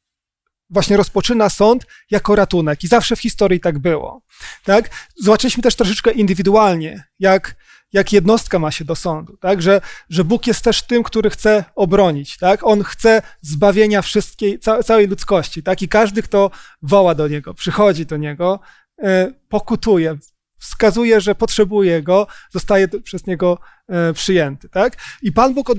właśnie 0.70 0.96
rozpoczyna 0.96 1.48
sąd 1.50 1.86
jako 2.10 2.34
ratunek 2.34 2.84
i 2.84 2.88
zawsze 2.88 3.16
w 3.16 3.20
historii 3.20 3.60
tak 3.60 3.78
było. 3.78 4.22
Tak? 4.64 4.90
Zobaczyliśmy 5.16 5.62
też 5.62 5.76
troszeczkę 5.76 6.10
indywidualnie, 6.10 7.04
jak, 7.18 7.56
jak 7.92 8.12
jednostka 8.12 8.58
ma 8.58 8.70
się 8.70 8.84
do 8.84 8.96
sądu, 8.96 9.36
tak? 9.36 9.62
że, 9.62 9.80
że 10.10 10.24
Bóg 10.24 10.46
jest 10.46 10.64
też 10.64 10.82
tym, 10.82 11.02
który 11.02 11.30
chce 11.30 11.64
obronić. 11.74 12.38
Tak? 12.38 12.60
On 12.64 12.82
chce 12.82 13.22
zbawienia 13.42 14.02
wszystkiej, 14.02 14.58
ca, 14.58 14.82
całej 14.82 15.06
ludzkości. 15.06 15.62
Tak? 15.62 15.82
I 15.82 15.88
każdy, 15.88 16.22
kto 16.22 16.50
woła 16.82 17.14
do 17.14 17.28
Niego, 17.28 17.54
przychodzi 17.54 18.06
do 18.06 18.16
Niego, 18.16 18.60
e, 19.02 19.32
pokutuje, 19.48 20.18
wskazuje, 20.58 21.20
że 21.20 21.34
potrzebuje 21.34 22.02
Go, 22.02 22.26
zostaje 22.50 22.88
przez 22.88 23.26
Niego 23.26 23.58
e, 23.88 24.12
przyjęty. 24.12 24.68
Tak? 24.68 24.96
I 25.22 25.32
Pan 25.32 25.54
Bóg 25.54 25.70
e, 25.70 25.74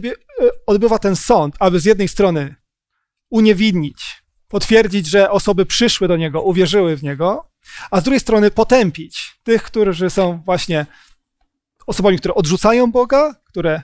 odbywa 0.66 1.00
ten 1.00 1.16
sąd, 1.16 1.56
aby 1.60 1.80
z 1.80 1.86
jednej 1.86 2.08
strony 2.08 2.56
uniewinnić, 3.30 4.25
potwierdzić, 4.48 5.08
że 5.08 5.32
osoby 5.32 5.66
przyszły 5.66 6.08
do 6.08 6.18
Niego, 6.18 6.42
uwierzyły 6.42 6.98
w 6.98 7.04
Niego, 7.04 7.50
a 7.92 8.02
z 8.02 8.04
drugiej 8.04 8.20
strony 8.20 8.52
potępić 8.52 9.40
tych, 9.44 9.64
którzy 9.64 10.10
są 10.10 10.42
właśnie 10.46 10.86
osobami, 11.88 12.18
które 12.18 12.34
odrzucają 12.34 12.92
Boga, 12.92 13.36
które 13.46 13.82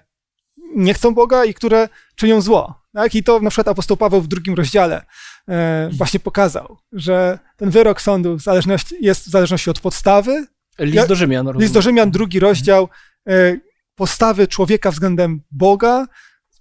nie 0.75 0.93
chcą 0.93 1.13
Boga 1.13 1.45
i 1.45 1.53
które 1.53 1.89
czynią 2.15 2.41
zło. 2.41 2.81
Tak? 2.93 3.15
I 3.15 3.23
to 3.23 3.39
na 3.39 3.49
przykład 3.49 3.67
apostoł 3.67 3.97
Paweł 3.97 4.21
w 4.21 4.27
drugim 4.27 4.53
rozdziale 4.53 5.05
e, 5.49 5.89
właśnie 5.93 6.19
pokazał, 6.19 6.77
że 6.91 7.39
ten 7.57 7.69
wyrok 7.69 8.01
sądu 8.01 8.35
w 8.35 8.41
zależności, 8.41 8.95
jest 9.01 9.27
w 9.27 9.29
zależności 9.29 9.69
od 9.69 9.79
podstawy. 9.79 10.45
List 10.79 11.07
do 11.07 11.15
Rzymian. 11.15 11.45
List 11.45 11.53
rozumiem. 11.53 11.73
do 11.73 11.81
Rzymian, 11.81 12.11
drugi 12.11 12.39
rozdział, 12.39 12.89
e, 13.27 13.57
postawy 13.95 14.47
człowieka 14.47 14.91
względem 14.91 15.41
Boga, 15.51 16.07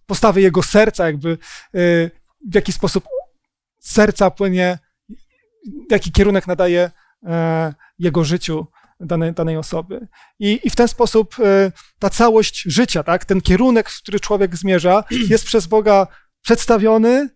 postawy 0.07 0.41
jego 0.41 0.63
serca, 0.63 1.07
jakby 1.07 1.31
e, 1.31 1.37
w 2.51 2.55
jaki 2.55 2.73
sposób 2.73 3.05
serca 3.81 4.31
płynie, 4.31 4.79
jaki 5.91 6.13
kierunek 6.13 6.47
nadaje 6.47 6.91
e, 7.27 7.75
jego 7.99 8.25
życiu 8.25 8.67
danej, 9.01 9.33
danej 9.33 9.57
osoby. 9.57 10.09
I, 10.39 10.61
I 10.65 10.71
w 10.71 10.77
ten 10.77 10.89
sposób 10.89 11.37
e, 11.39 11.73
ta 11.99 12.11
całość 12.11 12.63
życia, 12.67 13.03
tak, 13.03 13.25
ten 13.25 13.41
kierunek, 13.41 13.91
w 13.91 14.03
który 14.03 14.21
człowiek 14.21 14.57
zmierza, 14.57 15.05
jest 15.31 15.45
przez 15.45 15.67
Boga 15.67 16.07
przedstawiony, 16.43 17.29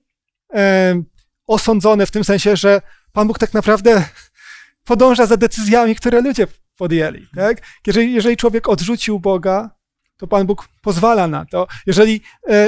e, 0.54 1.02
osądzony 1.46 2.06
w 2.06 2.10
tym 2.10 2.24
sensie, 2.24 2.56
że 2.56 2.82
Pan 3.12 3.28
Bóg 3.28 3.38
tak 3.38 3.54
naprawdę 3.54 4.04
podąża 4.84 5.26
za 5.26 5.36
decyzjami, 5.36 5.94
które 5.94 6.20
ludzie 6.20 6.46
podjęli. 6.76 7.26
Tak? 7.36 7.58
Jeżeli, 7.86 8.14
jeżeli 8.14 8.36
człowiek 8.36 8.68
odrzucił 8.68 9.20
Boga, 9.20 9.70
to 10.16 10.26
Pan 10.26 10.46
Bóg 10.46 10.68
pozwala 10.82 11.28
na 11.28 11.44
to. 11.44 11.66
Jeżeli, 11.86 12.20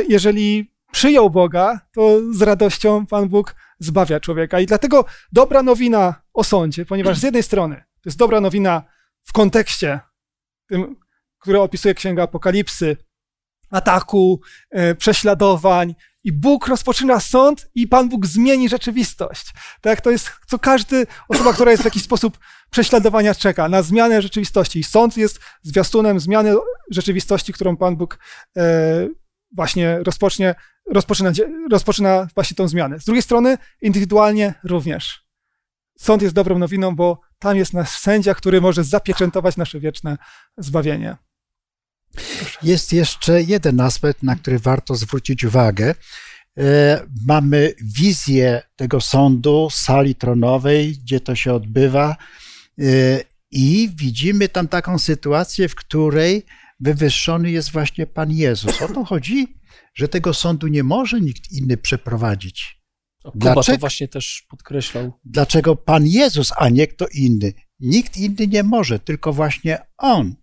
jeżeli 0.08 0.75
przyjął 0.96 1.30
Boga, 1.30 1.80
to 1.92 2.20
z 2.32 2.42
radością 2.42 3.06
Pan 3.06 3.28
Bóg 3.28 3.54
zbawia 3.78 4.20
człowieka. 4.20 4.60
I 4.60 4.66
dlatego 4.66 5.04
dobra 5.32 5.62
nowina 5.62 6.22
o 6.34 6.44
sądzie, 6.44 6.86
ponieważ 6.86 7.18
z 7.18 7.22
jednej 7.22 7.42
strony 7.42 7.76
to 7.76 8.08
jest 8.08 8.18
dobra 8.18 8.40
nowina 8.40 8.82
w 9.24 9.32
kontekście 9.32 10.00
tym, 10.68 10.96
które 11.38 11.60
opisuje 11.60 11.94
Księga 11.94 12.22
Apokalipsy, 12.22 12.96
ataku, 13.70 14.40
e, 14.70 14.94
prześladowań, 14.94 15.94
i 16.24 16.32
Bóg 16.32 16.66
rozpoczyna 16.66 17.20
sąd 17.20 17.70
i 17.74 17.88
Pan 17.88 18.08
Bóg 18.08 18.26
zmieni 18.26 18.68
rzeczywistość. 18.68 19.52
Tak, 19.80 20.00
to 20.00 20.10
jest, 20.10 20.30
co 20.46 20.58
każdy 20.58 21.06
osoba, 21.28 21.52
która 21.52 21.70
jest 21.70 21.82
w 21.82 21.84
jakiś 21.84 22.02
sposób 22.02 22.38
prześladowania 22.70 23.34
czeka, 23.34 23.68
na 23.68 23.82
zmianę 23.82 24.22
rzeczywistości. 24.22 24.78
I 24.78 24.84
sąd 24.84 25.16
jest 25.16 25.40
zwiastunem 25.62 26.20
zmiany 26.20 26.54
rzeczywistości, 26.90 27.52
którą 27.52 27.76
Pan 27.76 27.96
Bóg 27.96 28.18
e, 28.56 29.08
właśnie 29.56 29.98
rozpocznie, 29.98 30.54
rozpoczyna, 30.90 31.32
rozpoczyna 31.70 32.28
właśnie 32.34 32.54
tą 32.54 32.68
zmianę. 32.68 33.00
Z 33.00 33.04
drugiej 33.04 33.22
strony, 33.22 33.58
indywidualnie 33.82 34.54
również. 34.64 35.26
Sąd 35.98 36.22
jest 36.22 36.34
dobrą 36.34 36.58
nowiną, 36.58 36.96
bo 36.96 37.20
tam 37.38 37.56
jest 37.56 37.72
nasz 37.72 37.90
sędzia, 37.90 38.34
który 38.34 38.60
może 38.60 38.84
zapieczętować 38.84 39.56
nasze 39.56 39.80
wieczne 39.80 40.18
zbawienie. 40.58 41.16
Jest 42.62 42.92
jeszcze 42.92 43.42
jeden 43.42 43.80
aspekt, 43.80 44.22
na 44.22 44.36
który 44.36 44.58
warto 44.58 44.94
zwrócić 44.94 45.44
uwagę. 45.44 45.94
E, 46.58 47.06
Mamy 47.26 47.72
wizję 47.82 48.62
tego 48.76 49.00
sądu, 49.00 49.68
sali 49.72 50.14
tronowej, 50.14 50.92
gdzie 50.92 51.20
to 51.20 51.34
się 51.34 51.52
odbywa, 51.52 52.16
e, 52.78 52.84
i 53.50 53.90
widzimy 53.96 54.48
tam 54.48 54.68
taką 54.68 54.98
sytuację, 54.98 55.68
w 55.68 55.74
której 55.74 56.46
wywyższony 56.80 57.50
jest 57.50 57.72
właśnie 57.72 58.06
Pan 58.06 58.30
Jezus. 58.30 58.82
O 58.82 58.88
to 58.88 59.04
chodzi, 59.04 59.55
że 59.96 60.08
tego 60.08 60.34
sądu 60.34 60.66
nie 60.66 60.82
może 60.82 61.20
nikt 61.20 61.52
inny 61.52 61.76
przeprowadzić. 61.76 62.80
Kuba 63.22 63.32
to 63.32 63.54
Dlaczego? 63.54 63.78
właśnie 63.78 64.08
też 64.08 64.46
podkreślał. 64.48 65.12
Dlaczego 65.24 65.76
Pan 65.76 66.06
Jezus, 66.06 66.52
a 66.56 66.68
nie 66.68 66.86
kto 66.86 67.06
inny? 67.14 67.52
Nikt 67.80 68.16
inny 68.16 68.46
nie 68.46 68.62
może, 68.62 68.98
tylko 68.98 69.32
właśnie 69.32 69.78
On. 69.98 70.34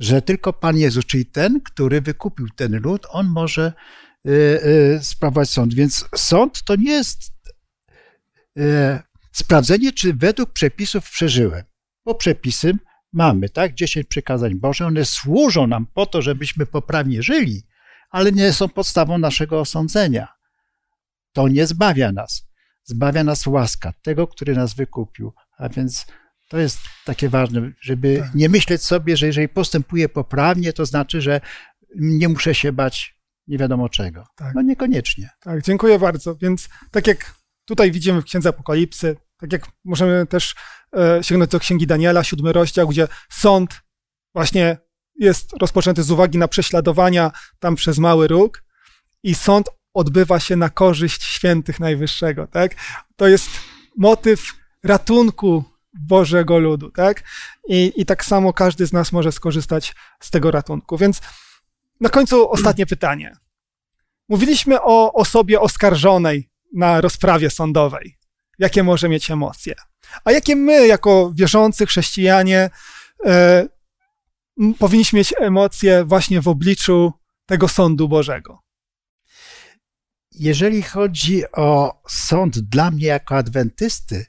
Że 0.00 0.22
tylko 0.22 0.52
Pan 0.52 0.76
Jezus, 0.76 1.04
czyli 1.06 1.26
ten, 1.26 1.60
który 1.60 2.00
wykupił 2.00 2.48
ten 2.56 2.80
lud, 2.80 3.06
on 3.10 3.26
może 3.26 3.72
y, 4.26 4.30
y, 4.30 5.00
sprawować 5.02 5.50
sąd. 5.50 5.74
Więc 5.74 6.04
sąd 6.16 6.62
to 6.62 6.76
nie 6.76 6.90
jest 6.90 7.32
y, 8.58 8.62
sprawdzenie, 9.32 9.92
czy 9.92 10.14
według 10.14 10.52
przepisów 10.52 11.10
przeżyłem, 11.10 11.64
bo 12.04 12.14
przepisy 12.14 12.72
mamy, 13.12 13.48
tak? 13.48 13.74
Dziesięć 13.74 14.06
przykazań 14.06 14.54
Boże, 14.54 14.86
one 14.86 15.04
służą 15.04 15.66
nam 15.66 15.86
po 15.94 16.06
to, 16.06 16.22
żebyśmy 16.22 16.66
poprawnie 16.66 17.22
żyli, 17.22 17.62
ale 18.16 18.32
nie 18.32 18.52
są 18.52 18.68
podstawą 18.68 19.18
naszego 19.18 19.60
osądzenia. 19.60 20.28
To 21.32 21.48
nie 21.48 21.66
zbawia 21.66 22.12
nas. 22.12 22.46
Zbawia 22.84 23.24
nas 23.24 23.46
łaska 23.46 23.92
tego, 24.02 24.26
który 24.26 24.54
nas 24.54 24.74
wykupił. 24.74 25.32
A 25.58 25.68
więc 25.68 26.06
to 26.48 26.58
jest 26.58 26.78
takie 27.04 27.28
ważne, 27.28 27.72
żeby 27.80 28.18
Tak. 28.18 28.34
nie 28.34 28.48
myśleć 28.48 28.84
sobie, 28.84 29.16
że 29.16 29.26
jeżeli 29.26 29.48
postępuję 29.48 30.08
poprawnie, 30.08 30.72
to 30.72 30.86
znaczy, 30.86 31.20
że 31.20 31.40
nie 31.96 32.28
muszę 32.28 32.54
się 32.54 32.72
bać 32.72 33.16
nie 33.46 33.58
wiadomo 33.58 33.88
czego. 33.88 34.24
Tak. 34.36 34.54
No 34.54 34.62
niekoniecznie. 34.62 35.30
Tak, 35.40 35.62
dziękuję 35.62 35.98
bardzo. 35.98 36.36
Więc 36.36 36.68
tak 36.90 37.06
jak 37.06 37.34
tutaj 37.64 37.92
widzimy 37.92 38.22
w 38.22 38.24
Księdze 38.24 38.48
Apokalipsy, 38.48 39.16
tak 39.36 39.52
jak 39.52 39.66
możemy 39.84 40.26
też 40.26 40.54
e, 40.96 41.24
sięgnąć 41.24 41.50
do 41.50 41.60
Księgi 41.60 41.86
Daniela, 41.86 42.24
siódmy 42.24 42.52
rozdział, 42.52 42.88
gdzie 42.88 43.08
sąd 43.30 43.80
właśnie 44.34 44.85
jest 45.18 45.52
rozpoczęty 45.60 46.02
z 46.02 46.10
uwagi 46.10 46.38
na 46.38 46.48
prześladowania 46.48 47.30
tam 47.58 47.74
przez 47.74 47.98
mały 47.98 48.28
róg 48.28 48.62
i 49.22 49.34
sąd 49.34 49.68
odbywa 49.94 50.40
się 50.40 50.56
na 50.56 50.70
korzyść 50.70 51.22
świętych 51.22 51.80
Najwyższego, 51.80 52.46
tak? 52.46 52.74
To 53.16 53.28
jest 53.28 53.50
motyw 53.96 54.52
ratunku 54.84 55.64
Bożego 56.00 56.58
ludu, 56.58 56.90
tak? 56.90 57.22
I, 57.68 57.92
I 57.96 58.06
tak 58.06 58.24
samo 58.24 58.52
każdy 58.52 58.86
z 58.86 58.92
nas 58.92 59.12
może 59.12 59.32
skorzystać 59.32 59.94
z 60.20 60.30
tego 60.30 60.50
ratunku. 60.50 60.96
Więc 60.98 61.20
na 62.00 62.08
końcu 62.08 62.50
ostatnie 62.50 62.86
pytanie. 62.86 63.36
Mówiliśmy 64.28 64.82
o 64.82 65.12
osobie 65.12 65.60
oskarżonej 65.60 66.50
na 66.74 67.00
rozprawie 67.00 67.50
sądowej. 67.50 68.16
Jakie 68.58 68.82
może 68.82 69.08
mieć 69.08 69.30
emocje? 69.30 69.74
A 70.24 70.32
jakie 70.32 70.56
my, 70.56 70.86
jako 70.86 71.32
wierzący 71.34 71.86
chrześcijanie, 71.86 72.70
e, 73.26 73.66
powinniśmy 74.78 75.16
mieć 75.18 75.34
emocje 75.40 76.04
właśnie 76.04 76.40
w 76.40 76.48
obliczu 76.48 77.12
tego 77.46 77.68
sądu 77.68 78.08
Bożego? 78.08 78.58
Jeżeli 80.32 80.82
chodzi 80.82 81.42
o 81.52 82.00
sąd 82.08 82.58
dla 82.58 82.90
mnie 82.90 83.06
jako 83.06 83.36
adwentysty, 83.36 84.26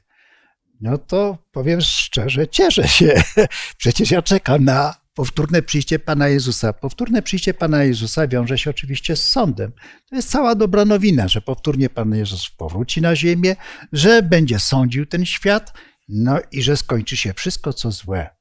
no 0.80 0.98
to 0.98 1.38
powiem 1.52 1.80
szczerze, 1.80 2.48
cieszę 2.48 2.88
się. 2.88 3.22
Przecież 3.78 4.10
ja 4.10 4.22
czekam 4.22 4.64
na 4.64 4.94
powtórne 5.14 5.62
przyjście 5.62 5.98
Pana 5.98 6.28
Jezusa. 6.28 6.72
Powtórne 6.72 7.22
przyjście 7.22 7.54
Pana 7.54 7.84
Jezusa 7.84 8.28
wiąże 8.28 8.58
się 8.58 8.70
oczywiście 8.70 9.16
z 9.16 9.26
sądem. 9.26 9.72
To 10.10 10.16
jest 10.16 10.30
cała 10.30 10.54
dobra 10.54 10.84
nowina, 10.84 11.28
że 11.28 11.40
powtórnie 11.40 11.90
Pan 11.90 12.14
Jezus 12.14 12.50
powróci 12.50 13.00
na 13.00 13.16
ziemię, 13.16 13.56
że 13.92 14.22
będzie 14.22 14.58
sądził 14.58 15.06
ten 15.06 15.26
świat, 15.26 15.72
no 16.08 16.38
i 16.52 16.62
że 16.62 16.76
skończy 16.76 17.16
się 17.16 17.34
wszystko, 17.34 17.72
co 17.72 17.90
złe. 17.90 18.37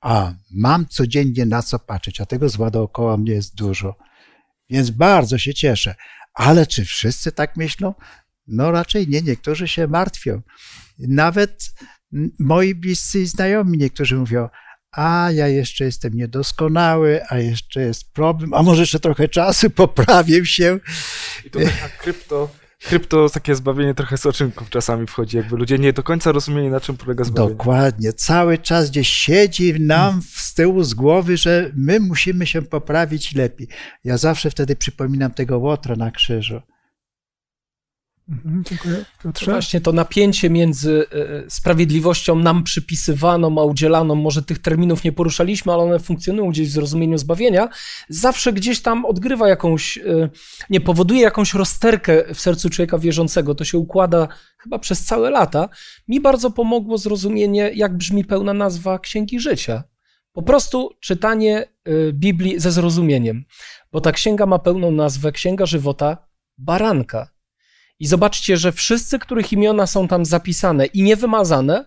A 0.00 0.32
mam 0.50 0.86
codziennie 0.86 1.46
na 1.46 1.62
co 1.62 1.78
patrzeć, 1.78 2.20
a 2.20 2.26
tego 2.26 2.48
zła 2.48 2.70
dookoła 2.70 3.16
mnie 3.16 3.32
jest 3.32 3.54
dużo. 3.54 3.96
Więc 4.70 4.90
bardzo 4.90 5.38
się 5.38 5.54
cieszę. 5.54 5.94
Ale 6.34 6.66
czy 6.66 6.84
wszyscy 6.84 7.32
tak 7.32 7.56
myślą? 7.56 7.94
No 8.46 8.70
raczej 8.70 9.08
nie, 9.08 9.22
niektórzy 9.22 9.68
się 9.68 9.86
martwią. 9.86 10.42
Nawet 10.98 11.74
moi 12.38 12.74
bliscy 12.74 13.20
i 13.20 13.26
znajomi, 13.26 13.78
niektórzy 13.78 14.16
mówią, 14.16 14.48
a 14.92 15.30
ja 15.32 15.48
jeszcze 15.48 15.84
jestem 15.84 16.14
niedoskonały, 16.14 17.20
a 17.28 17.38
jeszcze 17.38 17.80
jest 17.80 18.12
problem, 18.12 18.54
a 18.54 18.62
może 18.62 18.82
jeszcze 18.82 19.00
trochę 19.00 19.28
czasu, 19.28 19.70
poprawię 19.70 20.46
się. 20.46 20.80
I 21.44 21.50
tutaj 21.50 21.66
na 21.66 21.88
krypto, 21.88 22.50
krypto 22.82 23.28
takie 23.28 23.54
zbawienie 23.54 23.94
trochę 23.94 24.18
z 24.18 24.26
oczynków 24.26 24.70
czasami 24.70 25.06
wchodzi, 25.06 25.36
jakby 25.36 25.56
ludzie 25.56 25.78
nie 25.78 25.92
do 25.92 26.02
końca 26.02 26.32
rozumieli, 26.32 26.68
na 26.68 26.80
czym 26.80 26.96
polega 26.96 27.24
zbawienie. 27.24 27.56
Dokładnie, 27.56 28.12
cały 28.12 28.58
czas 28.58 28.90
gdzieś 28.90 29.08
siedzi 29.08 29.80
nam 29.80 30.20
z 30.22 30.54
tyłu 30.54 30.82
z 30.82 30.94
głowy, 30.94 31.36
że 31.36 31.70
my 31.76 32.00
musimy 32.00 32.46
się 32.46 32.62
poprawić 32.62 33.34
lepiej. 33.34 33.68
Ja 34.04 34.18
zawsze 34.18 34.50
wtedy 34.50 34.76
przypominam 34.76 35.30
tego 35.30 35.58
Łotra 35.58 35.96
na 35.96 36.10
krzyżu. 36.10 36.60
Mhm, 38.28 38.64
dziękuję, 38.64 39.04
właśnie 39.44 39.80
to 39.80 39.92
napięcie 39.92 40.50
między 40.50 41.06
e, 41.12 41.50
sprawiedliwością 41.50 42.36
nam 42.36 42.64
przypisywaną, 42.64 43.60
a 43.60 43.64
udzielaną, 43.64 44.14
może 44.14 44.42
tych 44.42 44.58
terminów 44.58 45.04
nie 45.04 45.12
poruszaliśmy, 45.12 45.72
ale 45.72 45.82
one 45.82 45.98
funkcjonują 45.98 46.50
gdzieś 46.50 46.68
w 46.68 46.72
zrozumieniu 46.72 47.18
zbawienia, 47.18 47.68
zawsze 48.08 48.52
gdzieś 48.52 48.82
tam 48.82 49.04
odgrywa 49.04 49.48
jakąś, 49.48 49.98
e, 49.98 50.30
nie 50.70 50.80
powoduje 50.80 51.20
jakąś 51.20 51.54
rozterkę 51.54 52.34
w 52.34 52.40
sercu 52.40 52.70
człowieka 52.70 52.98
wierzącego. 52.98 53.54
To 53.54 53.64
się 53.64 53.78
układa 53.78 54.28
chyba 54.58 54.78
przez 54.78 55.04
całe 55.04 55.30
lata. 55.30 55.68
Mi 56.08 56.20
bardzo 56.20 56.50
pomogło 56.50 56.98
zrozumienie, 56.98 57.70
jak 57.74 57.96
brzmi 57.96 58.24
pełna 58.24 58.54
nazwa 58.54 58.98
Księgi 58.98 59.40
Życia. 59.40 59.84
Po 60.32 60.42
prostu 60.42 60.90
czytanie 61.00 61.58
e, 61.84 62.12
Biblii 62.12 62.60
ze 62.60 62.72
zrozumieniem, 62.72 63.44
bo 63.92 64.00
ta 64.00 64.12
księga 64.12 64.46
ma 64.46 64.58
pełną 64.58 64.90
nazwę 64.90 65.32
Księga 65.32 65.66
Żywota 65.66 66.16
Baranka. 66.58 67.37
I 68.00 68.06
zobaczcie, 68.06 68.56
że 68.56 68.72
wszyscy, 68.72 69.18
których 69.18 69.52
imiona 69.52 69.86
są 69.86 70.08
tam 70.08 70.24
zapisane 70.24 70.86
i 70.86 71.02
niewymazane, 71.02 71.84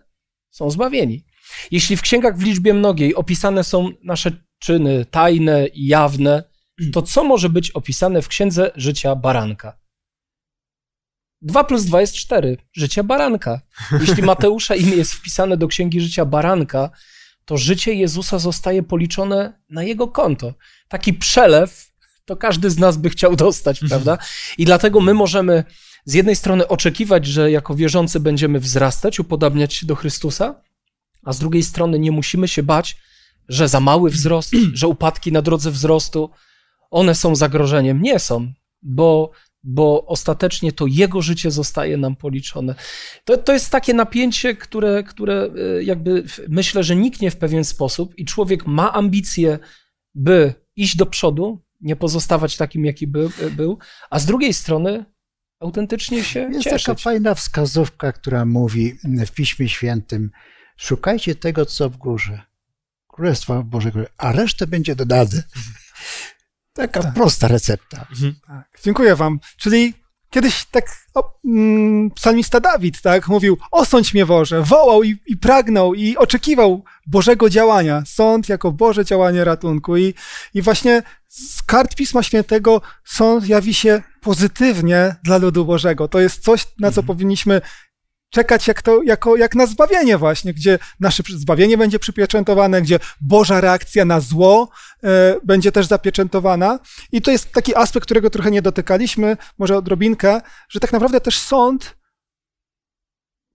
są 0.50 0.72
zbawieni. 0.72 1.26
Jeśli 1.72 1.98
w 1.98 2.02
księgach 2.02 2.38
w 2.38 2.44
liczbie 2.44 2.74
mnogiej 2.74 3.16
opisane 3.16 3.64
są 3.64 3.90
nasze 4.04 4.32
czyny 4.60 5.06
tajne 5.06 5.68
i 5.68 5.88
jawne, 5.88 6.44
to 6.94 7.02
co 7.02 7.24
może 7.24 7.50
być 7.50 7.72
opisane 7.72 8.22
w 8.22 8.28
księdze 8.28 8.72
życia 8.76 9.16
baranka? 9.16 9.78
2 11.42 11.64
plus 11.64 11.86
2 11.86 12.02
jest 12.02 12.14
4. 12.14 12.58
Życie 12.74 13.04
baranka. 13.04 13.62
Jeśli 14.00 14.24
Mateusza 14.24 14.76
imię 14.76 14.96
jest 14.96 15.14
wpisane 15.14 15.58
do 15.58 15.68
księgi 15.68 16.02
życia 16.02 16.26
baranka, 16.26 16.90
to 17.46 17.58
życie 17.58 17.94
Jezusa 17.94 18.40
zostaje 18.40 18.84
policzone 18.84 19.62
na 19.70 19.84
jego 19.84 20.08
konto. 20.08 20.54
Taki 20.88 21.14
przelew 21.14 21.92
to 22.26 22.38
każdy 22.38 22.70
z 22.70 22.78
nas 22.78 22.98
by 22.98 23.10
chciał 23.10 23.36
dostać, 23.36 23.80
prawda? 23.90 24.18
I 24.58 24.66
dlatego 24.66 25.02
my 25.02 25.14
możemy 25.14 25.64
z 26.06 26.14
jednej 26.14 26.36
strony 26.36 26.68
oczekiwać, 26.68 27.26
że 27.26 27.52
jako 27.52 27.76
wierzący 27.76 28.20
będziemy 28.20 28.60
wzrastać, 28.60 29.20
upodabniać 29.20 29.74
się 29.74 29.88
do 29.88 29.96
Chrystusa, 29.96 30.62
a 31.24 31.34
z 31.34 31.40
drugiej 31.40 31.64
strony 31.64 32.00
nie 32.00 32.12
musimy 32.12 32.48
się 32.48 32.64
bać, 32.64 32.98
że 33.50 33.68
za 33.68 33.80
mały 33.80 34.10
wzrost, 34.10 34.54
że 34.74 34.88
upadki 34.88 35.32
na 35.32 35.42
drodze 35.42 35.72
wzrostu, 35.72 36.30
one 36.92 37.16
są 37.16 37.36
zagrożeniem. 37.36 38.02
Nie 38.02 38.20
są, 38.20 38.54
bo, 38.82 39.32
bo 39.64 40.06
ostatecznie 40.06 40.72
to 40.72 40.86
Jego 40.88 41.22
życie 41.22 41.52
zostaje 41.52 41.98
nam 41.98 42.16
policzone. 42.16 42.76
To, 43.26 43.38
to 43.38 43.54
jest 43.54 43.70
takie 43.70 43.94
napięcie, 43.94 44.56
które, 44.56 45.04
które 45.04 45.50
y, 45.80 45.84
jakby 45.84 46.24
myślę, 46.50 46.84
że 46.84 46.96
niknie 46.96 47.32
w 47.32 47.38
pewien 47.38 47.64
sposób 47.64 48.18
i 48.18 48.26
człowiek 48.26 48.68
ma 48.68 48.94
ambicje, 48.94 49.60
by 50.16 50.54
iść 50.76 50.96
do 50.96 51.06
przodu, 51.06 51.62
nie 51.82 51.96
pozostawać 51.96 52.58
takim, 52.58 52.86
jaki 52.86 53.08
był, 53.08 53.32
był 53.52 53.78
a 54.10 54.20
z 54.20 54.26
drugiej 54.26 54.54
strony 54.54 55.06
autentycznie 55.62 56.24
się 56.24 56.40
Jest 56.40 56.64
taka 56.64 56.78
cieszyć. 56.78 57.04
fajna 57.04 57.36
wskazówka, 57.36 58.12
która 58.12 58.46
mówi 58.46 58.98
w 59.28 59.32
Piśmie 59.32 59.70
Świętym: 59.70 60.32
Szukajcie 60.78 61.36
tego, 61.36 61.66
co 61.66 61.90
w 61.90 61.98
górze, 61.98 62.42
Królestwa 63.08 63.62
Bożego, 63.64 64.00
a 64.18 64.32
resztę 64.32 64.68
będzie 64.68 64.96
dodane. 64.96 65.44
Taka 66.74 67.04
Tak. 67.04 67.14
prosta 67.14 67.48
recepta. 67.48 68.08
Tak, 68.48 68.80
dziękuję 68.84 69.16
wam. 69.16 69.40
Czyli 69.58 69.94
kiedyś 70.32 70.66
tak 70.66 70.86
o, 71.14 71.34
mm, 71.46 72.12
psalmista 72.12 72.60
Dawid 72.60 73.02
tak 73.02 73.28
mówił, 73.28 73.58
osądź 73.72 74.14
mnie 74.14 74.26
Boże, 74.26 74.62
wołał 74.62 75.04
i, 75.04 75.18
i 75.28 75.38
pragnął 75.38 75.94
i 75.94 76.18
oczekiwał 76.18 76.84
Bożego 77.08 77.50
działania, 77.50 78.04
sąd 78.06 78.50
jako 78.50 78.72
Boże 78.72 79.06
działanie 79.06 79.44
ratunku 79.44 79.98
i, 79.98 80.14
i 80.54 80.62
właśnie 80.62 81.04
z 81.28 81.64
kart 81.64 81.96
Pisma 81.96 82.24
Świętego 82.24 82.82
sąd 83.06 83.48
jawi 83.48 83.74
się 83.74 84.02
pozytywnie 84.22 85.16
dla 85.24 85.38
ludu 85.38 85.66
Bożego. 85.66 86.08
To 86.08 86.20
jest 86.20 86.44
coś, 86.44 86.68
na 86.80 86.92
co 86.92 87.04
powinniśmy 87.04 87.62
czekać 88.32 88.68
jak, 88.68 88.82
to, 88.82 89.04
jako, 89.04 89.36
jak 89.36 89.56
na 89.56 89.66
zbawienie 89.66 90.18
właśnie, 90.18 90.54
gdzie 90.54 90.80
nasze 91.00 91.24
zbawienie 91.30 91.78
będzie 91.78 92.00
przypieczętowane, 92.00 92.82
gdzie 92.82 93.00
Boża 93.22 93.62
reakcja 93.62 94.06
na 94.06 94.20
zło 94.20 94.70
e, 95.04 95.36
będzie 95.44 95.72
też 95.72 95.86
zapieczętowana. 95.86 96.80
I 97.12 97.22
to 97.22 97.32
jest 97.32 97.52
taki 97.52 97.76
aspekt, 97.76 98.06
którego 98.06 98.30
trochę 98.30 98.52
nie 98.52 98.62
dotykaliśmy, 98.62 99.38
może 99.58 99.78
odrobinkę, 99.78 100.42
że 100.70 100.80
tak 100.80 100.92
naprawdę 100.94 101.22
też 101.22 101.40
sąd 101.40 101.96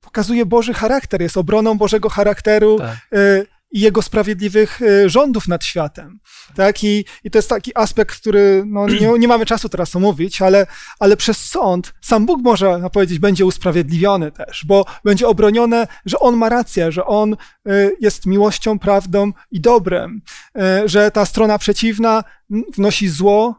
pokazuje 0.00 0.46
Boży 0.46 0.74
charakter, 0.74 1.22
jest 1.22 1.36
obroną 1.36 1.78
Bożego 1.78 2.08
charakteru 2.08 2.78
Tak. 2.78 2.96
e, 3.12 3.55
i 3.70 3.80
jego 3.80 4.02
sprawiedliwych 4.02 4.82
e, 4.82 5.08
rządów 5.08 5.48
nad 5.48 5.64
światem. 5.64 6.18
Tak? 6.54 6.84
I, 6.84 7.04
I 7.24 7.30
to 7.30 7.38
jest 7.38 7.48
taki 7.48 7.72
aspekt, 7.74 8.20
który 8.20 8.64
no, 8.66 8.88
nie, 8.88 9.08
nie 9.18 9.28
mamy 9.28 9.46
czasu 9.46 9.68
teraz 9.68 9.96
omówić, 9.96 10.42
ale, 10.42 10.66
ale 10.98 11.16
przez 11.16 11.44
sąd 11.44 11.94
sam 12.00 12.26
Bóg, 12.26 12.42
można 12.42 12.90
powiedzieć, 12.90 13.18
będzie 13.18 13.46
usprawiedliwiony 13.46 14.32
też, 14.32 14.64
bo 14.66 14.84
będzie 15.04 15.28
obronione, 15.28 15.86
że 16.04 16.18
On 16.18 16.36
ma 16.36 16.48
rację, 16.48 16.92
że 16.92 17.04
On 17.04 17.32
e, 17.32 17.36
jest 18.00 18.26
miłością, 18.26 18.78
prawdą 18.78 19.32
i 19.50 19.60
dobrem, 19.60 20.22
e, 20.58 20.82
że 20.88 21.10
ta 21.10 21.26
strona 21.26 21.58
przeciwna 21.58 22.24
wnosi 22.50 23.08
zło 23.08 23.54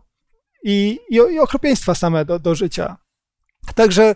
i, 0.64 1.00
i, 1.10 1.16
i 1.16 1.40
okropieństwa 1.40 1.96
same 1.96 2.26
do, 2.26 2.40
do 2.40 2.56
życia. 2.56 2.98
Także 3.76 4.16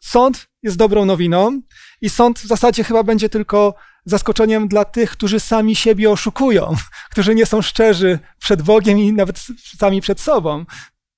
sąd 0.00 0.46
jest 0.62 0.76
dobrą 0.76 1.04
nowiną 1.04 1.60
i 2.00 2.10
sąd 2.10 2.38
w 2.38 2.46
zasadzie 2.46 2.84
chyba 2.84 3.02
będzie 3.02 3.28
tylko 3.28 3.74
zaskoczeniem 4.04 4.68
dla 4.68 4.84
tych, 4.84 5.10
którzy 5.10 5.40
sami 5.40 5.76
siebie 5.76 6.10
oszukują, 6.10 6.74
którzy 7.12 7.34
nie 7.34 7.46
są 7.46 7.62
szczerzy 7.62 8.18
przed 8.38 8.62
Bogiem 8.62 8.98
i 8.98 9.12
nawet 9.12 9.46
sami 9.78 10.00
przed 10.00 10.20
sobą. 10.20 10.64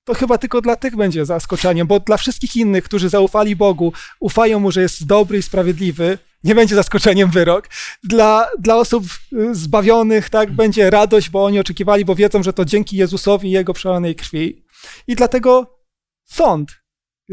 To 0.05 0.13
chyba 0.13 0.37
tylko 0.37 0.61
dla 0.61 0.75
tych 0.75 0.95
będzie 0.95 1.25
zaskoczeniem, 1.25 1.87
bo 1.87 1.99
dla 1.99 2.17
wszystkich 2.17 2.55
innych, 2.55 2.83
którzy 2.83 3.09
zaufali 3.09 3.55
Bogu, 3.55 3.93
ufają 4.19 4.59
mu, 4.59 4.71
że 4.71 4.81
jest 4.81 5.05
dobry 5.05 5.37
i 5.37 5.41
sprawiedliwy, 5.41 6.17
nie 6.43 6.55
będzie 6.55 6.75
zaskoczeniem 6.75 7.29
wyrok. 7.29 7.69
Dla, 8.03 8.47
dla 8.59 8.75
osób 8.75 9.03
y, 9.33 9.55
zbawionych 9.55 10.29
tak 10.29 10.51
będzie 10.51 10.89
radość, 10.89 11.29
bo 11.29 11.45
oni 11.45 11.59
oczekiwali, 11.59 12.05
bo 12.05 12.15
wiedzą, 12.15 12.43
że 12.43 12.53
to 12.53 12.65
dzięki 12.65 12.97
Jezusowi 12.97 13.49
i 13.49 13.51
Jego 13.51 13.73
przelanej 13.73 14.15
krwi. 14.15 14.65
I 15.07 15.15
dlatego 15.15 15.79
sąd 16.25 16.82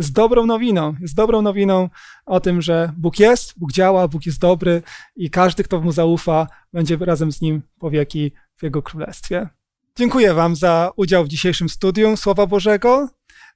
jest 0.01 0.13
dobrą 0.13 0.47
nowiną. 0.47 0.95
Jest 1.01 1.15
dobrą 1.15 1.43
nowiną 1.43 1.89
o 2.27 2.41
tym, 2.41 2.63
że 2.63 2.93
Bóg 2.97 3.19
jest, 3.19 3.59
Bóg 3.59 3.73
działa, 3.73 4.09
Bóg 4.09 4.27
jest 4.27 4.41
dobry 4.41 4.83
i 5.17 5.31
każdy, 5.31 5.65
kto 5.65 5.81
mu 5.81 5.93
zaufa, 5.93 6.47
będzie 6.73 6.97
razem 6.97 7.33
z 7.33 7.41
nim 7.41 7.63
po 7.79 7.91
wieki 7.91 8.33
w 8.57 8.63
Jego 8.63 8.83
królestwie. 8.83 9.49
Dziękuję 9.97 10.35
Wam 10.35 10.57
za 10.57 10.93
udział 10.97 11.25
w 11.25 11.29
dzisiejszym 11.29 11.69
studium 11.69 12.17
Słowa 12.17 12.47
Bożego 12.47 13.09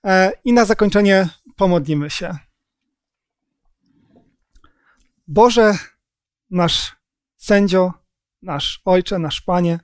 e, 0.04 0.32
i 0.44 0.52
na 0.52 0.64
zakończenie 0.64 1.28
pomodlimy 1.56 2.10
się. 2.10 2.36
Boże, 5.26 5.78
nasz 6.50 6.96
sędzio, 7.36 7.92
nasz 8.42 8.80
Ojcze, 8.84 9.18
nasz 9.18 9.40
Panie, 9.40 9.80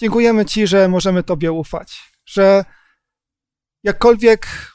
dziękujemy 0.00 0.44
Ci, 0.44 0.66
że 0.66 0.88
możemy 0.88 1.22
Tobie 1.22 1.52
ufać, 1.52 2.02
że 2.26 2.64
jakkolwiek 3.82 4.73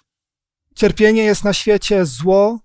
cierpienie 0.80 1.24
jest 1.24 1.44
na 1.44 1.54
świecie, 1.54 2.06
zło, 2.06 2.60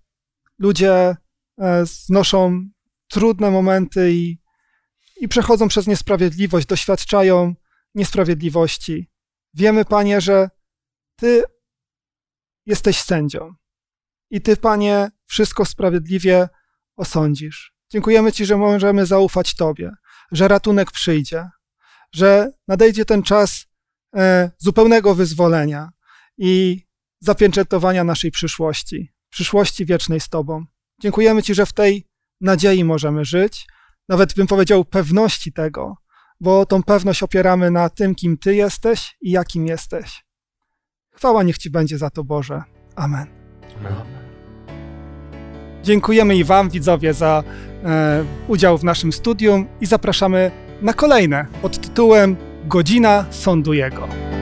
ludzie 0.58 1.16
e, 1.60 1.86
znoszą 1.86 2.68
trudne 3.08 3.50
momenty 3.50 4.12
i, 4.12 4.38
i 5.20 5.28
przechodzą 5.28 5.68
przez 5.68 5.86
niesprawiedliwość, 5.86 6.66
doświadczają 6.66 7.54
niesprawiedliwości. 7.94 9.10
Wiemy, 9.54 9.84
Panie, 9.84 10.20
że 10.20 10.48
Ty 11.16 11.42
jesteś 12.66 13.00
sędzią 13.00 13.54
i 14.30 14.40
Ty, 14.40 14.56
Panie, 14.56 15.10
wszystko 15.26 15.64
sprawiedliwie 15.64 16.48
osądzisz. 16.96 17.74
Dziękujemy 17.90 18.32
Ci, 18.32 18.46
że 18.46 18.56
możemy 18.56 19.06
zaufać 19.06 19.54
Tobie, 19.54 19.90
że 20.32 20.48
ratunek 20.48 20.90
przyjdzie, 20.90 21.48
że 22.12 22.50
nadejdzie 22.68 23.04
ten 23.04 23.22
czas 23.22 23.66
e, 24.16 24.50
zupełnego 24.58 25.14
wyzwolenia 25.14 25.88
i 26.38 26.84
zapieczętowania 27.24 28.04
naszej 28.04 28.30
przyszłości, 28.30 29.12
przyszłości 29.30 29.86
wiecznej 29.86 30.20
z 30.20 30.28
Tobą. 30.28 30.64
Dziękujemy 31.02 31.42
Ci, 31.42 31.54
że 31.54 31.66
w 31.66 31.72
tej 31.72 32.06
nadziei 32.40 32.84
możemy 32.84 33.24
żyć, 33.24 33.66
nawet 34.08 34.34
bym 34.34 34.46
powiedział 34.46 34.84
pewności 34.84 35.52
tego, 35.52 35.96
bo 36.40 36.66
tą 36.66 36.82
pewność 36.82 37.22
opieramy 37.22 37.70
na 37.70 37.88
tym, 37.88 38.14
kim 38.14 38.38
Ty 38.38 38.54
jesteś 38.54 39.16
i 39.20 39.30
jakim 39.30 39.66
jesteś. 39.66 40.24
Chwała 41.14 41.42
niech 41.42 41.58
Ci 41.58 41.70
będzie 41.70 41.98
za 41.98 42.10
to, 42.10 42.24
Boże. 42.24 42.62
Amen. 42.96 43.26
Amen. 43.80 44.24
Dziękujemy 45.82 46.36
i 46.36 46.44
Wam, 46.44 46.70
widzowie, 46.70 47.14
za 47.14 47.42
e, 47.84 48.24
udział 48.48 48.78
w 48.78 48.84
naszym 48.84 49.12
studium 49.12 49.66
i 49.80 49.86
zapraszamy 49.86 50.50
na 50.82 50.92
kolejne 50.92 51.46
pod 51.62 51.80
tytułem 51.80 52.36
Godzina 52.64 53.26
Sądu 53.30 53.72
Jego. 53.72 54.33